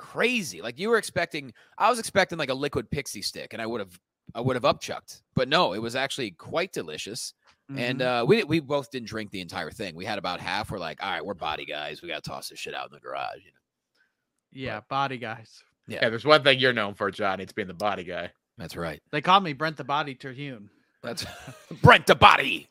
crazy. 0.00 0.62
Like 0.62 0.78
you 0.78 0.88
were 0.88 0.96
expecting, 0.96 1.52
I 1.76 1.90
was 1.90 1.98
expecting 1.98 2.38
like 2.38 2.48
a 2.48 2.54
liquid 2.54 2.90
pixie 2.90 3.20
stick, 3.22 3.52
and 3.52 3.60
I 3.60 3.66
would 3.66 3.80
have, 3.80 4.00
I 4.34 4.40
would 4.40 4.56
have 4.56 4.62
upchucked. 4.64 5.20
But 5.34 5.48
no, 5.48 5.74
it 5.74 5.78
was 5.78 5.94
actually 5.94 6.30
quite 6.32 6.72
delicious. 6.72 7.34
And 7.76 8.00
Mhm. 8.00 8.22
uh, 8.22 8.26
we 8.26 8.42
we 8.44 8.58
both 8.60 8.90
didn't 8.90 9.08
drink 9.08 9.30
the 9.30 9.40
entire 9.40 9.70
thing. 9.70 9.94
We 9.94 10.04
had 10.04 10.18
about 10.18 10.40
half. 10.40 10.70
We're 10.72 10.78
like, 10.78 11.00
all 11.02 11.10
right, 11.10 11.24
we're 11.24 11.34
body 11.34 11.64
guys. 11.64 12.02
We 12.02 12.08
got 12.08 12.24
to 12.24 12.28
toss 12.30 12.48
this 12.48 12.58
shit 12.58 12.74
out 12.74 12.86
in 12.88 12.92
the 12.94 12.98
garage. 12.98 13.36
You 13.44 13.52
know? 13.52 14.62
yeah, 14.66 14.80
body 14.88 15.18
guys. 15.18 15.62
Yeah. 15.86 16.08
there's 16.08 16.24
one 16.24 16.42
thing 16.42 16.58
you're 16.58 16.72
known 16.72 16.94
for, 16.94 17.10
Johnny. 17.12 17.42
It's 17.44 17.52
being 17.52 17.68
the 17.68 17.74
body 17.74 18.02
guy. 18.04 18.30
That's 18.58 18.74
right. 18.76 19.00
They 19.12 19.20
call 19.20 19.38
me 19.40 19.52
Brent 19.52 19.76
the 19.76 19.84
Body 19.84 20.14
Terhune. 20.16 20.68
That's 21.02 21.24
Brent 21.82 22.06
the 22.06 22.14
body. 22.16 22.68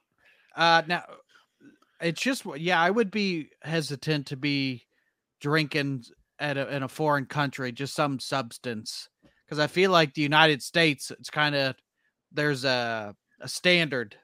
Uh, 0.56 0.82
now, 0.88 1.04
it's 2.02 2.22
just 2.22 2.44
yeah, 2.58 2.82
I 2.82 2.90
would 2.90 3.10
be 3.12 3.50
hesitant 3.62 4.28
to 4.28 4.36
be 4.38 4.86
drinking 5.40 6.04
at 6.40 6.58
a, 6.58 6.74
in 6.76 6.84
a 6.84 6.88
foreign 6.88 7.26
country, 7.26 7.72
just 7.72 7.94
some 7.96 8.20
substance, 8.20 9.10
because 9.46 9.60
I 9.60 9.68
feel 9.68 9.92
like 9.92 10.14
the 10.14 10.22
United 10.22 10.62
States, 10.62 11.12
it's 11.12 11.30
kind 11.30 11.56
of 11.56 11.76
there's 12.32 12.66
a 12.66 13.16
a 13.42 13.48
standard 13.48 14.16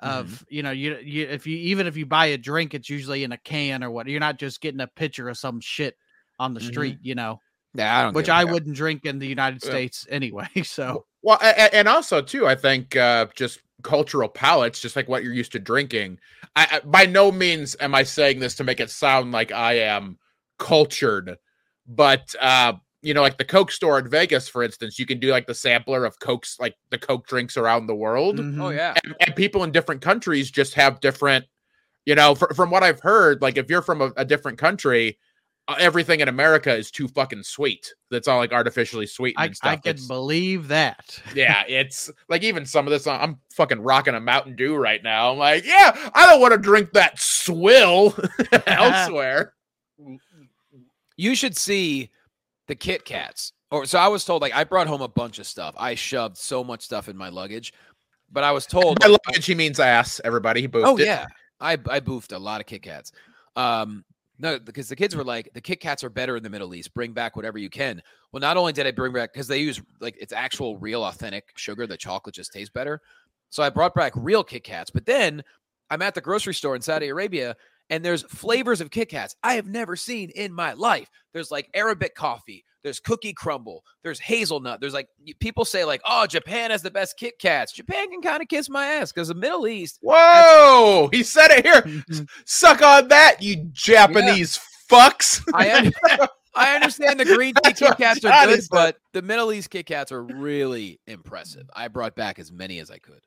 of 0.00 0.44
you 0.48 0.62
know 0.62 0.70
you 0.70 0.98
you 1.02 1.26
if 1.26 1.46
you 1.46 1.56
even 1.56 1.86
if 1.86 1.96
you 1.96 2.06
buy 2.06 2.26
a 2.26 2.38
drink, 2.38 2.74
it's 2.74 2.90
usually 2.90 3.24
in 3.24 3.32
a 3.32 3.38
can 3.38 3.82
or 3.84 3.90
what. 3.90 4.06
You're 4.06 4.20
not 4.20 4.38
just 4.38 4.60
getting 4.60 4.80
a 4.80 4.86
pitcher 4.86 5.28
of 5.28 5.38
some 5.38 5.60
shit 5.60 5.96
on 6.38 6.52
the 6.54 6.60
Mhm. 6.60 6.64
street, 6.64 6.98
you 7.02 7.14
know, 7.14 7.40
Yeah, 7.74 7.98
I 7.98 8.02
don't. 8.02 8.14
which 8.14 8.28
I 8.28 8.44
wouldn't 8.44 8.76
drink 8.76 9.04
in 9.06 9.18
the 9.18 9.26
United 9.26 9.62
Yeah. 9.62 9.70
States 9.70 10.06
anyway. 10.10 10.48
So 10.64 11.06
Well, 11.22 11.38
and 11.42 11.88
also 11.88 12.20
too, 12.20 12.46
I 12.46 12.54
think 12.54 12.96
uh, 12.96 13.26
just 13.34 13.60
cultural 13.82 14.28
palates, 14.28 14.80
just 14.80 14.96
like 14.96 15.08
what 15.08 15.22
you're 15.22 15.32
used 15.32 15.52
to 15.52 15.58
drinking. 15.58 16.18
I, 16.56 16.68
I 16.70 16.80
by 16.80 17.06
no 17.06 17.30
means 17.32 17.76
am 17.80 17.94
I 17.94 18.02
saying 18.02 18.40
this 18.40 18.54
to 18.56 18.64
make 18.64 18.80
it 18.80 18.90
sound 18.90 19.32
like 19.32 19.52
I 19.52 19.74
am 19.80 20.18
cultured, 20.58 21.36
but 21.86 22.34
uh, 22.40 22.72
you 23.02 23.12
know, 23.14 23.22
like 23.22 23.36
the 23.38 23.44
Coke 23.44 23.70
store 23.70 23.98
in 23.98 24.08
Vegas, 24.08 24.48
for 24.48 24.62
instance, 24.62 24.98
you 24.98 25.06
can 25.06 25.20
do 25.20 25.30
like 25.30 25.46
the 25.46 25.54
sampler 25.54 26.04
of 26.04 26.18
Cokes, 26.20 26.56
like 26.58 26.74
the 26.90 26.98
Coke 26.98 27.26
drinks 27.26 27.56
around 27.56 27.86
the 27.86 27.94
world. 27.94 28.38
mhm. 28.38 28.60
Oh 28.62 28.70
yeah. 28.70 28.94
and, 29.04 29.14
and 29.20 29.36
people 29.36 29.62
in 29.64 29.72
different 29.72 30.00
countries 30.00 30.50
just 30.50 30.74
have 30.74 31.00
different 31.00 31.44
You 32.06 32.14
know, 32.14 32.34
fr- 32.34 32.52
from 32.54 32.70
what 32.70 32.82
I've 32.82 33.00
heard, 33.00 33.40
like 33.42 33.56
if 33.58 33.68
you're 33.70 33.82
from 33.82 34.00
a, 34.02 34.12
a 34.16 34.24
different 34.24 34.58
country, 34.58 35.18
uh, 35.68 35.76
everything 35.78 36.20
in 36.20 36.28
America 36.28 36.74
is 36.74 36.90
too 36.90 37.08
fucking 37.08 37.42
sweet. 37.42 37.90
That's 38.10 38.28
all 38.28 38.36
like 38.38 38.52
artificially 38.52 39.06
sweet 39.06 39.34
I, 39.38 39.46
and 39.46 39.56
stuff. 39.56 39.72
I 39.72 39.76
can 39.76 39.90
It's- 39.92 40.06
believe 40.06 40.68
that. 40.68 41.18
yeah, 41.34 41.62
it's 41.68 42.10
like 42.28 42.42
even 42.42 42.66
some 42.66 42.86
of 42.86 42.90
this. 42.90 43.06
I'm 43.06 43.38
fucking 43.56 43.80
rocking 43.80 44.14
a 44.14 44.20
Mountain 44.20 44.56
Dew 44.56 44.76
right 44.76 45.02
now. 45.02 45.32
I'm 45.32 45.38
like, 45.38 45.64
yeah, 45.66 45.92
I 46.14 46.26
don't 46.26 46.40
want 46.42 46.52
to 46.52 46.58
drink 46.58 46.92
that 46.92 47.18
swill 47.18 48.14
elsewhere. 48.66 49.54
You 51.16 51.34
should 51.34 51.56
see 51.56 52.10
the 52.66 52.74
Kit 52.74 53.04
Kats. 53.04 53.52
Or 53.70 53.86
so 53.86 53.98
I 53.98 54.08
was 54.08 54.24
told. 54.24 54.42
Like 54.42 54.54
I 54.54 54.64
brought 54.64 54.86
home 54.86 55.02
a 55.02 55.08
bunch 55.08 55.38
of 55.38 55.46
stuff. 55.46 55.74
I 55.76 55.94
shoved 55.94 56.36
so 56.36 56.62
much 56.62 56.82
stuff 56.82 57.08
in 57.08 57.16
my 57.16 57.28
luggage, 57.28 57.72
but 58.30 58.44
I 58.44 58.52
was 58.52 58.66
told. 58.66 59.00
By 59.00 59.06
luggage, 59.06 59.46
he 59.46 59.54
means 59.54 59.80
ass. 59.80 60.20
Everybody, 60.24 60.60
he 60.60 60.68
boofed 60.68 60.86
oh 60.86 60.96
it. 60.96 61.06
yeah, 61.06 61.26
I 61.60 61.72
I 61.72 62.00
boofed 62.00 62.32
a 62.32 62.38
lot 62.38 62.60
of 62.60 62.66
Kit 62.66 62.82
Kats. 62.82 63.10
Um, 63.56 64.04
no, 64.38 64.58
because 64.58 64.88
the 64.88 64.96
kids 64.96 65.14
were 65.14 65.24
like, 65.24 65.48
the 65.54 65.60
Kit 65.60 65.80
Kats 65.80 66.02
are 66.02 66.10
better 66.10 66.36
in 66.36 66.42
the 66.42 66.50
Middle 66.50 66.74
East. 66.74 66.92
Bring 66.94 67.12
back 67.12 67.36
whatever 67.36 67.58
you 67.58 67.70
can. 67.70 68.02
Well, 68.32 68.40
not 68.40 68.56
only 68.56 68.72
did 68.72 68.86
I 68.86 68.90
bring 68.90 69.12
back 69.12 69.32
because 69.32 69.48
they 69.48 69.58
use 69.58 69.80
like 70.00 70.16
it's 70.20 70.32
actual 70.32 70.76
real 70.78 71.04
authentic 71.04 71.52
sugar. 71.56 71.86
The 71.86 71.96
chocolate 71.96 72.34
just 72.34 72.52
tastes 72.52 72.72
better. 72.72 73.00
So 73.50 73.62
I 73.62 73.70
brought 73.70 73.94
back 73.94 74.12
real 74.16 74.42
Kit 74.42 74.64
Kats. 74.64 74.90
But 74.90 75.06
then 75.06 75.42
I'm 75.90 76.02
at 76.02 76.14
the 76.14 76.20
grocery 76.20 76.54
store 76.54 76.74
in 76.74 76.82
Saudi 76.82 77.08
Arabia 77.08 77.56
and 77.90 78.04
there's 78.04 78.22
flavors 78.24 78.80
of 78.80 78.90
Kit 78.90 79.08
Kats 79.08 79.36
I 79.42 79.54
have 79.54 79.66
never 79.66 79.96
seen 79.96 80.30
in 80.30 80.52
my 80.52 80.72
life. 80.72 81.08
There's 81.32 81.50
like 81.50 81.68
Arabic 81.74 82.14
coffee, 82.14 82.64
there's 82.82 83.00
cookie 83.00 83.32
crumble, 83.32 83.82
there's 84.02 84.20
hazelnut. 84.20 84.80
There's 84.80 84.94
like 84.94 85.08
people 85.40 85.64
say 85.64 85.84
like, 85.84 86.00
"Oh, 86.06 86.26
Japan 86.26 86.70
has 86.70 86.82
the 86.82 86.90
best 86.90 87.16
Kit 87.18 87.34
Kats." 87.40 87.72
Japan 87.72 88.10
can 88.10 88.22
kind 88.22 88.42
of 88.42 88.48
kiss 88.48 88.68
my 88.68 88.86
ass 88.86 89.12
because 89.12 89.28
the 89.28 89.34
Middle 89.34 89.66
East. 89.66 89.98
Whoa, 90.02 91.08
he 91.12 91.22
said 91.22 91.50
it 91.50 91.66
here. 91.66 91.82
Mm-hmm. 91.82 92.24
Suck 92.44 92.82
on 92.82 93.08
that, 93.08 93.42
you 93.42 93.68
Japanese 93.72 94.58
fucks. 94.90 95.42
I 95.54 95.72
un- 95.72 96.28
I 96.54 96.74
understand 96.74 97.18
the 97.18 97.24
green 97.24 97.54
tea 97.64 97.72
Kit 97.72 97.96
Kats 97.96 98.24
are 98.24 98.46
good, 98.46 98.60
but 98.70 98.96
the 99.12 99.22
Middle 99.22 99.52
East 99.52 99.70
Kit 99.70 99.86
Kats 99.86 100.12
are 100.12 100.22
really 100.22 101.00
impressive. 101.06 101.68
I 101.74 101.88
brought 101.88 102.14
back 102.14 102.38
as 102.38 102.52
many 102.52 102.78
as 102.78 102.90
I 102.90 102.98
could. 102.98 103.20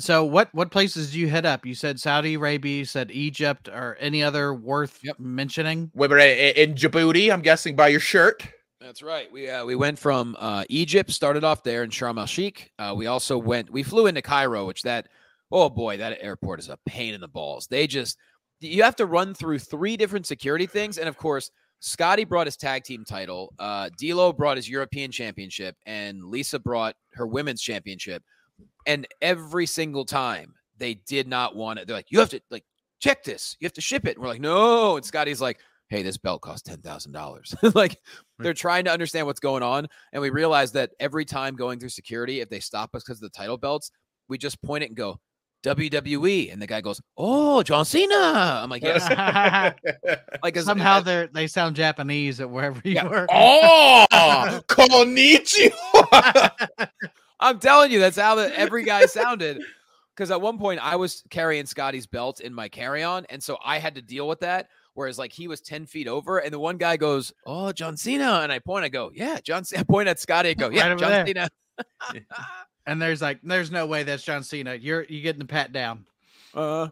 So 0.00 0.24
what 0.24 0.48
what 0.52 0.70
places 0.70 1.12
do 1.12 1.18
you 1.18 1.28
head 1.28 1.46
up? 1.46 1.66
You 1.66 1.74
said 1.74 2.00
Saudi 2.00 2.34
Arabia, 2.34 2.78
you 2.78 2.84
said 2.84 3.10
Egypt, 3.10 3.68
or 3.68 3.96
any 4.00 4.22
other 4.22 4.54
worth 4.54 4.98
Yep. 5.02 5.18
mentioning? 5.18 5.90
We 5.94 6.08
were 6.08 6.18
in 6.18 6.74
Djibouti, 6.74 7.32
I'm 7.32 7.42
guessing 7.42 7.76
by 7.76 7.88
your 7.88 8.00
shirt. 8.00 8.42
That's 8.80 9.02
right. 9.02 9.30
We 9.32 9.50
uh, 9.50 9.64
we 9.64 9.74
went 9.74 9.98
from 9.98 10.36
uh, 10.38 10.64
Egypt, 10.68 11.10
started 11.10 11.44
off 11.44 11.62
there 11.62 11.82
in 11.82 11.90
Sharm 11.90 12.18
el 12.18 12.26
Sheikh. 12.26 12.70
Uh, 12.78 12.94
we 12.96 13.06
also 13.06 13.36
went. 13.36 13.70
We 13.70 13.82
flew 13.82 14.06
into 14.06 14.22
Cairo, 14.22 14.66
which 14.66 14.82
that 14.82 15.08
oh 15.50 15.68
boy, 15.68 15.96
that 15.96 16.18
airport 16.20 16.60
is 16.60 16.68
a 16.68 16.78
pain 16.86 17.14
in 17.14 17.20
the 17.20 17.28
balls. 17.28 17.66
They 17.66 17.86
just 17.86 18.16
you 18.60 18.82
have 18.82 18.96
to 18.96 19.06
run 19.06 19.34
through 19.34 19.58
three 19.58 19.96
different 19.96 20.26
security 20.26 20.66
things, 20.66 20.98
and 20.98 21.08
of 21.08 21.16
course, 21.16 21.50
Scotty 21.80 22.24
brought 22.24 22.46
his 22.46 22.56
tag 22.56 22.84
team 22.84 23.04
title. 23.04 23.52
Uh, 23.58 23.88
D'Lo 23.98 24.32
brought 24.32 24.56
his 24.56 24.68
European 24.68 25.10
championship, 25.10 25.76
and 25.86 26.24
Lisa 26.24 26.58
brought 26.58 26.94
her 27.14 27.26
women's 27.26 27.62
championship. 27.62 28.22
And 28.88 29.06
every 29.22 29.66
single 29.66 30.04
time 30.04 30.54
they 30.78 30.94
did 30.94 31.28
not 31.28 31.54
want 31.54 31.78
it. 31.78 31.86
They're 31.86 31.96
like, 31.96 32.10
you 32.10 32.18
have 32.20 32.30
to 32.30 32.40
like 32.50 32.64
check 33.00 33.22
this. 33.22 33.56
You 33.60 33.66
have 33.66 33.72
to 33.74 33.80
ship 33.80 34.06
it. 34.06 34.16
And 34.16 34.22
we're 34.22 34.28
like, 34.28 34.40
no. 34.40 34.96
And 34.96 35.04
Scotty's 35.04 35.40
like, 35.40 35.58
hey, 35.88 36.02
this 36.02 36.16
belt 36.16 36.40
costs 36.42 36.62
ten 36.68 36.80
thousand 36.80 37.12
dollars. 37.12 37.54
like 37.74 37.96
they're 38.38 38.54
trying 38.54 38.84
to 38.86 38.90
understand 38.92 39.26
what's 39.26 39.40
going 39.40 39.62
on. 39.62 39.86
And 40.12 40.20
we 40.22 40.30
realized 40.30 40.74
that 40.74 40.90
every 41.00 41.24
time 41.24 41.54
going 41.56 41.78
through 41.78 41.88
security, 41.90 42.40
if 42.40 42.48
they 42.48 42.60
stop 42.60 42.94
us 42.94 43.02
because 43.04 43.18
of 43.22 43.30
the 43.30 43.36
title 43.38 43.56
belts, 43.58 43.90
we 44.28 44.38
just 44.38 44.60
point 44.62 44.84
it 44.84 44.88
and 44.90 44.96
go, 44.96 45.18
WWE. 45.64 46.52
And 46.52 46.62
the 46.62 46.66
guy 46.68 46.80
goes, 46.80 47.00
Oh, 47.16 47.62
John 47.64 47.84
Cena. 47.84 48.14
I'm 48.62 48.70
like, 48.70 48.82
yes. 48.84 49.02
Like 50.42 50.54
'cause- 50.54 50.64
Somehow 50.64 50.98
and- 50.98 51.06
they 51.06 51.28
they 51.32 51.46
sound 51.48 51.74
Japanese 51.76 52.40
at 52.40 52.48
wherever 52.48 52.80
you 52.84 52.92
Yeah. 52.94 53.08
work. 53.08 53.28
oh, 53.32 54.06
konnichiwa. 54.68 56.50
I'm 57.40 57.58
telling 57.60 57.90
you, 57.90 58.00
that's 58.00 58.18
how 58.18 58.34
the, 58.34 58.56
every 58.58 58.84
guy 58.84 59.06
sounded. 59.06 59.62
Because 60.14 60.30
at 60.32 60.40
one 60.40 60.58
point 60.58 60.80
I 60.82 60.96
was 60.96 61.22
carrying 61.30 61.64
Scotty's 61.64 62.06
belt 62.06 62.40
in 62.40 62.52
my 62.52 62.68
carry-on, 62.68 63.24
and 63.30 63.40
so 63.42 63.56
I 63.64 63.78
had 63.78 63.94
to 63.94 64.02
deal 64.02 64.26
with 64.26 64.40
that. 64.40 64.68
Whereas 64.94 65.16
like 65.16 65.32
he 65.32 65.46
was 65.46 65.60
10 65.60 65.86
feet 65.86 66.08
over, 66.08 66.38
and 66.38 66.52
the 66.52 66.58
one 66.58 66.76
guy 66.76 66.96
goes, 66.96 67.32
Oh, 67.46 67.70
John 67.70 67.96
Cena. 67.96 68.40
And 68.42 68.50
I 68.50 68.58
point, 68.58 68.84
I 68.84 68.88
go, 68.88 69.12
Yeah, 69.14 69.38
John 69.40 69.64
Cena. 69.64 69.80
I 69.80 69.84
point 69.84 70.08
at 70.08 70.18
Scotty, 70.18 70.48
I 70.50 70.54
go, 70.54 70.70
Yeah, 70.70 70.88
Right 70.88 70.98
John 70.98 71.10
there. 71.10 71.26
Cena. 71.26 71.48
And 72.88 73.02
there's 73.02 73.20
like, 73.20 73.38
there's 73.42 73.70
no 73.70 73.84
way 73.84 74.02
that's 74.02 74.22
John 74.22 74.42
Cena. 74.42 74.74
You're 74.74 75.04
you 75.04 75.20
getting 75.20 75.40
the 75.40 75.44
pat 75.44 75.74
down. 75.74 76.06
Uh, 76.54 76.88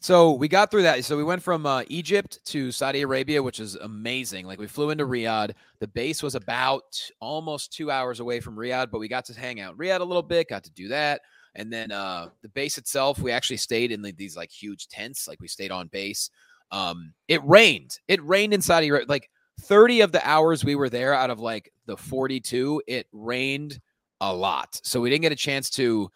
so 0.00 0.32
we 0.32 0.48
got 0.48 0.70
through 0.70 0.82
that. 0.82 1.04
So 1.04 1.16
we 1.16 1.24
went 1.24 1.42
from 1.42 1.66
uh, 1.66 1.84
Egypt 1.88 2.40
to 2.46 2.72
Saudi 2.72 3.02
Arabia, 3.02 3.42
which 3.42 3.60
is 3.60 3.76
amazing. 3.76 4.46
Like 4.46 4.58
we 4.58 4.66
flew 4.66 4.90
into 4.90 5.06
Riyadh. 5.06 5.52
The 5.78 5.88
base 5.88 6.22
was 6.22 6.34
about 6.34 6.82
almost 7.20 7.72
two 7.72 7.90
hours 7.90 8.20
away 8.20 8.40
from 8.40 8.56
Riyadh, 8.56 8.90
but 8.90 8.98
we 8.98 9.08
got 9.08 9.24
to 9.26 9.38
hang 9.38 9.60
out 9.60 9.72
in 9.72 9.78
Riyadh 9.78 10.00
a 10.00 10.04
little 10.04 10.22
bit. 10.22 10.48
Got 10.48 10.64
to 10.64 10.70
do 10.72 10.88
that, 10.88 11.20
and 11.54 11.72
then 11.72 11.92
uh, 11.92 12.28
the 12.42 12.48
base 12.48 12.78
itself, 12.78 13.18
we 13.18 13.30
actually 13.30 13.58
stayed 13.58 13.92
in 13.92 14.02
these 14.16 14.36
like 14.36 14.50
huge 14.50 14.88
tents. 14.88 15.28
Like 15.28 15.40
we 15.40 15.48
stayed 15.48 15.70
on 15.70 15.88
base. 15.88 16.30
Um, 16.72 17.12
it 17.28 17.44
rained. 17.44 17.98
It 18.08 18.24
rained 18.24 18.54
in 18.54 18.62
Saudi 18.62 18.88
Arabia. 18.88 19.06
Like 19.08 19.28
thirty 19.62 20.00
of 20.00 20.12
the 20.12 20.26
hours 20.26 20.64
we 20.64 20.76
were 20.76 20.88
there, 20.88 21.12
out 21.12 21.30
of 21.30 21.40
like 21.40 21.70
the 21.86 21.96
forty-two, 21.96 22.82
it 22.86 23.06
rained 23.12 23.80
a 24.20 24.32
lot. 24.32 24.80
So 24.82 25.00
we 25.00 25.10
didn't 25.10 25.22
get 25.22 25.32
a 25.32 25.36
chance 25.36 25.68
to 25.70 26.10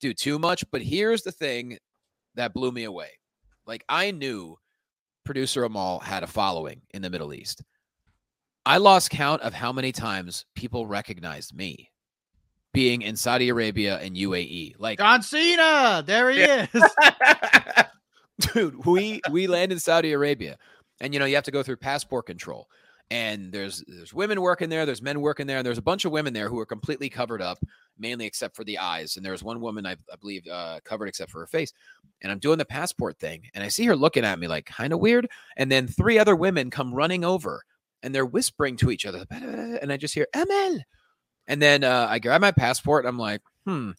do 0.00 0.14
too 0.14 0.38
much. 0.38 0.64
But 0.72 0.82
here's 0.82 1.22
the 1.22 1.32
thing 1.32 1.78
that 2.34 2.54
blew 2.54 2.72
me 2.72 2.84
away. 2.84 3.10
Like 3.70 3.84
I 3.88 4.10
knew 4.10 4.58
producer 5.24 5.62
Amal 5.62 6.00
had 6.00 6.24
a 6.24 6.26
following 6.26 6.82
in 6.92 7.02
the 7.02 7.08
Middle 7.08 7.32
East. 7.32 7.62
I 8.66 8.78
lost 8.78 9.10
count 9.10 9.42
of 9.42 9.54
how 9.54 9.70
many 9.72 9.92
times 9.92 10.44
people 10.56 10.86
recognized 10.86 11.54
me 11.54 11.88
being 12.74 13.02
in 13.02 13.14
Saudi 13.14 13.48
Arabia 13.48 14.00
and 14.00 14.16
UAE. 14.16 14.74
Like, 14.80 14.98
John 14.98 15.22
Cena, 15.22 16.02
there 16.04 16.32
he 16.32 16.40
is. 16.40 16.68
dude, 18.52 18.84
we 18.84 19.20
we 19.30 19.46
land 19.46 19.70
in 19.70 19.78
Saudi 19.78 20.14
Arabia, 20.14 20.58
and 21.00 21.14
you 21.14 21.20
know 21.20 21.26
you 21.26 21.36
have 21.36 21.44
to 21.44 21.52
go 21.52 21.62
through 21.62 21.76
passport 21.76 22.26
control. 22.26 22.66
And 23.10 23.52
there's 23.52 23.82
there's 23.88 24.14
women 24.14 24.40
working 24.40 24.68
there, 24.68 24.86
there's 24.86 25.02
men 25.02 25.20
working 25.20 25.48
there, 25.48 25.58
and 25.58 25.66
there's 25.66 25.78
a 25.78 25.82
bunch 25.82 26.04
of 26.04 26.12
women 26.12 26.32
there 26.32 26.48
who 26.48 26.60
are 26.60 26.66
completely 26.66 27.08
covered 27.08 27.42
up, 27.42 27.58
mainly 27.98 28.24
except 28.24 28.54
for 28.54 28.62
the 28.62 28.78
eyes. 28.78 29.16
And 29.16 29.26
there's 29.26 29.42
one 29.42 29.60
woman 29.60 29.84
I, 29.84 29.92
I 29.92 30.16
believe 30.20 30.46
uh, 30.46 30.78
covered 30.84 31.08
except 31.08 31.32
for 31.32 31.40
her 31.40 31.46
face. 31.48 31.72
And 32.22 32.30
I'm 32.30 32.38
doing 32.38 32.58
the 32.58 32.64
passport 32.64 33.18
thing, 33.18 33.42
and 33.52 33.64
I 33.64 33.68
see 33.68 33.84
her 33.86 33.96
looking 33.96 34.24
at 34.24 34.38
me 34.38 34.46
like 34.46 34.66
kind 34.66 34.92
of 34.92 35.00
weird. 35.00 35.28
And 35.56 35.72
then 35.72 35.88
three 35.88 36.20
other 36.20 36.36
women 36.36 36.70
come 36.70 36.94
running 36.94 37.24
over, 37.24 37.64
and 38.02 38.14
they're 38.14 38.24
whispering 38.24 38.76
to 38.76 38.92
each 38.92 39.06
other, 39.06 39.24
and 39.30 39.92
I 39.92 39.96
just 39.96 40.14
hear 40.14 40.28
Emel. 40.34 40.80
And 41.48 41.60
then 41.60 41.82
uh, 41.82 42.06
I 42.08 42.20
grab 42.20 42.40
my 42.40 42.52
passport. 42.52 43.06
I'm 43.06 43.18
like, 43.18 43.42
hmm. 43.66 43.90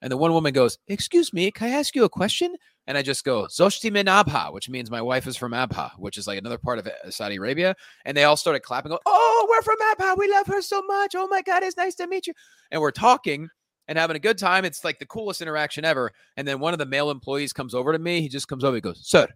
And 0.00 0.10
the 0.10 0.16
one 0.16 0.32
woman 0.32 0.54
goes, 0.54 0.78
"Excuse 0.86 1.32
me, 1.32 1.50
can 1.50 1.68
I 1.68 1.72
ask 1.72 1.94
you 1.94 2.04
a 2.04 2.08
question?" 2.08 2.54
And 2.86 2.98
I 2.98 3.02
just 3.02 3.24
go, 3.24 3.44
Zoshti 3.44 3.92
min 3.92 4.06
Abha, 4.06 4.52
which 4.52 4.68
means 4.68 4.90
my 4.90 5.02
wife 5.02 5.26
is 5.26 5.36
from 5.36 5.52
Abha, 5.52 5.92
which 5.98 6.18
is 6.18 6.26
like 6.26 6.38
another 6.38 6.58
part 6.58 6.78
of 6.78 6.86
uh, 6.86 7.10
Saudi 7.10 7.36
Arabia. 7.36 7.76
And 8.04 8.16
they 8.16 8.24
all 8.24 8.36
started 8.36 8.60
clapping, 8.60 8.90
go, 8.90 8.98
Oh, 9.06 9.46
we're 9.48 9.62
from 9.62 9.76
Abha. 9.94 10.18
We 10.18 10.28
love 10.30 10.46
her 10.48 10.60
so 10.62 10.82
much. 10.82 11.14
Oh 11.16 11.28
my 11.28 11.42
God, 11.42 11.62
it's 11.62 11.76
nice 11.76 11.94
to 11.96 12.06
meet 12.08 12.26
you. 12.26 12.32
And 12.70 12.80
we're 12.80 12.90
talking 12.90 13.48
and 13.86 13.98
having 13.98 14.16
a 14.16 14.20
good 14.20 14.38
time. 14.38 14.64
It's 14.64 14.82
like 14.82 14.98
the 14.98 15.06
coolest 15.06 15.40
interaction 15.40 15.84
ever. 15.84 16.10
And 16.36 16.48
then 16.48 16.58
one 16.58 16.72
of 16.72 16.78
the 16.78 16.86
male 16.86 17.10
employees 17.10 17.52
comes 17.52 17.74
over 17.74 17.92
to 17.92 17.98
me. 17.98 18.22
He 18.22 18.28
just 18.28 18.48
comes 18.48 18.64
over, 18.64 18.74
he 18.74 18.80
goes, 18.80 19.00
Sir. 19.06 19.28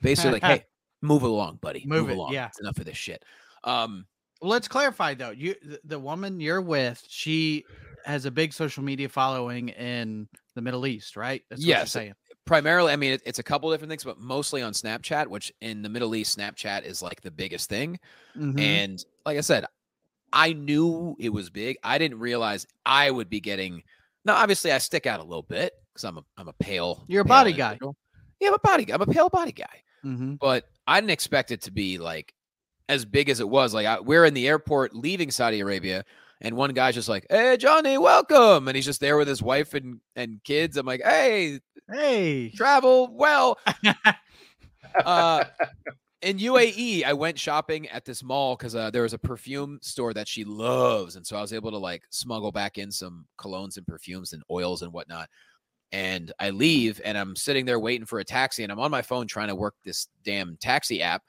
Basically, 0.00 0.32
like, 0.32 0.42
hey, 0.44 0.64
move 1.02 1.22
along, 1.22 1.58
buddy. 1.60 1.84
Move 1.86 2.02
Move, 2.02 2.10
it, 2.10 2.16
along. 2.16 2.32
yeah. 2.32 2.46
It's 2.46 2.60
enough 2.60 2.78
of 2.78 2.84
this 2.84 2.96
shit. 2.96 3.22
Um, 3.64 4.06
Let's 4.42 4.68
clarify 4.68 5.14
though. 5.14 5.30
You 5.30 5.54
the, 5.62 5.80
the 5.84 5.98
woman 5.98 6.40
you're 6.40 6.60
with, 6.60 7.02
she 7.08 7.64
has 8.04 8.24
a 8.26 8.30
big 8.30 8.52
social 8.52 8.82
media 8.84 9.08
following 9.08 9.70
in 9.70 10.28
the 10.54 10.62
Middle 10.62 10.86
East, 10.86 11.16
right? 11.16 11.42
That's 11.50 11.60
what 11.60 11.66
you're 11.66 11.78
Yes. 11.78 11.92
saying. 11.92 12.14
primarily 12.44 12.92
i 12.92 12.96
mean 12.96 13.10
it- 13.14 13.22
it's 13.26 13.40
a 13.40 13.42
couple 13.42 13.68
different 13.72 13.90
things 13.90 14.04
but 14.04 14.20
mostly 14.20 14.62
on 14.62 14.72
snapchat 14.72 15.26
which 15.26 15.52
in 15.60 15.82
the 15.82 15.88
middle 15.88 16.14
east 16.14 16.38
snapchat 16.38 16.84
is 16.84 17.02
like 17.02 17.20
the 17.22 17.30
biggest 17.32 17.68
thing 17.68 17.98
Mhm. 18.38 18.60
and 18.60 19.04
like 19.24 19.36
i 19.36 19.40
said 19.40 19.64
i 20.32 20.52
knew 20.52 21.16
it 21.18 21.30
was 21.30 21.50
big 21.50 21.76
i 21.82 21.98
didn't 21.98 22.20
realize 22.20 22.64
i 22.84 23.10
would 23.10 23.28
be 23.28 23.40
getting 23.40 23.82
now 24.24 24.36
obviously 24.36 24.70
i 24.70 24.78
stick 24.78 25.06
out 25.06 25.18
a 25.18 25.24
little 25.24 25.42
bit 25.42 25.72
because 25.92 26.04
i'm 26.04 26.18
a 26.18 26.24
i'm 26.36 26.46
a 26.46 26.52
pale 26.52 27.04
You're 27.08 27.22
a 27.22 27.24
pale 27.24 27.30
body 27.30 27.52
guy. 27.52 27.78
yeah 28.40 28.46
i'm 28.48 28.54
a 28.54 28.58
body 28.60 28.84
guy 28.84 28.94
i'm 28.94 29.02
a 29.02 29.06
pale 29.06 29.28
body 29.28 29.50
guy 29.50 29.82
Mhm. 30.04 30.38
but 30.38 30.66
i 30.86 31.00
didn't 31.00 31.10
expect 31.10 31.50
it 31.50 31.62
to 31.62 31.72
be 31.72 31.98
like 31.98 32.32
as 32.88 33.04
big 33.04 33.28
as 33.28 33.40
it 33.40 33.48
was 33.48 33.74
like 33.74 33.86
I, 33.86 34.00
we're 34.00 34.24
in 34.24 34.34
the 34.34 34.48
airport 34.48 34.94
leaving 34.94 35.30
saudi 35.30 35.60
arabia 35.60 36.04
and 36.40 36.56
one 36.56 36.72
guy's 36.72 36.94
just 36.94 37.08
like 37.08 37.26
hey 37.30 37.56
johnny 37.56 37.98
welcome 37.98 38.68
and 38.68 38.76
he's 38.76 38.84
just 38.84 39.00
there 39.00 39.16
with 39.16 39.28
his 39.28 39.42
wife 39.42 39.74
and 39.74 40.00
and 40.14 40.40
kids 40.44 40.76
i'm 40.76 40.86
like 40.86 41.02
hey 41.02 41.60
Hey. 41.90 42.50
travel 42.50 43.08
well. 43.12 43.58
uh, 45.04 45.44
in 46.22 46.38
UAE, 46.38 47.04
I 47.04 47.12
went 47.12 47.38
shopping 47.38 47.88
at 47.88 48.04
this 48.04 48.24
mall 48.24 48.56
because 48.56 48.74
uh, 48.74 48.90
there 48.90 49.02
was 49.02 49.12
a 49.12 49.18
perfume 49.18 49.78
store 49.82 50.12
that 50.14 50.26
she 50.26 50.44
loves, 50.44 51.16
and 51.16 51.24
so 51.26 51.36
I 51.36 51.40
was 51.40 51.52
able 51.52 51.70
to 51.70 51.78
like 51.78 52.02
smuggle 52.10 52.50
back 52.50 52.78
in 52.78 52.90
some 52.90 53.26
colognes 53.38 53.76
and 53.76 53.86
perfumes 53.86 54.32
and 54.32 54.42
oils 54.50 54.82
and 54.82 54.92
whatnot. 54.92 55.28
And 55.92 56.32
I 56.40 56.50
leave 56.50 57.00
and 57.04 57.16
I'm 57.16 57.36
sitting 57.36 57.64
there 57.64 57.78
waiting 57.78 58.06
for 58.06 58.18
a 58.18 58.24
taxi 58.24 58.64
and 58.64 58.72
I'm 58.72 58.80
on 58.80 58.90
my 58.90 59.02
phone 59.02 59.28
trying 59.28 59.48
to 59.48 59.54
work 59.54 59.76
this 59.84 60.08
damn 60.24 60.56
taxi 60.56 61.00
app. 61.00 61.22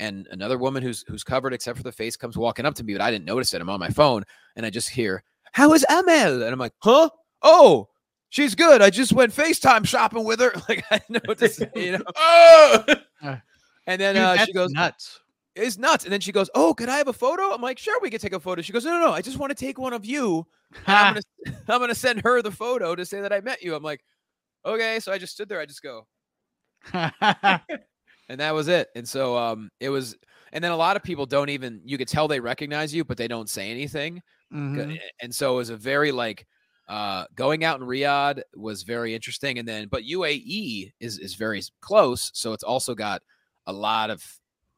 And 0.00 0.26
another 0.32 0.58
woman 0.58 0.82
who's 0.82 1.04
who's 1.06 1.22
covered 1.22 1.52
except 1.52 1.76
for 1.76 1.84
the 1.84 1.92
face 1.92 2.16
comes 2.16 2.36
walking 2.36 2.64
up 2.66 2.74
to 2.76 2.82
me, 2.84 2.94
but 2.94 3.02
I 3.02 3.10
didn't 3.12 3.26
notice 3.26 3.54
it. 3.54 3.60
I'm 3.60 3.68
on 3.70 3.78
my 3.78 3.90
phone 3.90 4.24
and 4.56 4.64
I 4.66 4.70
just 4.70 4.88
hear, 4.88 5.22
How 5.52 5.72
is 5.74 5.84
Amel? 5.88 6.42
And 6.42 6.52
I'm 6.52 6.58
like, 6.58 6.72
Huh? 6.78 7.10
Oh, 7.42 7.88
she's 8.30 8.54
good. 8.54 8.80
I 8.82 8.90
just 8.90 9.12
went 9.12 9.32
FaceTime 9.32 9.86
shopping 9.86 10.24
with 10.24 10.40
her. 10.40 10.52
Like 10.68 10.84
I 10.90 11.00
know 11.08 11.20
what 11.26 11.38
to 11.38 11.48
say, 11.48 11.70
you 11.76 11.92
know. 11.98 12.04
oh, 12.16 12.84
And 13.86 14.00
then 14.00 14.14
Dude, 14.14 14.24
uh, 14.24 14.44
she 14.46 14.52
goes, 14.52 14.70
nuts. 14.72 15.20
it's 15.54 15.76
nuts. 15.78 16.04
And 16.04 16.12
then 16.12 16.20
she 16.20 16.32
goes, 16.32 16.48
"Oh, 16.54 16.72
could 16.74 16.88
I 16.88 16.96
have 16.96 17.08
a 17.08 17.12
photo?" 17.12 17.52
I'm 17.52 17.60
like, 17.60 17.78
"Sure, 17.78 17.98
we 18.00 18.08
could 18.08 18.20
take 18.20 18.32
a 18.32 18.40
photo." 18.40 18.62
She 18.62 18.72
goes, 18.72 18.84
"No, 18.84 18.92
no, 18.92 19.06
no. 19.06 19.12
I 19.12 19.20
just 19.20 19.36
want 19.36 19.50
to 19.50 19.54
take 19.66 19.78
one 19.78 19.92
of 19.92 20.04
you. 20.06 20.46
I'm 20.86 21.14
gonna, 21.14 21.56
I'm 21.68 21.80
gonna 21.80 21.94
send 21.94 22.22
her 22.22 22.40
the 22.40 22.50
photo 22.52 22.94
to 22.94 23.04
say 23.04 23.20
that 23.20 23.32
I 23.32 23.40
met 23.40 23.62
you." 23.62 23.74
I'm 23.74 23.82
like, 23.82 24.02
"Okay." 24.64 25.00
So 25.00 25.12
I 25.12 25.18
just 25.18 25.32
stood 25.34 25.48
there. 25.48 25.60
I 25.60 25.66
just 25.66 25.82
go, 25.82 26.06
and 28.30 28.40
that 28.40 28.54
was 28.54 28.68
it. 28.68 28.88
And 28.94 29.06
so, 29.06 29.36
um, 29.36 29.70
it 29.80 29.90
was. 29.90 30.16
And 30.52 30.64
then 30.64 30.72
a 30.72 30.76
lot 30.76 30.96
of 30.96 31.02
people 31.02 31.26
don't 31.26 31.50
even. 31.50 31.80
You 31.84 31.98
could 31.98 32.08
tell 32.08 32.26
they 32.26 32.40
recognize 32.40 32.94
you, 32.94 33.04
but 33.04 33.16
they 33.16 33.28
don't 33.28 33.48
say 33.48 33.70
anything. 33.70 34.22
Mhm. 34.52 34.98
And 35.20 35.34
so 35.34 35.54
it 35.54 35.56
was 35.56 35.70
a 35.70 35.76
very 35.76 36.12
like. 36.12 36.46
Uh, 36.88 37.24
going 37.36 37.62
out 37.62 37.80
in 37.80 37.86
Riyadh 37.86 38.42
was 38.56 38.82
very 38.82 39.14
interesting, 39.14 39.60
and 39.60 39.68
then 39.68 39.86
but 39.86 40.02
UAE 40.02 40.92
is 40.98 41.18
is 41.18 41.36
very 41.36 41.62
close, 41.80 42.32
so 42.34 42.52
it's 42.52 42.64
also 42.64 42.96
got 42.96 43.22
a 43.68 43.72
lot 43.72 44.10
of 44.10 44.24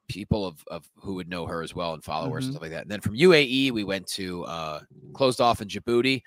people 0.08 0.44
of, 0.46 0.62
of 0.66 0.86
who 0.96 1.14
would 1.14 1.28
know 1.28 1.46
her 1.46 1.62
as 1.62 1.74
well 1.74 1.94
and 1.94 2.04
follow 2.04 2.28
her 2.28 2.36
and 2.36 2.46
stuff 2.50 2.60
like 2.60 2.70
that. 2.70 2.82
And 2.82 2.90
then 2.90 3.00
from 3.00 3.14
UAE, 3.14 3.70
we 3.70 3.82
went 3.82 4.06
to 4.08 4.44
uh, 4.44 4.80
closed 5.14 5.40
off 5.40 5.62
in 5.62 5.68
Djibouti. 5.68 6.20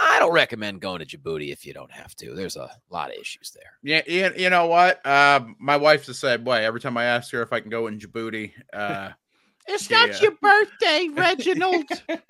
I 0.00 0.18
don't 0.18 0.32
recommend 0.32 0.80
going 0.80 1.04
to 1.04 1.06
Djibouti 1.18 1.52
if 1.52 1.66
you 1.66 1.74
don't 1.74 1.92
have 1.92 2.14
to. 2.16 2.34
There's 2.34 2.56
a 2.56 2.70
lot 2.90 3.10
of 3.10 3.16
issues 3.20 3.50
there. 3.50 3.72
yeah, 3.82 4.02
you, 4.06 4.32
you 4.44 4.50
know 4.50 4.66
what? 4.66 5.04
Uh, 5.06 5.40
my 5.58 5.76
wife's 5.76 6.06
the 6.06 6.14
same 6.14 6.44
way. 6.44 6.64
Every 6.64 6.80
time 6.80 6.96
I 6.96 7.04
ask 7.04 7.30
her 7.32 7.42
if 7.42 7.52
I 7.52 7.60
can 7.60 7.70
go 7.70 7.86
in 7.88 7.98
Djibouti, 7.98 8.52
uh, 8.72 9.10
It's 9.68 9.88
Yeah. 9.88 10.06
not 10.06 10.20
your 10.20 10.32
birthday, 10.42 11.08
Reginald. 11.14 11.84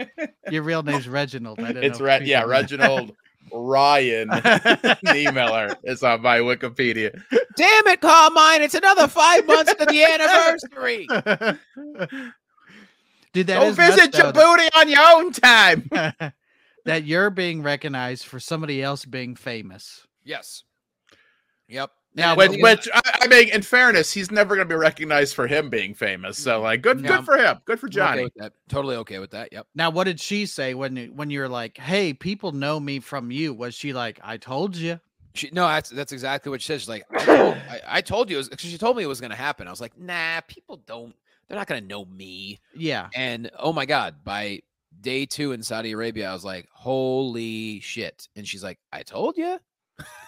your 0.50 0.62
real 0.64 0.82
name's 0.82 1.08
Reginald. 1.08 1.60
I 1.60 1.70
it's 1.70 1.98
know 1.98 2.04
Re- 2.06 2.20
yeah, 2.24 2.40
people- 2.40 2.50
Reginald 2.50 3.12
Ryan 3.50 4.28
Niemiller. 4.28 5.74
It's 5.82 6.02
on 6.02 6.20
my 6.22 6.38
Wikipedia. 6.40 7.10
Damn 7.56 7.86
it, 7.86 8.00
Carmine! 8.02 8.62
It's 8.62 8.74
another 8.74 9.08
five 9.08 9.46
months 9.46 9.72
to 9.74 9.84
the 9.86 10.04
anniversary. 10.04 11.06
Dude, 13.32 13.46
that 13.46 13.60
Go 13.60 13.66
is 13.68 13.78
nuts, 13.78 13.94
visit 13.96 14.12
though, 14.12 14.32
Djibouti 14.32 14.68
on 14.76 14.88
your 14.90 15.00
own 15.16 15.32
time. 15.32 15.88
That, 16.84 17.04
you're 17.04 17.30
being 17.30 17.62
recognized 17.62 18.24
for 18.26 18.40
somebody 18.40 18.82
else 18.82 19.04
being 19.04 19.36
famous. 19.36 20.06
Yes. 20.24 20.64
Yep. 21.68 21.90
Now, 22.14 22.36
Which, 22.36 22.48
the 22.48 22.56
thing 22.56 22.66
is- 22.66 22.76
which 22.78 22.88
I, 22.92 23.00
I 23.22 23.26
mean, 23.28 23.48
in 23.48 23.62
fairness, 23.62 24.12
he's 24.12 24.30
never 24.30 24.54
going 24.54 24.68
to 24.68 24.74
be 24.74 24.78
recognized 24.78 25.34
for 25.34 25.46
him 25.46 25.70
being 25.70 25.94
famous. 25.94 26.36
So, 26.38 26.60
like, 26.60 26.82
good, 26.82 27.00
Yeah. 27.00 27.16
good 27.16 27.24
for 27.24 27.38
him. 27.38 27.58
Good 27.64 27.80
for 27.80 27.86
okay 27.86 27.94
Johnny. 27.94 28.28
that. 28.36 28.52
Totally 28.68 28.96
okay 28.96 29.18
with 29.18 29.30
that. 29.30 29.48
Yep. 29.50 29.66
Now, 29.74 29.88
what 29.88 30.04
did 30.04 30.20
she 30.20 30.44
say 30.44 30.74
when 30.74 30.96
you- 30.96 31.12
when 31.14 31.30
you're 31.30 31.48
like, 31.48 31.78
"Hey, 31.78 32.12
people 32.12 32.52
know 32.52 32.78
me 32.78 33.00
from 33.00 33.30
you"? 33.30 33.54
Was 33.54 33.74
she 33.74 33.94
like, 33.94 34.20
"I 34.22 34.36
told 34.36 34.76
you"? 34.76 35.00
She, 35.34 35.48
no, 35.54 35.66
that's 35.66 35.88
that's 35.88 36.12
exactly 36.12 36.50
what 36.50 36.60
she 36.60 36.66
said. 36.66 36.80
She's 36.80 36.88
like, 36.90 37.06
I 37.10 37.24
told, 37.24 37.54
I, 37.56 37.80
I 37.86 38.00
told 38.02 38.28
you, 38.28 38.42
because 38.42 38.68
she 38.68 38.76
told 38.76 38.98
me 38.98 39.02
it 39.02 39.06
was 39.06 39.20
going 39.22 39.30
to 39.30 39.36
happen. 39.36 39.66
I 39.66 39.70
was 39.70 39.80
like, 39.80 39.98
nah, 39.98 40.42
people 40.46 40.76
don't, 40.84 41.14
they're 41.48 41.56
not 41.56 41.66
going 41.66 41.80
to 41.80 41.88
know 41.88 42.04
me. 42.04 42.60
Yeah. 42.76 43.08
And 43.14 43.50
oh 43.58 43.72
my 43.72 43.86
God, 43.86 44.16
by 44.24 44.60
day 45.02 45.26
two 45.26 45.52
in 45.52 45.62
Saudi 45.62 45.92
Arabia, 45.92 46.30
I 46.30 46.32
was 46.32 46.44
like, 46.44 46.68
holy 46.72 47.80
shit. 47.80 48.28
And 48.36 48.46
she's 48.46 48.62
like, 48.62 48.78
I 48.92 49.02
told 49.02 49.36
you. 49.36 49.58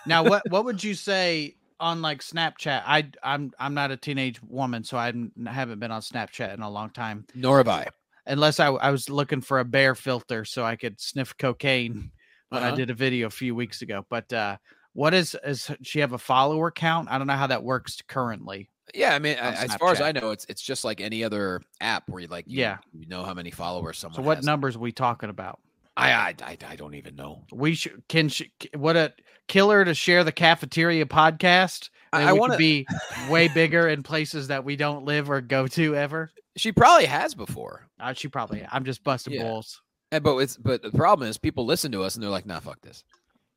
Now, 0.06 0.22
what 0.24 0.48
what 0.50 0.64
would 0.66 0.84
you 0.84 0.94
say 0.94 1.56
on 1.80 2.02
like 2.02 2.20
Snapchat? 2.20 2.82
I 2.84 3.10
I'm 3.22 3.52
I'm 3.58 3.74
not 3.74 3.90
a 3.90 3.96
teenage 3.96 4.42
woman, 4.42 4.84
so 4.84 4.98
I 4.98 5.12
haven't 5.46 5.78
been 5.80 5.90
on 5.90 6.02
Snapchat 6.02 6.52
in 6.54 6.60
a 6.60 6.70
long 6.70 6.90
time. 6.90 7.26
Nor 7.34 7.58
have 7.58 7.68
I. 7.68 7.86
Unless 8.26 8.60
I 8.60 8.66
I 8.68 8.90
was 8.90 9.08
looking 9.08 9.40
for 9.40 9.60
a 9.60 9.64
bear 9.64 9.94
filter 9.94 10.44
so 10.44 10.64
I 10.64 10.76
could 10.76 11.00
sniff 11.00 11.36
cocaine 11.38 12.10
when 12.50 12.62
I 12.62 12.68
Uh-huh. 12.68 12.76
did 12.76 12.90
a 12.90 12.94
video 12.94 13.26
a 13.28 13.30
few 13.30 13.54
weeks 13.54 13.82
ago. 13.82 14.04
But 14.10 14.32
uh, 14.32 14.56
what 14.92 15.14
is 15.14 15.36
is 15.44 15.70
she 15.82 16.00
have 16.00 16.12
a 16.12 16.18
follower 16.18 16.70
count? 16.70 17.08
I 17.10 17.18
don't 17.18 17.26
know 17.26 17.34
how 17.36 17.46
that 17.48 17.62
works 17.64 17.98
currently. 18.06 18.70
Yeah, 18.94 19.14
I 19.14 19.18
mean, 19.18 19.36
as 19.38 19.74
far 19.76 19.92
as 19.92 20.00
I 20.00 20.12
know, 20.12 20.30
it's 20.30 20.44
it's 20.48 20.60
just 20.62 20.84
like 20.84 21.00
any 21.00 21.24
other 21.24 21.62
app 21.80 22.08
where 22.08 22.20
you 22.20 22.28
like, 22.28 22.44
you, 22.48 22.60
Yeah. 22.60 22.78
you 22.92 23.06
know 23.06 23.22
how 23.24 23.34
many 23.34 23.50
followers 23.50 23.98
someone. 23.98 24.16
So 24.16 24.22
what 24.22 24.38
has. 24.38 24.44
numbers 24.44 24.76
are 24.76 24.80
we 24.80 24.92
talking 24.92 25.30
about? 25.30 25.58
I, 25.96 26.12
I 26.12 26.34
I 26.42 26.58
I 26.68 26.76
don't 26.76 26.94
even 26.94 27.14
know. 27.16 27.44
We 27.52 27.74
should 27.74 28.02
can 28.08 28.28
she 28.28 28.50
what 28.76 28.96
a 28.96 29.14
killer 29.48 29.84
to 29.84 29.94
share 29.94 30.24
the 30.24 30.32
cafeteria 30.32 31.06
podcast. 31.06 31.88
I- 32.12 32.20
and 32.20 32.28
I 32.30 32.32
wanna- 32.32 32.56
be 32.56 32.86
way 33.30 33.48
bigger 33.54 33.88
in 33.88 34.02
places 34.02 34.48
that 34.48 34.64
we 34.64 34.76
don't 34.76 35.04
live 35.04 35.30
or 35.30 35.40
go 35.40 35.66
to 35.68 35.96
ever. 35.96 36.30
She 36.56 36.70
probably 36.72 37.06
has 37.06 37.34
before. 37.34 37.86
Uh, 37.98 38.12
she 38.12 38.28
probably. 38.28 38.64
I'm 38.70 38.84
just 38.84 39.02
busting 39.02 39.34
Yeah. 39.34 39.44
balls. 39.44 39.80
And, 40.12 40.22
but 40.22 40.36
it's 40.38 40.56
but 40.56 40.82
the 40.82 40.90
problem 40.92 41.28
is 41.28 41.38
people 41.38 41.64
listen 41.66 41.90
to 41.92 42.02
us 42.02 42.14
and 42.14 42.22
they're 42.22 42.30
like, 42.30 42.46
nah, 42.46 42.60
fuck 42.60 42.80
this. 42.82 43.02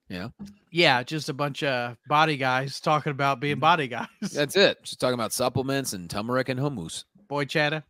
You 0.09 0.19
know, 0.19 0.31
Yeah, 0.71 1.03
just 1.03 1.27
a 1.29 1.33
bunch 1.33 1.63
of 1.63 1.97
body 2.07 2.37
guys 2.37 2.79
talking 2.79 3.11
about 3.11 3.37
Mm-hmm. 3.37 3.41
being 3.41 3.59
body 3.59 3.87
guys. 3.87 4.07
that's 4.33 4.55
it. 4.55 4.81
Just 4.83 4.99
talking 4.99 5.15
about 5.15 5.33
supplements 5.33 5.93
and 5.93 6.09
turmeric 6.09 6.49
and 6.49 6.59
hummus. 6.59 7.03
Boy 7.27 7.45
chatter. 7.45 7.83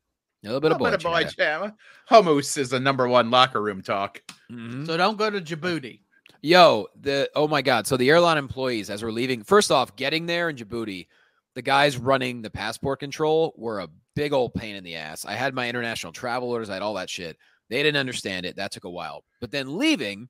A 0.44 0.48
little 0.48 0.62
bit 0.62 0.72
of 0.72 0.78
boy. 0.80 0.90
Little 0.92 1.12
boy 1.12 1.24
chat. 1.24 1.36
jam. 1.38 1.74
Hummus 2.10 2.58
is 2.58 2.70
the 2.70 2.80
number 2.80 3.08
one 3.08 3.30
locker 3.30 3.62
room 3.62 3.82
talk. 3.82 4.22
Mhm. 4.52 4.86
So 4.88 4.98
don't 4.98 5.18
go 5.18 5.30
to 5.30 5.42
Djibouti. 5.42 6.00
Yo, 6.42 6.88
the 7.02 7.30
oh 7.36 7.48
my 7.48 7.62
god. 7.62 7.86
So 7.88 7.98
the 7.98 8.10
airline 8.10 8.38
employees, 8.38 8.90
as 8.90 9.04
we're 9.04 9.12
leaving, 9.12 9.44
first 9.44 9.72
off, 9.72 9.96
getting 9.96 10.26
there 10.26 10.50
in 10.50 10.56
Djibouti, 10.56 11.08
the 11.56 11.62
guys 11.62 11.98
running 11.98 12.42
the 12.42 12.50
passport 12.50 13.00
control 13.00 13.54
were 13.58 13.80
a 13.80 13.90
big 14.16 14.34
old 14.34 14.54
pain 14.54 14.76
in 14.76 14.84
the 14.84 14.96
ass. 14.96 15.26
I 15.26 15.34
had 15.34 15.54
my 15.54 15.68
international 15.68 16.14
travel 16.14 16.50
orders, 16.50 16.70
I 16.70 16.74
had 16.76 16.82
all 16.84 16.94
that 16.96 17.10
shit. 17.10 17.38
They 17.70 17.84
didn't 17.84 18.00
understand 18.00 18.46
it. 18.46 18.56
That 18.56 18.72
took 18.72 18.86
a 18.86 18.90
while. 18.90 19.24
But 19.42 19.52
then 19.52 19.78
leaving, 19.78 20.30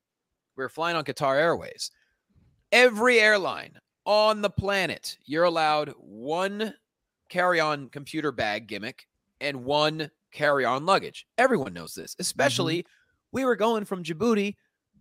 we 0.58 0.64
were 0.64 0.68
flying 0.68 0.96
on 0.96 1.04
Qatar 1.04 1.36
Airways. 1.36 1.90
Every 2.72 3.20
airline 3.20 3.78
on 4.04 4.42
the 4.42 4.50
planet, 4.50 5.16
you're 5.24 5.44
allowed 5.44 5.94
one 5.98 6.74
carry-on 7.28 7.88
computer 7.88 8.32
bag 8.32 8.66
gimmick 8.66 9.06
and 9.40 9.64
one 9.64 10.10
carry-on 10.32 10.84
luggage. 10.84 11.26
Everyone 11.38 11.72
knows 11.72 11.94
this, 11.94 12.16
especially 12.18 12.80
mm-hmm. 12.80 12.88
we 13.32 13.44
were 13.44 13.56
going 13.56 13.84
from 13.84 14.02
Djibouti 14.02 14.56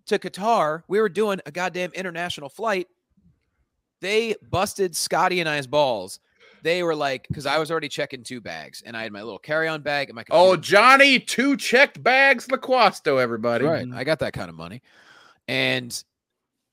to 0.05 0.19
Qatar. 0.19 0.83
We 0.87 1.01
were 1.01 1.09
doing 1.09 1.41
a 1.45 1.51
goddamn 1.51 1.91
international 1.93 2.49
flight. 2.49 2.87
They 3.99 4.35
busted 4.49 4.95
Scotty 4.95 5.39
and 5.39 5.49
I's 5.49 5.67
balls. 5.67 6.19
They 6.61 6.83
were 6.83 6.95
like, 6.95 7.27
because 7.27 7.45
I 7.45 7.57
was 7.57 7.71
already 7.71 7.87
checking 7.87 8.23
two 8.23 8.41
bags, 8.41 8.83
and 8.85 8.95
I 8.95 9.03
had 9.03 9.11
my 9.11 9.21
little 9.21 9.39
carry-on 9.39 9.81
bag 9.81 10.09
and 10.09 10.15
my 10.15 10.23
Oh, 10.29 10.55
Johnny, 10.55 11.19
two 11.19 11.57
checked 11.57 12.01
bags, 12.03 12.47
Laquasto, 12.47 13.21
everybody. 13.21 13.65
Right. 13.65 13.85
Mm-hmm. 13.85 13.97
I 13.97 14.03
got 14.03 14.19
that 14.19 14.33
kind 14.33 14.49
of 14.49 14.55
money. 14.55 14.81
And 15.47 16.03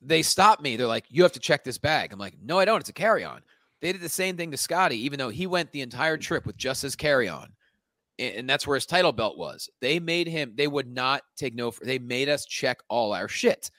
they 0.00 0.22
stopped 0.22 0.62
me. 0.62 0.76
They're 0.76 0.86
like, 0.86 1.06
you 1.08 1.22
have 1.22 1.32
to 1.32 1.40
check 1.40 1.64
this 1.64 1.78
bag. 1.78 2.12
I'm 2.12 2.18
like, 2.18 2.34
no, 2.42 2.58
I 2.58 2.64
don't. 2.64 2.80
It's 2.80 2.90
a 2.90 2.92
carry 2.92 3.24
on. 3.24 3.40
They 3.80 3.92
did 3.92 4.00
the 4.00 4.08
same 4.08 4.36
thing 4.36 4.50
to 4.50 4.56
Scotty, 4.56 4.96
even 5.04 5.18
though 5.18 5.28
he 5.28 5.46
went 5.46 5.70
the 5.72 5.82
entire 5.82 6.16
trip 6.16 6.46
with 6.46 6.56
just 6.56 6.82
his 6.82 6.96
carry 6.96 7.28
on. 7.28 7.52
And 8.18 8.48
that's 8.48 8.66
where 8.66 8.76
his 8.76 8.86
title 8.86 9.12
belt 9.12 9.36
was. 9.36 9.68
They 9.80 9.98
made 9.98 10.28
him, 10.28 10.52
they 10.56 10.68
would 10.68 10.86
not 10.86 11.22
take 11.36 11.54
no, 11.54 11.72
they 11.82 11.98
made 11.98 12.28
us 12.28 12.44
check 12.46 12.78
all 12.88 13.12
our 13.12 13.28
shit. 13.28 13.70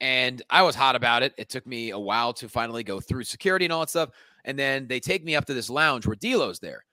And 0.00 0.42
I 0.50 0.62
was 0.62 0.74
hot 0.74 0.94
about 0.94 1.22
it. 1.22 1.34
It 1.38 1.48
took 1.48 1.66
me 1.66 1.90
a 1.90 1.98
while 1.98 2.32
to 2.34 2.48
finally 2.48 2.84
go 2.84 3.00
through 3.00 3.24
security 3.24 3.64
and 3.64 3.72
all 3.72 3.80
that 3.80 3.90
stuff. 3.90 4.10
And 4.44 4.58
then 4.58 4.86
they 4.86 5.00
take 5.00 5.24
me 5.24 5.36
up 5.36 5.44
to 5.46 5.54
this 5.54 5.70
lounge 5.70 6.06
where 6.06 6.16
D'Lo's 6.16 6.58
there. 6.58 6.84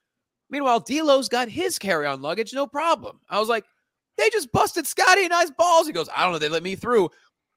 Meanwhile, 0.50 0.80
D'Lo's 0.80 1.28
got 1.28 1.48
his 1.48 1.78
carry-on 1.78 2.22
luggage, 2.22 2.54
no 2.54 2.66
problem. 2.66 3.20
I 3.28 3.38
was 3.38 3.48
like, 3.48 3.64
they 4.18 4.28
just 4.30 4.52
busted 4.52 4.86
Scotty 4.86 5.24
and 5.24 5.32
I's 5.32 5.50
balls. 5.50 5.86
He 5.86 5.92
goes, 5.92 6.08
I 6.14 6.24
don't 6.24 6.32
know. 6.32 6.38
They 6.38 6.48
let 6.48 6.62
me 6.62 6.74
through. 6.74 7.08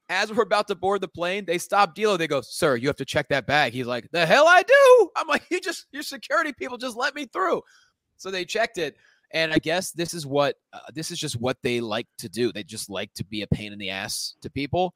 As 0.08 0.32
we're 0.32 0.42
about 0.42 0.68
to 0.68 0.74
board 0.74 1.00
the 1.00 1.08
plane, 1.08 1.44
they 1.44 1.58
stop 1.58 1.94
D'Lo. 1.94 2.16
They 2.16 2.26
go, 2.26 2.40
Sir, 2.40 2.76
you 2.76 2.86
have 2.88 2.96
to 2.96 3.04
check 3.04 3.28
that 3.28 3.46
bag. 3.46 3.72
He's 3.72 3.86
like, 3.86 4.08
The 4.12 4.26
hell 4.26 4.46
I 4.46 4.62
do. 4.62 5.10
I'm 5.16 5.26
like, 5.26 5.44
You 5.50 5.60
just, 5.60 5.86
your 5.92 6.02
security 6.02 6.52
people 6.52 6.78
just 6.78 6.96
let 6.96 7.14
me 7.14 7.26
through. 7.26 7.62
So 8.16 8.30
they 8.30 8.44
checked 8.44 8.78
it. 8.78 8.96
And 9.34 9.52
I 9.52 9.58
guess 9.58 9.92
this 9.92 10.12
is 10.12 10.26
what, 10.26 10.56
uh, 10.72 10.80
this 10.94 11.10
is 11.10 11.18
just 11.18 11.40
what 11.40 11.56
they 11.62 11.80
like 11.80 12.06
to 12.18 12.28
do. 12.28 12.52
They 12.52 12.62
just 12.62 12.90
like 12.90 13.12
to 13.14 13.24
be 13.24 13.42
a 13.42 13.46
pain 13.46 13.72
in 13.72 13.78
the 13.78 13.90
ass 13.90 14.34
to 14.42 14.50
people. 14.50 14.94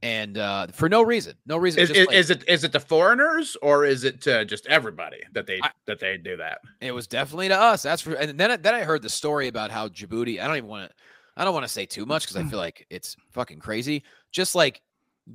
And 0.00 0.38
uh, 0.38 0.68
for 0.68 0.88
no 0.88 1.02
reason, 1.02 1.34
no 1.46 1.56
reason. 1.56 1.82
Is, 1.82 1.88
just 1.88 2.00
is, 2.00 2.06
like- 2.06 2.16
is 2.16 2.30
it 2.30 2.48
is 2.48 2.62
it 2.64 2.70
the 2.72 2.78
foreigners 2.80 3.56
or 3.62 3.84
is 3.84 4.04
it 4.04 4.20
to 4.22 4.44
just 4.44 4.66
everybody 4.68 5.18
that 5.32 5.46
they 5.46 5.58
I- 5.62 5.72
that 5.86 5.98
they 5.98 6.16
do 6.16 6.36
that? 6.36 6.60
It 6.80 6.92
was 6.92 7.08
definitely 7.08 7.48
to 7.48 7.58
us. 7.58 7.82
That's 7.82 8.02
for. 8.02 8.12
And 8.14 8.38
then 8.38 8.52
I- 8.52 8.56
then 8.56 8.74
I 8.74 8.84
heard 8.84 9.02
the 9.02 9.08
story 9.08 9.48
about 9.48 9.72
how 9.72 9.88
Djibouti. 9.88 10.40
I 10.40 10.46
don't 10.46 10.56
even 10.56 10.68
want 10.68 10.88
to. 10.88 10.94
I 11.36 11.44
don't 11.44 11.52
want 11.54 11.64
to 11.66 11.72
say 11.72 11.84
too 11.86 12.06
much 12.06 12.22
because 12.24 12.36
I 12.36 12.44
feel 12.48 12.58
like 12.58 12.86
it's 12.90 13.16
fucking 13.30 13.58
crazy. 13.60 14.02
Just 14.30 14.54
like 14.54 14.82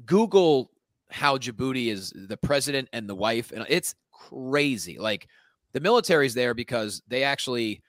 Google 0.06 0.72
how 1.10 1.38
Djibouti 1.38 1.92
is 1.92 2.14
the 2.16 2.38
president 2.38 2.90
and 2.94 3.08
the 3.08 3.16
wife, 3.16 3.52
and 3.52 3.66
it's 3.70 3.96
crazy. 4.12 4.98
Like 4.98 5.28
the 5.74 5.80
military's 5.82 6.34
there 6.34 6.54
because 6.54 7.02
they 7.08 7.24
actually 7.24 7.82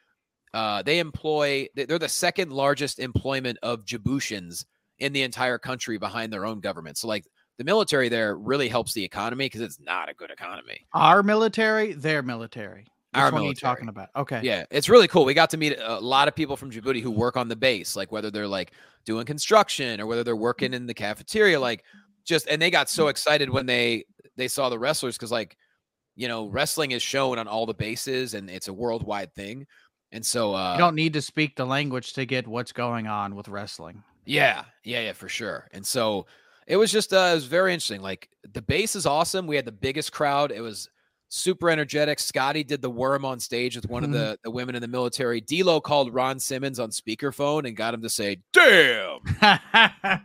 uh, 0.53 0.83
they 0.83 0.99
employ. 0.99 1.69
They're 1.75 1.99
the 2.01 2.09
second 2.09 2.53
largest 2.53 2.99
employment 2.99 3.59
of 3.63 3.85
Djiboutians 3.85 4.65
in 5.05 5.13
the 5.13 5.23
entire 5.23 5.59
country 5.59 5.99
behind 5.99 6.33
their 6.33 6.45
own 6.47 6.61
government. 6.61 6.97
So 6.99 7.09
like 7.09 7.25
the 7.59 7.65
military 7.65 8.09
there 8.09 8.37
really 8.37 8.69
helps 8.69 8.95
the 8.95 9.05
economy 9.05 9.45
because 9.47 9.61
it's 9.61 9.79
not 9.79 10.09
a 10.09 10.15
good 10.15 10.31
economy. 10.31 10.87
Our 10.93 11.23
military, 11.23 11.93
their 11.93 12.23
military. 12.23 12.87
Which 13.13 13.21
Our 13.21 13.27
one 13.27 13.35
are 13.35 13.37
you 13.37 13.43
military. 13.51 13.71
talking 13.75 13.89
about? 13.89 14.09
Okay. 14.17 14.41
Yeah, 14.43 14.65
it's 14.71 14.89
really 14.89 15.07
cool. 15.07 15.25
We 15.25 15.35
got 15.35 15.51
to 15.51 15.57
meet 15.57 15.77
a 15.81 16.01
lot 16.01 16.27
of 16.27 16.35
people 16.35 16.57
from 16.57 16.71
Djibouti 16.71 17.01
who 17.01 17.13
work 17.13 17.37
on 17.37 17.47
the 17.49 17.55
base, 17.55 17.95
like 17.95 18.11
whether 18.11 18.31
they're 18.31 18.49
like 18.49 18.73
doing 19.05 19.25
construction 19.27 20.01
or 20.01 20.07
whether 20.07 20.25
they're 20.25 20.35
working 20.35 20.75
in 20.75 20.87
the 20.87 20.95
cafeteria, 20.95 21.61
like 21.61 21.85
just 22.25 22.49
and 22.49 22.61
they 22.61 22.71
got 22.71 22.89
so 22.91 23.09
excited 23.09 23.51
when 23.51 23.67
they 23.67 24.05
they 24.37 24.49
saw 24.49 24.69
the 24.69 24.79
wrestlers 24.79 25.17
because 25.17 25.31
like 25.31 25.57
you 26.17 26.27
know 26.27 26.49
wrestling 26.49 26.91
is 26.91 27.03
shown 27.03 27.39
on 27.39 27.47
all 27.47 27.67
the 27.67 27.75
bases 27.75 28.35
and 28.35 28.51
it's 28.51 28.67
a 28.69 28.73
worldwide 28.73 29.33
thing, 29.35 29.65
and 30.11 30.25
so 30.27 30.53
uh, 30.55 30.73
You 30.73 30.79
don't 30.79 30.97
need 30.97 31.13
to 31.13 31.23
speak 31.23 31.55
the 31.55 31.67
language 31.67 32.15
to 32.15 32.25
get 32.27 32.49
what's 32.49 32.73
going 32.73 33.07
on 33.07 33.37
with 33.37 33.47
wrestling. 33.47 34.03
Yeah, 34.25 34.65
yeah, 34.83 35.01
yeah, 35.01 35.13
for 35.13 35.29
sure. 35.29 35.69
And 35.73 35.85
so 35.85 36.27
it 36.67 36.77
was 36.77 36.91
just 36.91 37.13
uh 37.13 37.31
it 37.33 37.35
was 37.35 37.45
very 37.45 37.73
interesting. 37.73 38.03
Like 38.03 38.29
the 38.53 38.63
base 38.63 38.97
is 38.97 39.07
awesome. 39.07 39.47
We 39.47 39.57
had 39.57 39.65
the 39.65 39.73
biggest 39.73 40.13
crowd. 40.13 40.51
It 40.53 40.61
was 40.61 40.89
super 41.29 41.69
energetic. 41.69 42.21
Scotty 42.21 42.65
did 42.65 42.81
the 42.81 42.91
worm 42.91 43.25
on 43.25 43.41
stage 43.41 43.77
with 43.77 43.89
one 43.89 44.05
of 44.05 44.13
the, 44.13 44.39
the 44.45 44.51
women 44.51 44.75
in 44.77 44.83
the 44.83 44.89
military. 44.89 45.41
D'Lo 45.41 45.81
called 45.81 46.15
Ron 46.15 46.39
Simmons 46.39 46.79
on 46.79 46.91
speakerphone 46.91 47.67
and 47.67 47.77
got 47.77 47.93
him 47.93 48.03
to 48.03 48.09
say, 48.09 48.37
damn. 48.53 49.19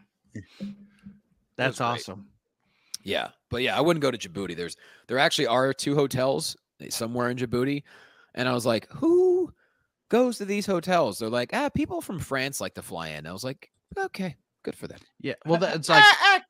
That's 1.58 1.82
awesome. 1.82 2.28
Yeah. 3.04 3.30
But 3.50 3.64
yeah, 3.64 3.76
I 3.78 3.82
wouldn't 3.82 4.02
go 4.02 4.12
to 4.12 4.18
Djibouti. 4.18 4.56
There's 4.56 4.78
there 5.08 5.18
actually 5.18 5.48
are 5.48 5.74
two 5.74 5.96
hotels 5.96 6.56
eh, 6.80 6.90
somewhere 6.90 7.30
in 7.30 7.38
Djibouti. 7.38 7.84
And 8.36 8.48
I 8.48 8.54
was 8.54 8.66
like, 8.66 8.88
who 8.90 9.52
goes 10.10 10.38
to 10.38 10.46
these 10.46 10.68
hotels? 10.68 11.18
They're 11.18 11.30
like, 11.30 11.50
ah, 11.54 11.70
people 11.70 12.02
from 12.02 12.20
France 12.20 12.62
like 12.62 12.76
to 12.76 12.84
fly 12.84 13.10
in. 13.10 13.26
I 13.26 13.34
was 13.34 13.44
like, 13.44 13.72
okay, 13.98 14.36
good 14.64 14.76
for 14.76 14.88
them. 14.88 15.00
Yeah. 15.20 15.34
Well, 15.46 15.56
uh, 15.56 15.58
uh, 15.58 15.60
that- 15.70 15.76
it's 15.78 15.90
like 15.90 16.04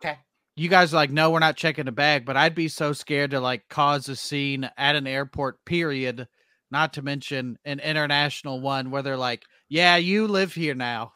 uh, 0.05 0.13
you 0.55 0.69
guys 0.69 0.93
are 0.93 0.97
like, 0.97 1.11
no, 1.11 1.31
we're 1.31 1.39
not 1.39 1.55
checking 1.57 1.85
the 1.85 1.91
bag, 1.91 2.25
but 2.25 2.35
I'd 2.37 2.55
be 2.55 2.67
so 2.67 2.93
scared 2.93 3.31
to 3.31 3.39
like 3.39 3.67
cause 3.69 4.09
a 4.09 4.15
scene 4.15 4.69
at 4.77 4.95
an 4.95 5.07
airport, 5.07 5.63
period. 5.65 6.27
Not 6.71 6.93
to 6.93 7.01
mention 7.01 7.57
an 7.65 7.79
international 7.79 8.61
one 8.61 8.91
where 8.91 9.01
they're 9.01 9.17
like, 9.17 9.43
yeah, 9.69 9.95
you 9.95 10.27
live 10.27 10.53
here 10.53 10.75
now. 10.75 11.13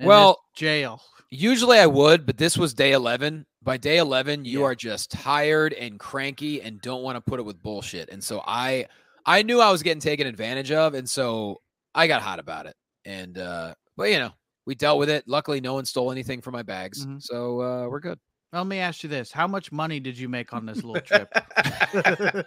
in 0.00 0.04
this 0.04 0.08
Well, 0.08 0.40
jail. 0.56 1.02
Usually 1.30 1.78
I 1.78 1.86
would, 1.86 2.24
but 2.26 2.38
this 2.38 2.56
was 2.56 2.72
day 2.74 2.92
11. 2.92 3.44
By 3.62 3.76
day 3.76 3.98
11, 3.98 4.44
you 4.44 4.60
Yeah. 4.60 4.66
are 4.66 4.74
just 4.74 5.10
tired 5.10 5.72
and 5.72 5.98
cranky 5.98 6.62
and 6.62 6.80
don't 6.80 7.02
want 7.02 7.16
to 7.16 7.20
put 7.20 7.38
it 7.40 7.44
with 7.44 7.62
bullshit. 7.62 8.08
And 8.10 8.22
so 8.22 8.42
I 8.46 8.86
I 9.26 9.42
knew 9.42 9.60
I 9.60 9.70
was 9.70 9.82
getting 9.82 10.00
taken 10.00 10.26
advantage 10.26 10.70
of 10.70 10.94
and 10.94 11.08
so 11.08 11.60
I 11.94 12.06
got 12.06 12.20
hot 12.22 12.38
about 12.38 12.66
it. 12.66 12.76
And 13.04 13.36
uh 13.38 13.74
but 13.96 14.10
you 14.10 14.18
know, 14.18 14.32
we 14.66 14.74
dealt 14.74 14.98
with 14.98 15.10
it. 15.10 15.24
Luckily 15.26 15.60
no 15.60 15.74
one 15.74 15.84
stole 15.84 16.10
anything 16.10 16.40
from 16.40 16.52
my 16.52 16.62
bags. 16.62 17.06
Mhm. 17.06 17.22
So 17.22 17.60
uh 17.60 17.88
we're 17.88 18.00
good. 18.00 18.18
Let 18.52 18.66
me 18.68 18.78
ask 18.78 19.02
you 19.02 19.08
this: 19.08 19.32
How 19.32 19.48
much 19.48 19.72
money 19.72 19.98
did 19.98 20.16
you 20.16 20.28
make 20.28 20.52
on 20.52 20.64
this 20.64 20.84
little 20.84 21.00
trip? 21.00 21.28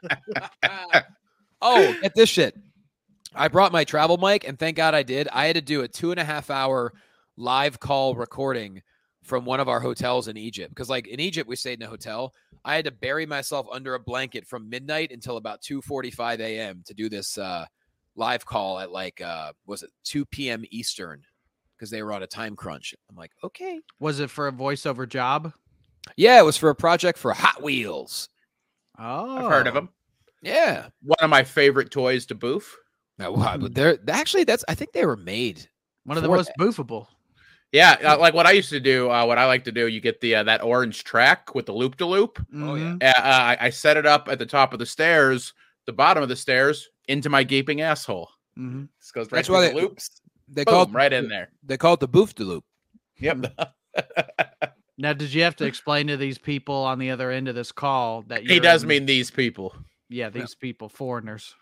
oh, 1.61 1.95
get 2.01 2.13
this 2.15 2.29
shit. 2.29 2.55
I 3.35 3.49
brought 3.49 3.73
my 3.73 3.83
travel 3.83 4.17
mic, 4.17 4.47
and 4.47 4.57
thank 4.57 4.77
God 4.77 4.95
I 4.95 5.03
did. 5.03 5.27
I 5.33 5.47
had 5.47 5.57
to 5.57 5.61
do 5.61 5.81
a 5.81 5.87
two 5.87 6.11
and 6.11 6.19
a 6.19 6.23
half 6.23 6.49
hour 6.49 6.93
live 7.35 7.79
call 7.79 8.15
recording 8.15 8.81
from 9.23 9.43
one 9.43 9.59
of 9.59 9.67
our 9.67 9.81
hotels 9.81 10.29
in 10.29 10.37
Egypt. 10.37 10.73
Because, 10.73 10.89
like 10.89 11.07
in 11.07 11.19
Egypt, 11.19 11.49
we 11.49 11.57
stayed 11.57 11.79
in 11.79 11.85
a 11.85 11.89
hotel. 11.89 12.33
I 12.63 12.75
had 12.75 12.85
to 12.85 12.91
bury 12.91 13.25
myself 13.25 13.67
under 13.71 13.93
a 13.93 13.99
blanket 13.99 14.47
from 14.47 14.69
midnight 14.69 15.11
until 15.11 15.35
about 15.37 15.61
2:45 15.61 16.39
a.m. 16.39 16.83
to 16.85 16.93
do 16.93 17.09
this 17.09 17.37
uh, 17.37 17.65
live 18.15 18.45
call 18.45 18.79
at 18.79 18.91
like, 18.91 19.19
uh, 19.19 19.51
was 19.65 19.83
it 19.83 19.91
2 20.05 20.25
p.m. 20.25 20.63
Eastern? 20.71 21.23
Because 21.77 21.91
they 21.91 22.01
were 22.01 22.11
on 22.13 22.23
a 22.23 22.27
time 22.27 22.55
crunch. 22.55 22.95
I'm 23.09 23.15
like, 23.15 23.31
okay. 23.43 23.79
Was 23.99 24.19
it 24.19 24.29
for 24.31 24.47
a 24.47 24.51
voiceover 24.51 25.07
job? 25.07 25.53
Yeah, 26.15 26.39
it 26.39 26.45
was 26.45 26.57
for 26.57 26.69
a 26.69 26.75
project 26.75 27.19
for 27.19 27.33
Hot 27.33 27.61
Wheels. 27.61 28.29
Oh, 28.97 29.37
I've 29.45 29.51
heard 29.51 29.67
of 29.67 29.73
them. 29.75 29.89
Yeah. 30.41 30.87
One 31.03 31.17
of 31.21 31.29
my 31.29 31.43
favorite 31.43 31.91
toys 31.91 32.25
to 32.27 32.35
boof. 32.35 32.75
Now, 33.19 33.31
wow, 33.31 33.57
but 33.57 33.73
they're 33.75 33.97
actually 34.09 34.43
that's 34.43 34.63
I 34.67 34.75
think 34.75 34.91
they 34.93 35.05
were 35.05 35.17
made 35.17 35.67
One 36.05 36.17
of 36.17 36.23
the 36.23 36.29
for 36.29 36.35
most 36.37 36.51
boofable. 36.59 37.07
Yeah, 37.71 37.97
uh, 38.03 38.17
like 38.17 38.33
what 38.33 38.45
I 38.45 38.51
used 38.51 38.69
to 38.69 38.79
do. 38.79 39.11
Uh, 39.11 39.25
what 39.25 39.37
I 39.37 39.45
like 39.45 39.65
to 39.65 39.71
do, 39.71 39.87
you 39.87 39.99
get 39.99 40.21
the 40.21 40.35
uh, 40.35 40.43
that 40.43 40.63
orange 40.63 41.03
track 41.03 41.53
with 41.53 41.65
the 41.65 41.73
loop 41.73 41.97
to 41.97 42.05
loop. 42.05 42.39
Oh, 42.55 42.75
yeah. 42.75 42.95
Uh, 43.01 43.13
I 43.25 43.57
I 43.59 43.69
set 43.71 43.97
it 43.97 44.05
up 44.05 44.29
at 44.29 44.39
the 44.39 44.45
top 44.45 44.71
of 44.71 44.79
the 44.79 44.85
stairs, 44.85 45.53
the 45.85 45.93
bottom 45.93 46.23
of 46.23 46.29
the 46.29 46.35
stairs, 46.35 46.87
into 47.07 47.29
my 47.29 47.43
gaping 47.43 47.81
asshole. 47.81 48.29
Mhm. 48.57 48.87
This 48.99 49.11
goes 49.11 49.25
right 49.31 49.39
That's 49.39 49.49
why 49.49 49.67
the 49.67 49.73
they- 49.73 49.81
loops. 49.81 50.09
They 50.47 50.63
Boom, 50.63 50.73
call 50.73 50.83
it 50.83 50.91
right 50.91 51.11
in 51.13 51.27
there. 51.29 51.49
They 51.63 51.77
call 51.77 51.95
it 51.95 51.99
the 51.99 52.07
boof 52.07 52.33
de 52.35 52.43
loop. 52.43 52.63
Yep. 53.19 53.45
Now, 54.99 55.13
did 55.13 55.31
you 55.31 55.43
have 55.43 55.55
to 55.57 55.65
explain 55.65 56.07
to 56.07 56.17
these 56.17 56.39
people 56.39 56.73
on 56.73 56.97
the 56.97 57.11
other 57.11 57.29
end 57.29 57.47
of 57.47 57.53
this 57.53 57.71
call 57.71 58.23
that 58.29 58.41
he 58.41 58.59
does 58.59 58.81
in- 58.81 58.89
mean 58.89 59.05
these 59.05 59.29
people. 59.29 59.75
yeah, 60.09 60.31
these 60.31 60.55
people, 60.55 60.89
foreigners, 60.89 61.53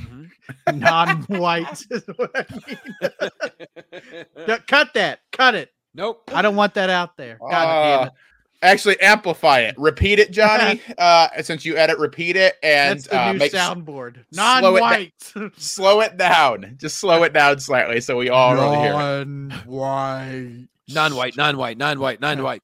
Mhm. 0.00 0.30
non-white. 0.74 1.84
is 1.90 2.02
what 2.16 2.30
I 2.34 2.46
mean. 2.66 4.24
Cut- 4.46 4.66
Cut 4.66 4.94
that. 4.94 5.20
Cut 5.32 5.54
it. 5.54 5.70
nope. 5.94 6.22
I 6.32 6.40
don't 6.40 6.56
want 6.56 6.72
that 6.74 6.88
out 6.88 7.18
there. 7.18 7.36
God 7.38 7.50
damn 7.50 8.00
Uh, 8.00 8.04
it. 8.06 8.12
Actually, 8.60 8.98
amplify 9.00 9.60
it. 9.60 9.76
Repeat 9.78 10.18
it, 10.18 10.32
Johnny. 10.32 10.80
uh, 10.98 11.28
since 11.42 11.64
you 11.64 11.76
edit, 11.76 11.98
repeat 11.98 12.34
it 12.36 12.56
and 12.62 12.98
That's 12.98 13.06
the 13.08 13.20
uh, 13.20 13.32
new 13.32 13.38
make 13.38 13.54
s- 13.54 13.68
soundboard. 13.68 14.24
slow 14.32 14.76
it 14.76 14.80
Non-white. 14.80 15.32
slow 15.58 16.00
it 16.00 16.16
down. 16.16 16.74
Just 16.76 16.98
slow 16.98 17.22
it 17.22 17.32
down 17.32 17.60
slightly 17.60 18.00
so 18.00 18.16
we 18.16 18.30
all 18.30 18.54
really 18.54 18.78
hear. 18.78 18.92
Non-white. 18.94 20.68
Non-white, 20.88 21.36
non-white, 21.36 21.78
non-white, 21.78 22.20
non-white. 22.20 22.62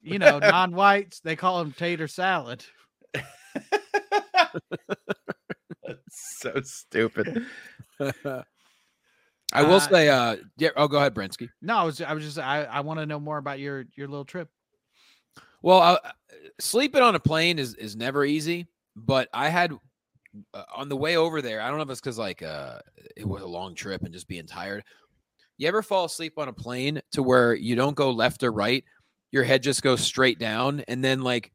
You 0.00 0.18
know, 0.20 0.38
non-whites. 0.38 1.20
They 1.20 1.36
call 1.36 1.58
them 1.58 1.72
tater 1.72 2.08
salad. 2.08 2.64
so 6.08 6.52
stupid. 6.62 7.44
I 9.52 9.62
will 9.62 9.74
Uh, 9.74 9.80
say, 9.80 10.08
uh, 10.08 10.36
yeah. 10.58 10.70
Oh, 10.76 10.88
go 10.88 10.98
ahead, 10.98 11.14
Brinsky. 11.14 11.48
No, 11.62 11.76
I 11.76 11.84
was. 11.84 12.00
I 12.00 12.12
was 12.14 12.24
just. 12.24 12.38
I. 12.38 12.64
I 12.64 12.80
want 12.80 13.00
to 13.00 13.06
know 13.06 13.20
more 13.20 13.38
about 13.38 13.58
your 13.58 13.84
your 13.96 14.08
little 14.08 14.24
trip. 14.24 14.48
Well, 15.62 15.80
uh, 15.80 15.98
sleeping 16.60 17.02
on 17.02 17.14
a 17.14 17.20
plane 17.20 17.58
is 17.58 17.74
is 17.74 17.96
never 17.96 18.24
easy, 18.24 18.66
but 18.94 19.28
I 19.32 19.48
had 19.48 19.72
uh, 20.54 20.64
on 20.74 20.88
the 20.88 20.96
way 20.96 21.16
over 21.16 21.42
there. 21.42 21.60
I 21.60 21.68
don't 21.68 21.76
know 21.76 21.84
if 21.84 21.90
it's 21.90 22.00
because 22.00 22.18
like 22.18 22.42
uh, 22.42 22.80
it 23.16 23.26
was 23.26 23.42
a 23.42 23.46
long 23.46 23.74
trip 23.74 24.02
and 24.02 24.12
just 24.12 24.28
being 24.28 24.46
tired. 24.46 24.84
You 25.58 25.68
ever 25.68 25.82
fall 25.82 26.04
asleep 26.04 26.34
on 26.38 26.48
a 26.48 26.52
plane 26.52 27.00
to 27.12 27.22
where 27.22 27.54
you 27.54 27.76
don't 27.76 27.96
go 27.96 28.10
left 28.10 28.42
or 28.42 28.52
right? 28.52 28.84
Your 29.32 29.44
head 29.44 29.62
just 29.62 29.82
goes 29.82 30.00
straight 30.00 30.38
down, 30.38 30.80
and 30.88 31.02
then 31.02 31.22
like 31.22 31.52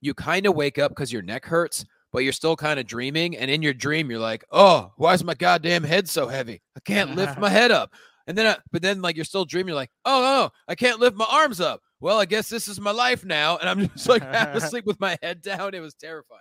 you 0.00 0.14
kind 0.14 0.46
of 0.46 0.54
wake 0.54 0.78
up 0.78 0.90
because 0.92 1.12
your 1.12 1.22
neck 1.22 1.44
hurts, 1.44 1.84
but 2.12 2.20
you're 2.20 2.32
still 2.32 2.56
kind 2.56 2.80
of 2.80 2.86
dreaming. 2.86 3.36
And 3.36 3.50
in 3.50 3.62
your 3.62 3.74
dream, 3.74 4.10
you're 4.10 4.20
like, 4.20 4.44
"Oh, 4.50 4.92
why 4.96 5.14
is 5.14 5.24
my 5.24 5.34
goddamn 5.34 5.84
head 5.84 6.08
so 6.08 6.28
heavy? 6.28 6.62
I 6.76 6.80
can't 6.80 7.14
lift 7.16 7.38
my 7.38 7.50
head 7.50 7.70
up." 7.70 7.92
And 8.26 8.36
then, 8.36 8.46
uh, 8.46 8.56
but 8.70 8.82
then, 8.82 9.02
like 9.02 9.16
you're 9.16 9.24
still 9.24 9.44
dreaming. 9.44 9.68
You're 9.68 9.76
like, 9.76 9.90
"Oh 10.04 10.20
no, 10.20 10.50
I 10.68 10.74
can't 10.74 11.00
lift 11.00 11.16
my 11.16 11.26
arms 11.28 11.60
up." 11.60 11.82
Well, 12.00 12.18
I 12.18 12.24
guess 12.24 12.48
this 12.48 12.66
is 12.66 12.80
my 12.80 12.90
life 12.92 13.24
now, 13.24 13.58
and 13.58 13.68
I'm 13.68 13.88
just 13.94 14.08
like 14.08 14.22
half 14.22 14.54
asleep 14.54 14.86
with 14.86 14.98
my 15.00 15.18
head 15.22 15.42
down. 15.42 15.74
It 15.74 15.80
was 15.80 15.94
terrifying. 15.94 16.40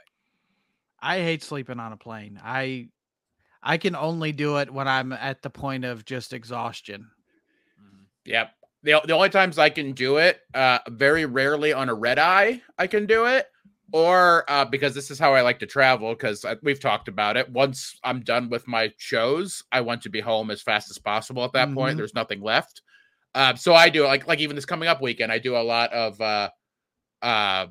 I 1.01 1.19
hate 1.19 1.43
sleeping 1.43 1.79
on 1.79 1.93
a 1.93 1.97
plane. 1.97 2.39
I 2.43 2.89
I 3.61 3.77
can 3.77 3.95
only 3.95 4.31
do 4.31 4.57
it 4.57 4.71
when 4.71 4.87
I'm 4.87 5.11
at 5.13 5.41
the 5.41 5.49
point 5.49 5.85
of 5.85 6.05
just 6.05 6.33
exhaustion. 6.33 7.09
Yep. 8.25 8.51
The, 8.83 9.01
the 9.05 9.13
only 9.13 9.29
times 9.29 9.57
I 9.57 9.69
can 9.69 9.91
do 9.91 10.17
it, 10.17 10.39
uh, 10.53 10.79
very 10.87 11.25
rarely 11.25 11.73
on 11.73 11.89
a 11.89 11.93
red 11.93 12.17
eye, 12.19 12.61
I 12.77 12.87
can 12.87 13.05
do 13.05 13.25
it. 13.25 13.47
Or 13.91 14.45
uh, 14.49 14.63
because 14.65 14.93
this 14.93 15.09
is 15.11 15.17
how 15.19 15.33
I 15.33 15.41
like 15.41 15.59
to 15.59 15.65
travel, 15.65 16.13
because 16.13 16.45
we've 16.61 16.79
talked 16.79 17.07
about 17.07 17.35
it. 17.37 17.49
Once 17.49 17.97
I'm 18.03 18.21
done 18.21 18.49
with 18.49 18.67
my 18.67 18.93
shows, 18.97 19.63
I 19.71 19.81
want 19.81 20.03
to 20.03 20.09
be 20.09 20.21
home 20.21 20.51
as 20.51 20.61
fast 20.61 20.91
as 20.91 20.97
possible 20.99 21.43
at 21.43 21.53
that 21.53 21.69
Mhm. 21.69 21.73
point. 21.73 21.97
There's 21.97 22.13
nothing 22.13 22.39
left. 22.39 22.83
Uh, 23.35 23.55
so 23.55 23.73
I 23.73 23.89
do 23.89 24.05
like 24.05 24.27
like 24.27 24.39
even 24.39 24.55
this 24.55 24.65
coming 24.65 24.89
up 24.89 25.01
weekend, 25.01 25.31
I 25.31 25.39
do 25.39 25.55
a 25.55 25.61
lot 25.63 25.91
of 25.93 26.19
uh 26.21 26.49
uh 27.21 27.67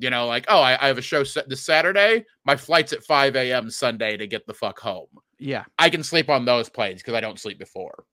you 0.00 0.10
know, 0.10 0.28
like, 0.28 0.44
oh, 0.46 0.60
I, 0.60 0.78
I 0.80 0.86
have 0.86 0.98
a 0.98 1.02
show 1.02 1.24
set 1.24 1.48
this 1.48 1.62
Saturday. 1.66 2.24
My 2.44 2.54
flight's 2.54 2.92
at 2.92 3.02
5 3.02 3.34
a.m. 3.34 3.68
Sunday 3.68 4.16
to 4.16 4.28
get 4.28 4.46
the 4.46 4.54
fuck 4.54 4.78
home. 4.78 5.08
Yeah. 5.40 5.64
I 5.76 5.90
can 5.90 6.04
sleep 6.04 6.28
on 6.30 6.44
those 6.44 6.68
planes 6.68 7.02
because 7.02 7.14
I 7.14 7.20
don't 7.20 7.40
sleep 7.40 7.58
before. 7.58 8.04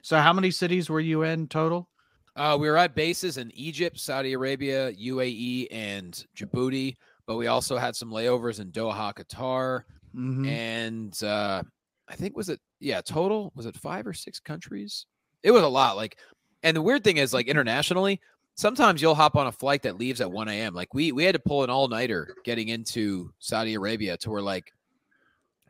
So 0.00 0.18
how 0.18 0.32
many 0.32 0.50
cities 0.50 0.88
were 0.88 1.00
you 1.00 1.24
in 1.24 1.46
total? 1.48 1.90
Uh, 2.36 2.56
we 2.58 2.70
were 2.70 2.78
at 2.78 2.94
bases 2.94 3.36
in 3.36 3.50
Egypt, 3.54 4.00
Saudi 4.00 4.32
Arabia, 4.32 4.90
UAE, 4.94 5.66
and 5.70 6.24
Djibouti, 6.34 6.96
but 7.26 7.36
we 7.36 7.48
also 7.48 7.76
had 7.76 7.94
some 7.94 8.10
layovers 8.10 8.58
in 8.58 8.72
Doha, 8.72 9.12
Qatar, 9.14 9.82
Mhm. 10.16 10.46
and 10.46 11.22
uh, 11.22 11.62
I 12.08 12.14
think 12.16 12.34
was 12.34 12.48
it 12.48 12.60
yeah 12.80 13.02
total 13.02 13.52
was 13.54 13.66
it 13.66 13.76
five 13.76 14.06
or 14.06 14.14
six 14.14 14.40
countries? 14.40 15.04
It 15.42 15.50
was 15.50 15.62
a 15.62 15.68
lot. 15.68 15.96
Like, 15.96 16.16
and 16.62 16.76
the 16.76 16.82
weird 16.82 17.04
thing 17.04 17.18
is 17.18 17.32
like 17.34 17.46
internationally, 17.46 18.20
sometimes 18.54 19.00
you'll 19.02 19.14
hop 19.14 19.36
on 19.36 19.46
a 19.46 19.52
flight 19.52 19.82
that 19.82 19.98
leaves 19.98 20.20
at 20.20 20.30
one 20.30 20.48
a.m. 20.48 20.74
Like 20.74 20.92
we 20.94 21.12
we 21.12 21.24
had 21.24 21.34
to 21.34 21.38
pull 21.38 21.62
an 21.64 21.70
all 21.70 21.88
nighter 21.88 22.34
getting 22.44 22.68
into 22.68 23.30
Saudi 23.38 23.74
Arabia 23.74 24.16
to 24.18 24.30
where 24.30 24.42
like 24.42 24.72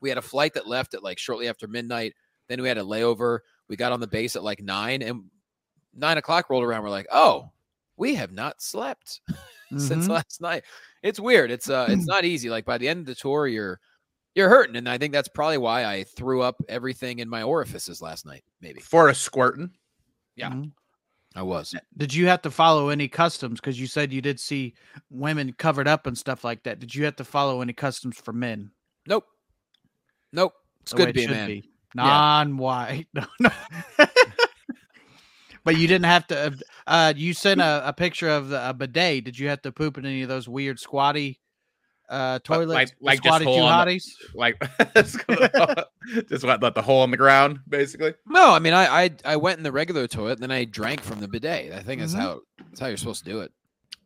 we 0.00 0.08
had 0.08 0.18
a 0.18 0.22
flight 0.22 0.54
that 0.54 0.66
left 0.68 0.94
at 0.94 1.02
like 1.02 1.18
shortly 1.18 1.48
after 1.48 1.66
midnight. 1.66 2.14
Then 2.48 2.62
we 2.62 2.68
had 2.68 2.78
a 2.78 2.82
layover. 2.82 3.40
We 3.68 3.76
got 3.76 3.92
on 3.92 4.00
the 4.00 4.06
base 4.06 4.36
at 4.36 4.44
like 4.44 4.62
nine, 4.62 5.02
and 5.02 5.24
nine 5.94 6.18
o'clock 6.18 6.48
rolled 6.48 6.62
around. 6.64 6.82
We're 6.84 6.90
like, 6.90 7.08
oh, 7.10 7.50
we 7.96 8.14
have 8.14 8.32
not 8.32 8.62
slept. 8.62 9.20
since 9.78 10.06
Mhm. 10.06 10.10
last 10.10 10.40
night. 10.40 10.62
It's 11.02 11.18
weird. 11.18 11.50
It's 11.50 11.68
uh 11.68 11.86
it's 11.90 12.06
not 12.06 12.24
easy. 12.24 12.48
Like 12.48 12.64
by 12.64 12.78
the 12.78 12.88
end 12.88 13.00
of 13.00 13.06
the 13.06 13.14
tour, 13.16 13.48
you're 13.48 13.80
you're 14.36 14.48
hurting. 14.48 14.76
And 14.76 14.88
I 14.88 14.98
think 14.98 15.12
that's 15.12 15.28
probably 15.28 15.58
why 15.58 15.84
I 15.84 16.04
threw 16.04 16.42
up 16.42 16.56
everything 16.68 17.18
in 17.18 17.28
my 17.28 17.42
orifices 17.42 18.00
last 18.00 18.24
night. 18.24 18.44
Maybe. 18.60 18.80
For 18.80 19.08
a 19.08 19.14
squirting. 19.14 19.70
Yeah. 20.36 20.50
Mhm. 20.50 20.70
I 21.34 21.42
was. 21.42 21.74
Did 21.96 22.14
you 22.14 22.28
have 22.28 22.40
to 22.42 22.50
follow 22.50 22.88
any 22.90 23.08
customs? 23.08 23.60
Because 23.60 23.78
you 23.80 23.86
said 23.86 24.12
you 24.12 24.22
did 24.22 24.38
see 24.40 24.74
women 25.10 25.52
covered 25.52 25.88
up 25.88 26.06
and 26.06 26.16
stuff 26.16 26.44
like 26.44 26.62
that. 26.62 26.78
Did 26.78 26.94
you 26.94 27.04
have 27.04 27.16
to 27.16 27.24
follow 27.24 27.60
any 27.60 27.72
customs 27.74 28.16
for 28.18 28.32
men? 28.32 28.70
Nope. 29.06 29.24
Nope. 30.32 30.52
It's 30.82 30.92
The 30.92 30.96
good 30.98 31.06
way 31.08 31.12
to 31.12 31.14
be 31.14 31.22
it 31.22 31.24
a 31.24 31.28
should 31.28 31.36
man. 31.36 31.48
be. 31.48 31.70
Non-white. 31.94 33.06
No, 33.14 33.26
no. 33.40 33.50
but 35.64 35.76
you 35.76 35.86
didn't 35.88 36.04
have 36.06 36.26
to. 36.28 36.38
uh, 36.38 36.50
Uh, 36.86 37.12
you 37.16 37.34
sent 37.34 37.60
a, 37.60 37.88
a 37.88 37.92
picture 37.92 38.28
of 38.28 38.48
the, 38.50 38.68
a 38.70 38.72
bidet. 38.72 39.24
Did 39.24 39.38
you 39.38 39.48
have 39.48 39.60
to 39.62 39.72
poop 39.72 39.98
in 39.98 40.06
any 40.06 40.22
of 40.22 40.28
those 40.28 40.48
weird 40.48 40.78
squatty 40.78 41.40
uh, 42.08 42.38
toilets? 42.40 42.72
like- 42.72 42.94
like 43.00 43.22
just 43.22 43.42
hole 43.44 43.56
two 43.56 43.62
on 43.62 43.86
the- 43.88 44.00
Like 44.34 44.60
just 46.28 46.44
what 46.44 46.62
let 46.62 46.74
the 46.74 46.82
hole 46.82 47.04
in 47.04 47.10
the 47.10 47.16
ground, 47.16 47.60
basically. 47.68 48.14
No, 48.26 48.50
I 48.52 48.58
mean 48.58 48.72
I, 48.74 49.04
I 49.04 49.10
I 49.24 49.36
went 49.36 49.58
in 49.58 49.62
the 49.64 49.72
regular 49.72 50.06
toilet, 50.06 50.40
then 50.40 50.50
I 50.50 50.64
drank 50.64 51.02
from 51.02 51.20
the 51.20 51.28
bidet. 51.28 51.72
I 51.72 51.80
think 51.80 52.00
that's 52.00 52.14
Mhm. 52.14 52.18
how 52.20 52.40
that's 52.68 52.80
how 52.80 52.86
you're 52.86 52.96
supposed 52.96 53.24
to 53.24 53.30
do 53.30 53.40
it. 53.40 53.52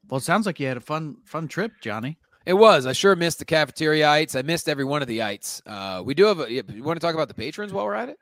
Well, 0.08 0.18
it 0.18 0.24
sounds 0.24 0.46
like 0.46 0.58
you 0.60 0.66
had 0.66 0.76
a 0.76 0.80
fun 0.80 1.16
fun 1.24 1.48
trip, 1.48 1.72
Johnny. 1.80 2.18
It 2.46 2.54
was. 2.54 2.86
I 2.86 2.92
sure 2.92 3.14
missed 3.14 3.38
the 3.38 3.44
cafeteria 3.44 4.08
ites. 4.08 4.34
I 4.34 4.42
missed 4.42 4.68
every 4.68 4.84
one 4.84 5.02
of 5.02 5.08
the 5.08 5.22
ites. 5.22 5.60
Uh, 5.66 6.02
we 6.04 6.14
do 6.14 6.24
have 6.24 6.40
a. 6.40 6.50
You 6.52 6.82
want 6.82 6.98
to 7.00 7.04
talk 7.06 7.14
about 7.14 7.28
the 7.28 7.34
patrons 7.34 7.72
while 7.72 7.84
we're 7.84 7.94
at 7.94 8.08
it? 8.08 8.18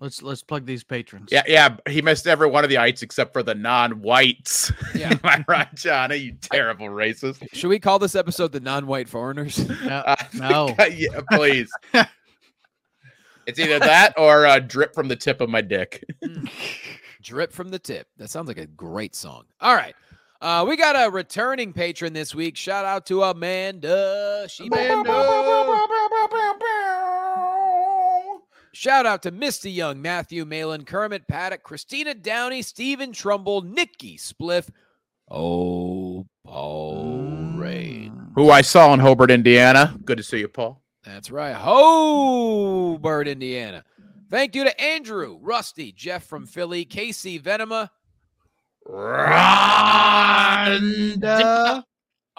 Let's 0.00 0.22
let's 0.22 0.42
plug 0.42 0.64
these 0.64 0.82
patrons. 0.82 1.28
Yeah, 1.30 1.42
yeah. 1.46 1.76
He 1.86 2.00
missed 2.00 2.26
every 2.26 2.48
one 2.48 2.64
of 2.64 2.70
the 2.70 2.78
ites 2.78 3.02
except 3.02 3.34
for 3.34 3.42
the 3.42 3.54
non-whites. 3.54 4.72
Yeah. 4.94 5.10
Am 5.12 5.20
I 5.22 5.44
right, 5.46 5.74
Johnny? 5.74 6.16
You 6.16 6.32
terrible 6.40 6.86
racist. 6.88 7.46
Should 7.52 7.68
we 7.68 7.78
call 7.78 7.98
this 7.98 8.14
episode 8.14 8.52
the 8.52 8.60
non-white 8.60 9.10
foreigners? 9.10 9.68
No, 9.84 9.96
Uh, 10.06 10.16
no. 10.32 10.74
yeah, 10.90 11.20
please. 11.32 11.70
it's 13.46 13.58
either 13.58 13.78
that 13.78 14.14
or 14.16 14.46
uh, 14.46 14.58
drip 14.58 14.94
from 14.94 15.08
the 15.08 15.16
tip 15.16 15.42
of 15.42 15.50
my 15.50 15.60
dick. 15.60 16.02
Drip 17.22 17.52
from 17.52 17.68
the 17.68 17.78
tip. 17.78 18.08
That 18.16 18.30
sounds 18.30 18.48
like 18.48 18.56
a 18.58 18.66
great 18.66 19.14
song. 19.14 19.44
All 19.60 19.74
right. 19.74 19.94
Uh, 20.40 20.64
we 20.66 20.74
got 20.78 20.96
a 20.96 21.10
returning 21.10 21.74
patron 21.74 22.14
this 22.14 22.34
week. 22.34 22.56
Shout 22.56 22.86
out 22.86 23.04
to 23.06 23.22
Amanda. 23.22 24.46
She 24.48 24.70
Shout 28.72 29.04
out 29.04 29.22
to 29.24 29.32
Misty 29.32 29.70
Young, 29.70 30.00
Matthew 30.00 30.44
Malin, 30.44 30.84
Kermit 30.84 31.26
Paddock, 31.26 31.64
Christina 31.64 32.14
Downey, 32.14 32.62
Stephen 32.62 33.12
Trumbull, 33.12 33.62
Nikki 33.62 34.16
Spliff, 34.16 34.68
oh, 35.28 36.24
Paul 36.44 37.54
Rain. 37.56 38.12
Mm. 38.12 38.32
Who 38.36 38.50
I 38.50 38.60
saw 38.60 38.94
in 38.94 39.00
Hobart, 39.00 39.32
Indiana. 39.32 39.98
Good 40.04 40.18
to 40.18 40.22
see 40.22 40.38
you, 40.38 40.48
Paul. 40.48 40.80
That's 41.04 41.30
right. 41.32 41.54
Hobart, 41.54 43.26
Indiana. 43.26 43.84
Thank 44.30 44.54
you 44.54 44.62
to 44.64 44.80
Andrew, 44.80 45.38
Rusty, 45.40 45.90
Jeff 45.92 46.24
from 46.24 46.46
Philly, 46.46 46.84
Casey 46.84 47.40
Venema. 47.40 47.90
Rhonda. 48.88 49.42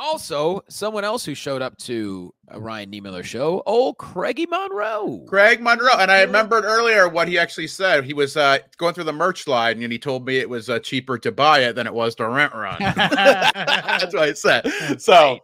Also, 0.02 0.64
someone 0.68 1.04
else 1.04 1.24
who 1.24 1.36
showed 1.36 1.62
up 1.62 1.78
to 1.78 2.34
a 2.47 2.60
Ryan 2.60 2.89
Niemiller 2.89 3.24
show, 3.24 3.62
old 3.68 3.99
Craigie 3.99 4.47
Monroe. 4.47 5.24
Craig 5.28 5.62
Monroe. 5.62 5.95
And 5.99 6.12
I 6.12 6.22
remembered 6.22 6.64
earlier 6.66 7.08
what 7.08 7.28
he 7.28 7.38
actually 7.38 7.68
said. 7.68 8.04
He 8.04 8.16
was 8.16 8.36
uh, 8.36 8.58
going 8.78 8.95
through 8.95 9.04
the 9.04 9.14
merch 9.14 9.45
line 9.45 9.84
and 9.84 9.91
he 9.91 9.99
told 9.99 10.26
me 10.26 10.38
it 10.38 10.49
was 10.49 10.72
uh, 10.72 10.80
cheaper 10.80 11.20
to 11.20 11.32
buy 11.32 11.60
it 11.60 11.76
than 11.76 11.86
it 11.86 11.93
was 11.93 12.16
to 12.16 12.28
rent 12.28 12.52
run. 12.56 12.78
That's 12.80 14.12
what 14.12 14.24
I 14.24 14.34
said. 14.34 14.66
So 14.99 15.38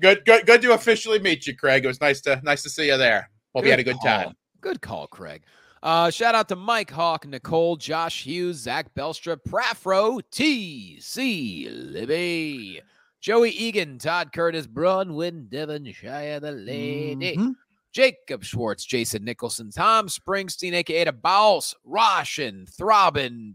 good, 0.00 0.22
good, 0.26 0.44
good 0.44 0.60
to 0.62 0.74
officially 0.74 1.18
meet 1.18 1.46
you, 1.46 1.56
Craig. 1.56 1.84
It 1.84 1.88
was 1.88 2.00
nice 2.00 2.20
to 2.22 2.40
nice 2.44 2.62
to 2.64 2.68
see 2.68 2.88
you 2.88 2.98
there. 2.98 3.30
Hope 3.54 3.64
you 3.64 3.70
had 3.70 3.80
a 3.80 3.84
good 3.84 3.96
call. 3.96 4.24
time. 4.24 4.36
Good 4.60 4.82
call, 4.82 5.06
Craig. 5.06 5.44
Uh, 5.82 6.10
shout 6.10 6.34
out 6.34 6.48
to 6.48 6.56
Mike 6.56 6.90
Hawk, 6.90 7.26
Nicole, 7.26 7.76
Josh 7.76 8.24
Hughes, 8.24 8.56
Zach 8.56 8.94
Belstra, 8.94 9.36
Prafro, 9.36 10.22
T.C. 10.30 11.68
Libby, 11.70 12.80
Joey 13.24 13.52
Egan, 13.52 13.96
Todd 13.96 14.32
Curtis, 14.34 14.66
Bronwyn, 14.66 15.48
Devonshire, 15.48 16.40
the 16.40 16.52
lady, 16.52 17.34
Mhm. 17.38 17.54
Jacob 17.90 18.44
Schwartz, 18.44 18.84
Jason 18.84 19.24
Nicholson, 19.24 19.70
Tom 19.70 20.08
Springsteen, 20.08 20.74
aka 20.74 21.04
the 21.04 21.12
Boss, 21.12 21.74
Roshan, 21.84 22.66
Throbbin, 22.66 23.54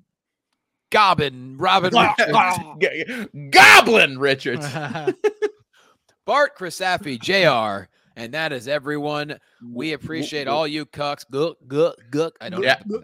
Gobbin, 0.89 1.55
Robin 1.59 1.93
Richards, 2.82 3.28
Goblin 3.51 4.17
Richards. 4.17 4.65
Bart 6.26 6.57
Crisafi, 6.57 7.20
JR, 7.20 7.88
and 8.15 8.34
that 8.34 8.51
is 8.51 8.67
everyone. 8.67 9.38
We 9.72 9.93
appreciate 9.93 10.47
all 10.47 10.67
you 10.67 10.88
cucks. 10.88 11.26
Gook, 11.32 11.57
gook, 11.67 11.93
gook. 12.09 12.32
I 12.41 12.49
don't 12.49 12.63
Yeah. 12.63 12.82
know. 12.88 13.03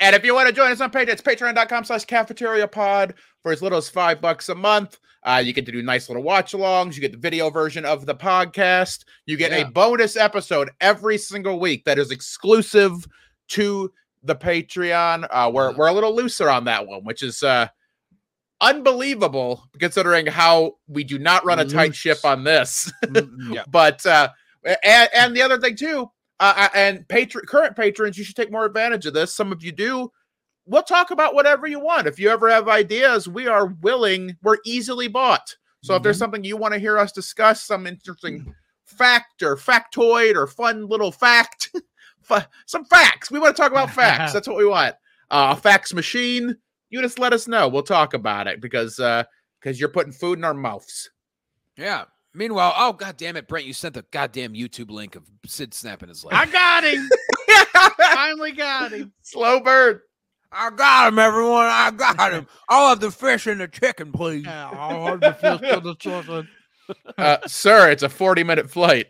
And 0.00 0.16
if 0.16 0.24
you 0.24 0.34
want 0.34 0.48
to 0.48 0.54
join 0.54 0.70
us 0.72 0.80
on 0.80 0.90
Patreon, 0.90 1.08
it's 1.08 1.22
patreon.com 1.22 1.84
slash 1.84 2.04
cafeteria 2.06 2.66
pod 2.66 3.14
for 3.42 3.52
as 3.52 3.62
little 3.62 3.78
as 3.78 3.88
five 3.88 4.20
bucks 4.20 4.48
a 4.48 4.54
month. 4.54 4.98
Uh, 5.22 5.42
you 5.44 5.52
get 5.52 5.66
to 5.66 5.72
do 5.72 5.82
nice 5.82 6.08
little 6.08 6.22
watch 6.22 6.52
alongs. 6.52 6.94
You 6.94 7.00
get 7.00 7.12
the 7.12 7.18
video 7.18 7.50
version 7.50 7.84
of 7.84 8.06
the 8.06 8.14
podcast. 8.14 9.04
You 9.26 9.36
get 9.36 9.50
Yeah. 9.50 9.58
a 9.58 9.70
bonus 9.70 10.16
episode 10.16 10.70
every 10.80 11.18
single 11.18 11.58
week 11.60 11.84
that 11.84 11.98
is 11.98 12.10
exclusive 12.10 12.92
to 13.48 13.92
the 14.22 14.34
Patreon. 14.36 15.26
Uh, 15.30 15.50
we're, 15.52 15.70
Yeah. 15.72 15.76
we're 15.76 15.88
a 15.88 15.92
little 15.92 16.14
looser 16.14 16.48
on 16.48 16.64
that 16.64 16.86
one, 16.86 17.04
which 17.04 17.22
is 17.22 17.42
uh, 17.42 17.68
unbelievable 18.60 19.68
considering 19.78 20.26
how 20.26 20.72
we 20.88 21.04
do 21.04 21.18
not 21.18 21.44
run 21.44 21.58
a 21.58 21.64
tight 21.64 21.94
ship 21.94 22.18
on 22.24 22.44
this. 22.44 22.90
Yeah. 23.50 23.64
but 23.68 24.04
uh 24.06 24.28
and, 24.82 25.08
and 25.14 25.36
the 25.36 25.42
other 25.42 25.60
thing 25.60 25.76
too 25.76 26.10
uh 26.40 26.54
uh, 26.56 26.68
and 26.74 27.06
patron 27.08 27.44
current 27.46 27.74
patrons 27.76 28.16
you 28.18 28.24
should 28.24 28.36
take 28.36 28.50
more 28.52 28.64
advantage 28.64 29.06
of 29.06 29.14
this. 29.14 29.34
Some 29.34 29.52
of 29.52 29.62
you 29.62 29.72
do. 29.72 30.10
We'll 30.66 30.82
talk 30.82 31.10
about 31.12 31.34
whatever 31.34 31.66
you 31.66 31.78
want. 31.80 32.06
If 32.06 32.18
you 32.18 32.28
ever 32.28 32.48
have 32.50 32.68
ideas 32.68 33.28
we 33.28 33.46
are 33.46 33.66
willing 33.66 34.36
we're 34.42 34.58
easily 34.64 35.08
bought. 35.08 35.56
So 35.82 35.94
if 35.94 36.02
there's 36.02 36.16
Mhm. 36.16 36.20
something 36.20 36.44
you 36.44 36.56
want 36.56 36.74
to 36.74 36.80
hear 36.80 36.98
us 36.98 37.12
discuss 37.12 37.62
some 37.62 37.86
interesting 37.86 38.54
fact 38.84 39.42
or 39.42 39.56
factoid 39.56 40.34
or 40.36 40.46
fun 40.46 40.88
little 40.88 41.12
fact 41.12 41.70
fa- 42.22 42.48
some 42.66 42.84
facts. 42.86 43.30
We 43.30 43.38
want 43.38 43.54
to 43.56 43.60
talk 43.62 43.70
about 43.72 43.90
facts. 43.90 44.32
That's 44.34 44.48
what 44.48 44.56
we 44.56 44.66
want. 44.66 44.94
Uh, 45.30 45.54
a 45.56 45.60
fax 45.60 45.92
machine 45.94 46.56
you 46.90 47.02
just 47.02 47.18
let 47.18 47.32
us 47.32 47.48
know. 47.48 47.66
We'll 47.68 47.82
talk 47.82 48.14
about 48.14 48.46
it 48.46 48.60
because 48.60 48.98
uh 49.00 49.24
because 49.60 49.80
you're 49.80 49.88
putting 49.88 50.12
food 50.12 50.38
in 50.38 50.44
our 50.44 50.54
mouths. 50.54 51.10
Yeah. 51.76 52.04
Meanwhile, 52.36 52.74
oh 52.76 52.92
god 52.92 53.16
damn 53.16 53.36
it, 53.36 53.48
Brent, 53.48 53.66
you 53.66 53.72
sent 53.72 53.94
the 53.94 54.04
goddamn 54.10 54.54
YouTube 54.54 54.90
link 54.90 55.16
of 55.16 55.24
Sid 55.46 55.72
snapping 55.74 56.08
his 56.08 56.24
leg. 56.24 56.34
I 56.34 56.46
got 56.46 56.84
him. 56.84 57.08
Finally 58.14 58.52
got 58.52 58.92
him. 58.92 59.12
slow 59.22 59.60
bird 59.60 60.02
I 60.52 60.70
got 60.70 61.08
him, 61.08 61.18
everyone. 61.18 61.66
I 61.66 61.90
got 61.90 62.32
him. 62.32 62.46
I'll 62.68 62.90
have 62.90 63.00
the 63.00 63.10
fish 63.10 63.46
and 63.46 63.60
the 63.60 63.68
chicken, 63.68 64.12
please. 64.12 64.44
Yeah, 64.44 64.70
I'll 64.70 65.08
hold 65.08 65.20
the 65.20 65.32
fist 65.34 65.62
to 65.64 65.80
the 65.80 65.94
chocolate. 65.96 66.46
uh, 67.18 67.38
sir, 67.46 67.90
it's 67.90 68.02
a 68.02 68.08
40 68.08 68.44
minute 68.44 68.70
flight. 68.70 69.06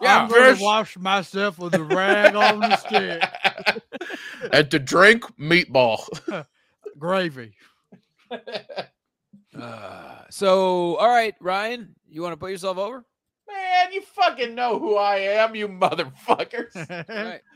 Yeah, 0.00 0.22
I'm 0.22 0.28
gonna 0.28 0.56
wash 0.60 0.96
myself 0.98 1.58
with 1.58 1.74
a 1.74 1.82
rag 1.82 2.36
on 2.36 2.60
the 2.60 2.76
stick. 2.76 3.22
and 4.52 4.70
to 4.70 4.78
drink, 4.78 5.24
meatball. 5.36 6.04
Gravy. 6.98 7.54
Uh, 8.30 10.17
so, 10.30 10.96
all 10.96 11.08
right, 11.08 11.34
Ryan, 11.40 11.94
you 12.08 12.22
want 12.22 12.32
to 12.32 12.36
put 12.36 12.50
yourself 12.50 12.78
over? 12.78 13.04
Man, 13.48 13.92
you 13.92 14.02
fucking 14.02 14.54
know 14.54 14.78
who 14.78 14.96
I 14.96 15.16
am, 15.16 15.54
you 15.54 15.68
motherfuckers. 15.68 16.74
All 17.08 17.24
right. 17.24 17.40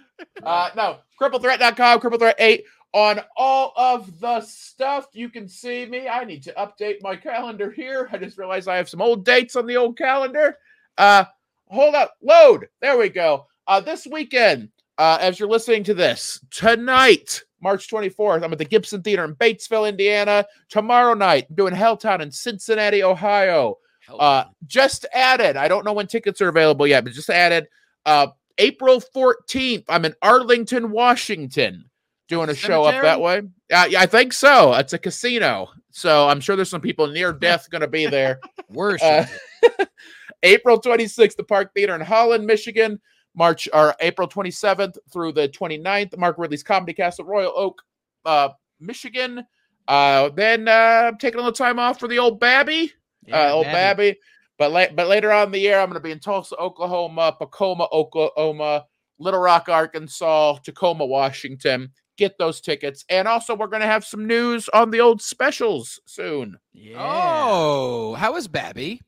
Uh, 0.44 0.70
no, 0.76 0.98
cripplethreat.com, 1.20 1.98
cripplethreat 1.98 2.34
8 2.38 2.64
on 2.92 3.20
all 3.36 3.72
of 3.76 4.20
the 4.20 4.40
stuff. 4.42 5.06
You 5.14 5.28
can 5.28 5.48
see 5.48 5.86
me. 5.86 6.06
I 6.06 6.24
need 6.24 6.42
to 6.44 6.52
update 6.52 6.98
my 7.00 7.16
calendar 7.16 7.70
here. 7.70 8.08
I 8.12 8.18
just 8.18 8.38
realized 8.38 8.68
I 8.68 8.76
have 8.76 8.88
some 8.88 9.02
old 9.02 9.24
dates 9.24 9.56
on 9.56 9.66
the 9.66 9.76
old 9.76 9.98
calendar. 9.98 10.58
Uh, 10.96 11.24
hold 11.68 11.94
up, 11.94 12.14
load. 12.22 12.68
There 12.80 12.98
we 12.98 13.08
go. 13.08 13.46
Uh, 13.66 13.80
this 13.80 14.06
weekend, 14.06 14.68
uh, 14.98 15.18
as 15.20 15.40
you're 15.40 15.48
listening 15.48 15.84
to 15.84 15.94
this, 15.94 16.38
tonight, 16.50 17.42
March 17.62 17.88
24th, 17.88 18.42
I'm 18.42 18.52
at 18.52 18.58
the 18.58 18.64
Gibson 18.64 19.02
Theater 19.02 19.24
in 19.24 19.34
Batesville, 19.36 19.88
Indiana. 19.88 20.44
Tomorrow 20.68 21.14
night, 21.14 21.46
I'm 21.48 21.54
doing 21.54 21.74
Helltown 21.74 22.20
in 22.20 22.30
Cincinnati, 22.30 23.02
Ohio. 23.02 23.78
Uh, 24.18 24.44
just 24.66 25.06
added. 25.14 25.56
I 25.56 25.68
don't 25.68 25.84
know 25.84 25.92
when 25.92 26.08
tickets 26.08 26.40
are 26.40 26.48
available 26.48 26.86
yet, 26.86 27.04
but 27.04 27.12
just 27.12 27.30
added. 27.30 27.68
Uh, 28.04 28.28
April 28.58 29.00
14th, 29.14 29.84
I'm 29.88 30.04
in 30.04 30.14
Arlington, 30.20 30.90
Washington, 30.90 31.88
doing 32.28 32.50
a 32.50 32.54
show 32.54 32.82
up 32.82 33.00
that 33.00 33.20
way. 33.20 33.42
Uh, 33.72 33.86
yeah, 33.88 34.00
I 34.00 34.06
think 34.06 34.32
so. 34.32 34.74
It's 34.74 34.92
a 34.92 34.98
casino, 34.98 35.68
so 35.90 36.28
I'm 36.28 36.40
sure 36.40 36.56
there's 36.56 36.68
some 36.68 36.80
people 36.80 37.06
near 37.06 37.32
death 37.40 37.70
going 37.70 37.80
to 37.80 37.88
be 37.88 38.06
there. 38.06 38.40
Worship. 38.68 39.28
Uh, 39.62 39.84
April 40.42 40.80
26th, 40.80 41.36
the 41.36 41.44
Park 41.44 41.72
Theater 41.74 41.94
in 41.94 42.00
Holland, 42.00 42.44
Michigan. 42.44 43.00
March 43.34 43.68
or 43.72 43.94
April 44.00 44.28
27th 44.28 44.96
through 45.12 45.32
the 45.32 45.48
29th, 45.48 46.16
Mark 46.18 46.36
Ridley's 46.38 46.62
Comedy 46.62 46.92
Castle, 46.92 47.24
Royal 47.24 47.52
Oak, 47.56 47.82
uh, 48.24 48.50
Michigan. 48.80 49.46
Uh, 49.88 50.28
then 50.30 50.68
uh, 50.68 51.12
taking 51.18 51.36
a 51.40 51.42
little 51.42 51.52
time 51.52 51.78
off 51.78 51.98
for 51.98 52.08
the 52.08 52.18
old 52.18 52.38
Babby. 52.38 52.92
uh, 53.32 53.52
old 53.52 53.66
Babby. 53.72 54.18
But 54.58 54.70
late, 54.70 54.94
but 54.94 55.08
later 55.08 55.32
on 55.32 55.46
in 55.46 55.52
the 55.52 55.58
year, 55.58 55.78
I'm 55.78 55.88
going 55.88 55.94
to 55.94 56.00
be 56.00 56.12
in 56.12 56.20
Tulsa, 56.20 56.56
Oklahoma, 56.56 57.36
Pacoima, 57.40 57.88
Oklahoma, 57.90 58.84
Little 59.18 59.40
Rock, 59.40 59.68
Arkansas, 59.68 60.58
Tacoma, 60.64 61.04
Washington. 61.06 61.90
Get 62.18 62.36
those 62.38 62.60
tickets, 62.60 63.04
and 63.08 63.26
also 63.26 63.56
we're 63.56 63.66
going 63.66 63.80
to 63.80 63.88
have 63.88 64.04
some 64.04 64.26
news 64.26 64.68
on 64.68 64.90
the 64.90 65.00
old 65.00 65.22
specials 65.22 65.98
soon. 66.06 66.58
Yeah. 66.72 66.96
Oh, 66.98 68.14
how 68.14 68.36
is 68.36 68.46
Babby? 68.46 69.00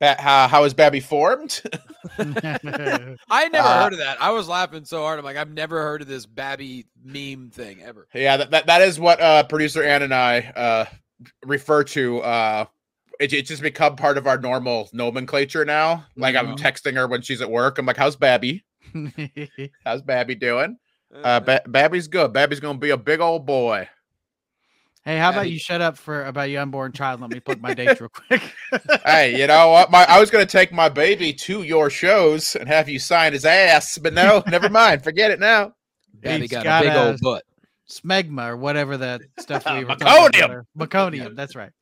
Ba- 0.00 0.16
how, 0.18 0.48
how 0.48 0.64
is 0.64 0.74
Babby 0.74 1.00
formed? 1.00 1.62
I 2.18 3.48
never 3.48 3.68
uh, 3.68 3.82
heard 3.82 3.92
of 3.92 3.98
that. 3.98 4.16
I 4.20 4.30
was 4.30 4.48
laughing 4.48 4.84
so 4.84 5.02
hard. 5.02 5.18
I'm 5.18 5.24
like, 5.24 5.36
I've 5.36 5.52
never 5.52 5.82
heard 5.82 6.02
of 6.02 6.08
this 6.08 6.26
Babby 6.26 6.86
meme 7.04 7.50
thing 7.50 7.82
ever. 7.82 8.08
Yeah, 8.14 8.38
that, 8.38 8.50
that, 8.50 8.66
that 8.66 8.82
is 8.82 8.98
what 8.98 9.20
uh, 9.20 9.42
producer 9.44 9.82
Ann 9.82 10.02
and 10.02 10.14
I 10.14 10.38
uh, 10.56 10.84
refer 11.44 11.84
to 11.84 12.20
uh, 12.20 12.64
it, 13.20 13.32
it's 13.32 13.48
just 13.48 13.62
become 13.62 13.94
part 13.94 14.18
of 14.18 14.26
our 14.26 14.38
normal 14.38 14.88
nomenclature 14.92 15.64
now. 15.64 16.06
Like 16.16 16.34
mm-hmm. 16.34 16.52
I'm 16.52 16.56
texting 16.56 16.94
her 16.94 17.06
when 17.06 17.22
she's 17.22 17.42
at 17.42 17.50
work. 17.50 17.78
I'm 17.78 17.86
like, 17.86 17.98
"How's 17.98 18.16
Babby? 18.16 18.64
How's 19.84 20.02
Babby 20.02 20.34
doing?" 20.34 20.78
Uh, 21.14 21.40
ba- 21.40 21.62
Babby's 21.66 22.08
good. 22.08 22.32
Babby's 22.32 22.60
gonna 22.60 22.78
be 22.78 22.90
a 22.90 22.96
big 22.96 23.20
old 23.20 23.46
boy. 23.46 23.88
Hey, 25.04 25.16
how 25.16 25.30
about 25.30 25.50
you 25.50 25.58
shut 25.58 25.80
up 25.80 25.96
for 25.96 26.26
about 26.26 26.50
your 26.50 26.60
unborn 26.60 26.92
child? 26.92 27.22
Let 27.22 27.30
me 27.30 27.40
put 27.40 27.60
my 27.60 27.72
dates 27.72 28.00
real 28.00 28.10
quick. 28.28 28.42
hey, 29.04 29.40
you 29.40 29.46
know 29.46 29.70
what? 29.70 29.90
My 29.90 30.04
I 30.04 30.20
was 30.20 30.30
gonna 30.30 30.44
take 30.44 30.72
my 30.72 30.90
baby 30.90 31.32
to 31.32 31.62
your 31.62 31.88
shows 31.88 32.54
and 32.54 32.68
have 32.68 32.88
you 32.88 32.98
sign 32.98 33.32
his 33.32 33.46
ass, 33.46 33.96
but 33.96 34.12
no, 34.12 34.42
never 34.46 34.68
mind. 34.68 35.02
Forget 35.02 35.30
it 35.30 35.40
now. 35.40 35.72
Babby 36.14 36.48
got, 36.48 36.64
got, 36.64 36.84
a 36.84 36.88
big 36.88 36.96
old 36.96 37.20
butt 37.22 37.44
smegma 37.90 38.50
or 38.50 38.56
whatever 38.56 38.96
that 38.96 39.20
stuff 39.38 39.64
we 39.66 39.84
were 39.84 39.96
meconium. 39.96 40.62
Meconium, 40.78 41.34
that's 41.34 41.56
right. 41.56 41.72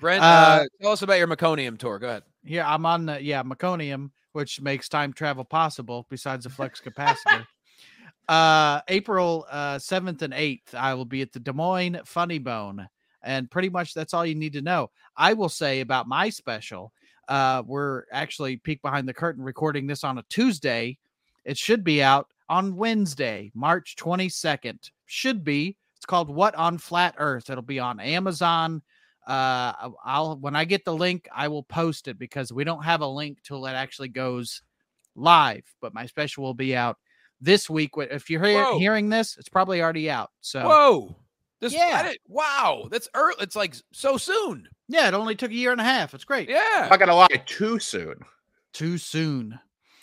Brent, 0.00 0.22
uh, 0.22 0.26
uh, 0.26 0.64
tell 0.80 0.92
us 0.92 1.02
about 1.02 1.18
your 1.18 1.28
meconium 1.28 1.78
tour. 1.78 1.98
Go 1.98 2.08
ahead. 2.08 2.22
Yeah, 2.44 2.72
I'm 2.72 2.86
on 2.86 3.06
the 3.06 3.22
yeah 3.22 3.42
meconium, 3.42 4.10
which 4.32 4.60
makes 4.60 4.88
time 4.88 5.12
travel 5.12 5.44
possible. 5.44 6.06
Besides 6.08 6.44
the 6.44 6.50
flux 6.50 6.80
capacitor. 6.80 7.46
Uh, 8.28 8.80
April 8.88 9.46
uh, 9.50 9.76
7th 9.76 10.22
and 10.22 10.32
8th, 10.32 10.74
I 10.74 10.94
will 10.94 11.04
be 11.04 11.22
at 11.22 11.32
the 11.32 11.40
Des 11.40 11.52
Moines 11.52 12.00
Funny 12.04 12.38
Bone, 12.38 12.88
and 13.22 13.50
pretty 13.50 13.68
much 13.68 13.94
that's 13.94 14.14
all 14.14 14.26
you 14.26 14.34
need 14.34 14.52
to 14.54 14.62
know. 14.62 14.90
I 15.16 15.32
will 15.32 15.48
say 15.48 15.80
about 15.80 16.08
my 16.08 16.30
special. 16.30 16.92
Uh, 17.28 17.62
we're 17.66 18.04
actually 18.12 18.56
peek 18.56 18.82
behind 18.82 19.08
the 19.08 19.14
curtain 19.14 19.42
recording 19.42 19.86
this 19.86 20.04
on 20.04 20.18
a 20.18 20.24
Tuesday. 20.28 20.98
It 21.44 21.56
should 21.56 21.84
be 21.84 22.02
out 22.02 22.28
on 22.48 22.76
Wednesday, 22.76 23.50
March 23.54 23.96
22nd. 23.96 24.90
Should 25.06 25.44
be. 25.44 25.76
It's 25.96 26.06
called 26.06 26.28
What 26.28 26.54
on 26.54 26.78
Flat 26.78 27.14
Earth. 27.18 27.50
It'll 27.50 27.62
be 27.62 27.78
on 27.78 28.00
Amazon. 28.00 28.82
Uh, 29.26 29.90
I'll 30.04 30.36
when 30.38 30.54
I 30.54 30.64
get 30.64 30.84
the 30.84 30.94
link, 30.94 31.28
I 31.34 31.48
will 31.48 31.64
post 31.64 32.06
it 32.06 32.18
because 32.18 32.52
we 32.52 32.62
don't 32.62 32.84
have 32.84 33.00
a 33.00 33.06
link 33.06 33.38
till 33.42 33.66
it 33.66 33.72
actually 33.72 34.08
goes 34.08 34.62
live. 35.16 35.64
But 35.80 35.94
my 35.94 36.06
special 36.06 36.44
will 36.44 36.54
be 36.54 36.76
out 36.76 36.98
this 37.40 37.68
week. 37.70 37.90
If 37.96 38.30
you're 38.30 38.44
hear, 38.44 38.78
hearing 38.78 39.08
this, 39.08 39.36
it's 39.38 39.48
probably 39.48 39.82
already 39.82 40.10
out. 40.10 40.30
So 40.40 40.66
whoa, 40.66 41.16
this 41.60 41.72
yeah, 41.72 42.12
wow, 42.28 42.88
that's 42.90 43.08
early. 43.14 43.36
It's 43.40 43.56
like 43.56 43.74
so 43.92 44.16
soon. 44.16 44.68
Yeah, 44.88 45.08
it 45.08 45.14
only 45.14 45.34
took 45.34 45.50
a 45.50 45.54
year 45.54 45.72
and 45.72 45.80
a 45.80 45.84
half. 45.84 46.14
It's 46.14 46.24
great. 46.24 46.48
Yeah, 46.48 46.88
I 46.90 46.96
got 46.96 47.06
to 47.06 47.14
lie, 47.14 47.28
too 47.46 47.78
soon. 47.78 48.16
Too 48.72 48.98
soon. 48.98 49.58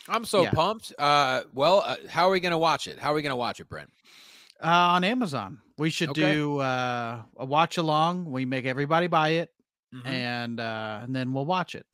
I'm 0.09 0.25
so 0.25 0.43
yeah. 0.43 0.51
pumped. 0.51 0.93
Uh, 0.99 1.43
well, 1.53 1.83
uh, 1.85 1.95
how 2.09 2.27
are 2.27 2.31
we 2.31 2.39
going 2.39 2.51
to 2.51 2.57
watch 2.57 2.87
it? 2.87 2.99
How 2.99 3.11
are 3.11 3.15
we 3.15 3.21
going 3.21 3.29
to 3.29 3.37
watch 3.37 3.59
it, 3.59 3.69
Brent? 3.69 3.89
Uh, 4.61 4.67
on 4.67 5.03
Amazon. 5.03 5.59
We 5.77 5.89
should 5.89 6.09
okay. 6.09 6.33
do 6.33 6.59
uh, 6.59 7.21
a 7.37 7.45
watch 7.45 7.77
along. 7.77 8.29
We 8.31 8.45
make 8.45 8.65
everybody 8.65 9.07
buy 9.07 9.29
it, 9.29 9.51
mm-hmm. 9.93 10.07
and 10.07 10.59
uh, 10.59 10.99
and 11.03 11.15
then 11.15 11.33
we'll 11.33 11.45
watch 11.45 11.75
it. 11.75 11.85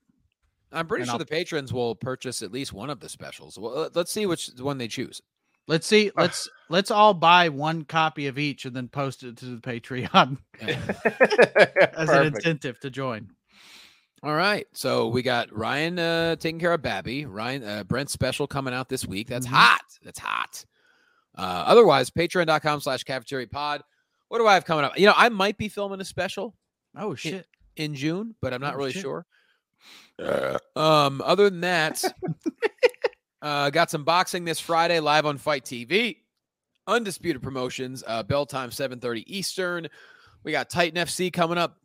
I'm 0.72 0.88
pretty 0.88 1.04
and 1.04 1.08
sure 1.08 1.14
I'll... 1.14 1.20
the 1.20 1.26
patrons 1.26 1.74
will 1.74 1.96
purchase 1.96 2.42
at 2.42 2.52
least 2.52 2.74
one 2.74 2.90
of 2.90 3.00
the 3.00 3.10
specials. 3.10 3.58
Well, 3.58 3.90
let's 3.94 4.12
see 4.12 4.26
which 4.26 4.50
one 4.58 4.78
they 4.78 4.88
choose. 4.88 5.22
Let's 5.68 5.86
see. 5.86 6.12
Let's 6.16 6.50
let's 6.70 6.90
all 6.90 7.14
buy 7.14 7.50
one 7.50 7.86
copy 7.86 8.26
of 8.26 8.40
each 8.40 8.66
and 8.66 8.76
then 8.76 8.88
post 8.88 9.24
it 9.24 9.38
to 9.38 9.46
the 9.46 9.62
Patreon 9.62 10.38
as 11.94 12.10
an 12.10 12.26
incentive 12.26 12.80
to 12.80 12.90
join. 12.90 13.30
All 14.24 14.34
right. 14.34 14.66
So 14.74 15.08
we 15.08 15.22
got 15.22 15.56
Ryan 15.56 16.00
uh, 16.00 16.36
taking 16.38 16.60
care 16.60 16.74
of 16.74 16.82
Babby. 16.82 17.26
Ryan 17.26 17.64
uh, 17.64 17.84
Brent 17.84 18.10
special 18.10 18.48
coming 18.48 18.74
out 18.74 18.90
this 18.90 19.06
week. 19.06 19.28
That's 19.28 19.46
mm-hmm. 19.46 19.56
hot. 19.56 19.82
That's 20.04 20.20
hot. 20.20 20.66
Uh, 21.38 21.64
otherwise, 21.68 22.10
patreon.com 22.10 22.82
slash 22.82 23.04
cafeteria 23.04 23.48
pod. 23.48 23.84
What 24.28 24.40
do 24.40 24.48
I 24.48 24.56
have 24.56 24.66
coming 24.66 24.86
up? 24.86 24.98
You 24.98 25.06
know, 25.06 25.14
I 25.16 25.30
might 25.30 25.58
be 25.58 25.70
filming 25.70 26.02
a 26.02 26.06
special. 26.06 26.56
Oh 26.98 27.16
shit. 27.16 27.46
In, 27.76 27.92
in 27.92 27.96
June, 27.96 28.36
but 28.42 28.54
I'm 28.54 28.62
not 28.62 28.74
oh, 28.74 28.78
really 28.78 28.92
shit. 28.92 29.04
sure. 29.04 29.26
Um, 30.76 31.22
other 31.24 31.50
than 31.50 31.62
that, 31.62 32.04
uh, 33.42 33.70
got 33.70 33.90
some 33.90 34.04
boxing 34.04 34.46
this 34.46 34.60
Friday 34.60 35.00
live 35.00 35.26
on 35.26 35.38
FITE 35.38 35.66
TV. 35.66 36.18
Undisputed 36.88 37.42
promotions, 37.42 38.04
uh, 38.08 38.24
bell 38.24 38.46
time 38.46 38.72
7:30 38.72 39.24
Eastern. 39.28 39.88
We 40.44 40.52
got 40.52 40.70
Titan 40.70 40.98
FC 40.98 41.32
coming 41.32 41.58
up 41.58 41.80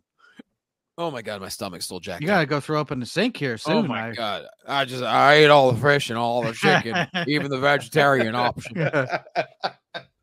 Oh 0.97 1.11
my 1.11 1.23
god, 1.23 1.41
my 1.41 1.49
stomach's 1.49 1.87
still 1.87 1.99
jacked. 1.99 2.21
You 2.21 2.29
gotta 2.29 2.47
go 2.47 2.61
throw 2.61 2.81
up 2.81 2.93
in 2.93 3.01
the 3.01 3.07
sink 3.07 3.37
here 3.37 3.55
oh 3.55 3.57
soon. 3.57 3.77
Oh 3.77 3.83
my 3.83 4.11
I... 4.11 4.15
god, 4.15 4.47
I 4.67 4.85
just 4.85 5.03
I 5.03 5.35
ate 5.35 5.49
all 5.49 5.73
the 5.73 5.81
fish 5.81 6.11
and 6.11 6.19
all 6.19 6.43
the 6.43 6.53
chicken, 6.53 7.09
even 7.27 7.51
the 7.51 7.59
vegetarian 7.59 8.37
option. 8.37 8.79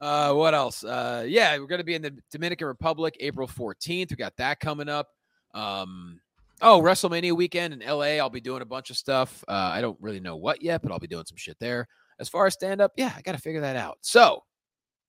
uh, 0.02 0.34
what 0.34 0.54
else? 0.54 0.86
Uh, 0.86 1.26
yeah, 1.28 1.58
we're 1.58 1.68
gonna 1.68 1.84
be 1.84 1.96
in 1.96 2.02
the 2.02 2.16
Dominican 2.32 2.68
Republic 2.68 3.18
April 3.20 3.50
14th. 3.50 4.12
We 4.12 4.16
got 4.16 4.38
that 4.38 4.62
coming 4.62 4.88
up. 4.88 5.10
Um, 5.54 6.22
oh, 6.62 6.82
WrestleMania 6.82 7.34
weekend 7.34 7.74
in 7.74 7.80
LA. 7.80 8.18
I'll 8.18 8.30
be 8.30 8.42
doing 8.42 8.62
a 8.62 8.66
bunch 8.66 8.90
of 8.90 8.98
stuff. 8.98 9.44
Uh, 9.48 9.52
I 9.52 9.82
don't 9.82 9.98
really 10.00 10.20
know 10.20 10.38
what 10.38 10.62
yet, 10.62 10.82
but 10.82 10.92
I'll 10.92 11.00
be 11.00 11.08
doing 11.08 11.26
some 11.26 11.38
shit 11.38 11.58
there. 11.60 11.88
As 12.20 12.30
far 12.30 12.46
as 12.46 12.54
stand 12.54 12.82
up, 12.82 12.94
yeah, 12.96 13.12
I 13.16 13.22
gotta 13.22 13.40
figure 13.40 13.62
that 13.62 13.76
out. 13.76 13.98
So 14.02 14.44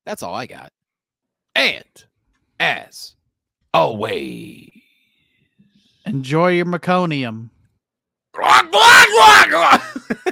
that's 0.07 0.22
all 0.22 0.34
I 0.34 0.46
got. 0.46 0.72
And 1.55 1.84
as 2.59 3.14
always. 3.74 4.70
Enjoy 6.07 6.50
your 6.50 6.66
meconium. 6.66 7.50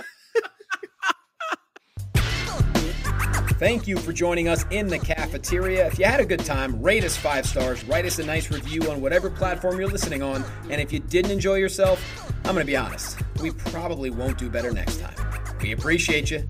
Thank 3.61 3.87
you 3.87 3.99
for 3.99 4.15
joining 4.15 4.49
us 4.49 4.65
in 4.71 4.87
the 4.87 4.99
cafeteria. 4.99 5.87
If 5.87 5.99
you 5.99 6.07
had 6.07 6.19
a 6.19 6.25
good 6.25 6.43
time, 6.47 6.81
rate 6.81 7.05
us 7.05 7.15
five 7.15 7.45
stars, 7.45 7.85
write 7.85 8.07
us 8.07 8.19
a 8.19 8.25
nice 8.25 8.51
review 8.51 8.91
on 8.91 9.03
whatever 9.03 9.29
platform 9.29 9.79
you're 9.79 9.87
listening 9.87 10.23
on. 10.23 10.43
And 10.71 10.81
if 10.81 10.91
you 10.95 10.99
didn't 10.99 11.31
enjoy 11.31 11.57
yourself, 11.57 12.03
I'm 12.47 12.55
going 12.55 12.61
to 12.61 12.65
be 12.65 12.79
honest, 12.79 13.19
we 13.43 13.51
probably 13.51 14.09
won't 14.09 14.39
do 14.39 14.49
better 14.49 14.73
next 14.73 14.99
time. 14.99 15.15
We 15.61 15.73
appreciate 15.73 16.31
you. 16.31 16.49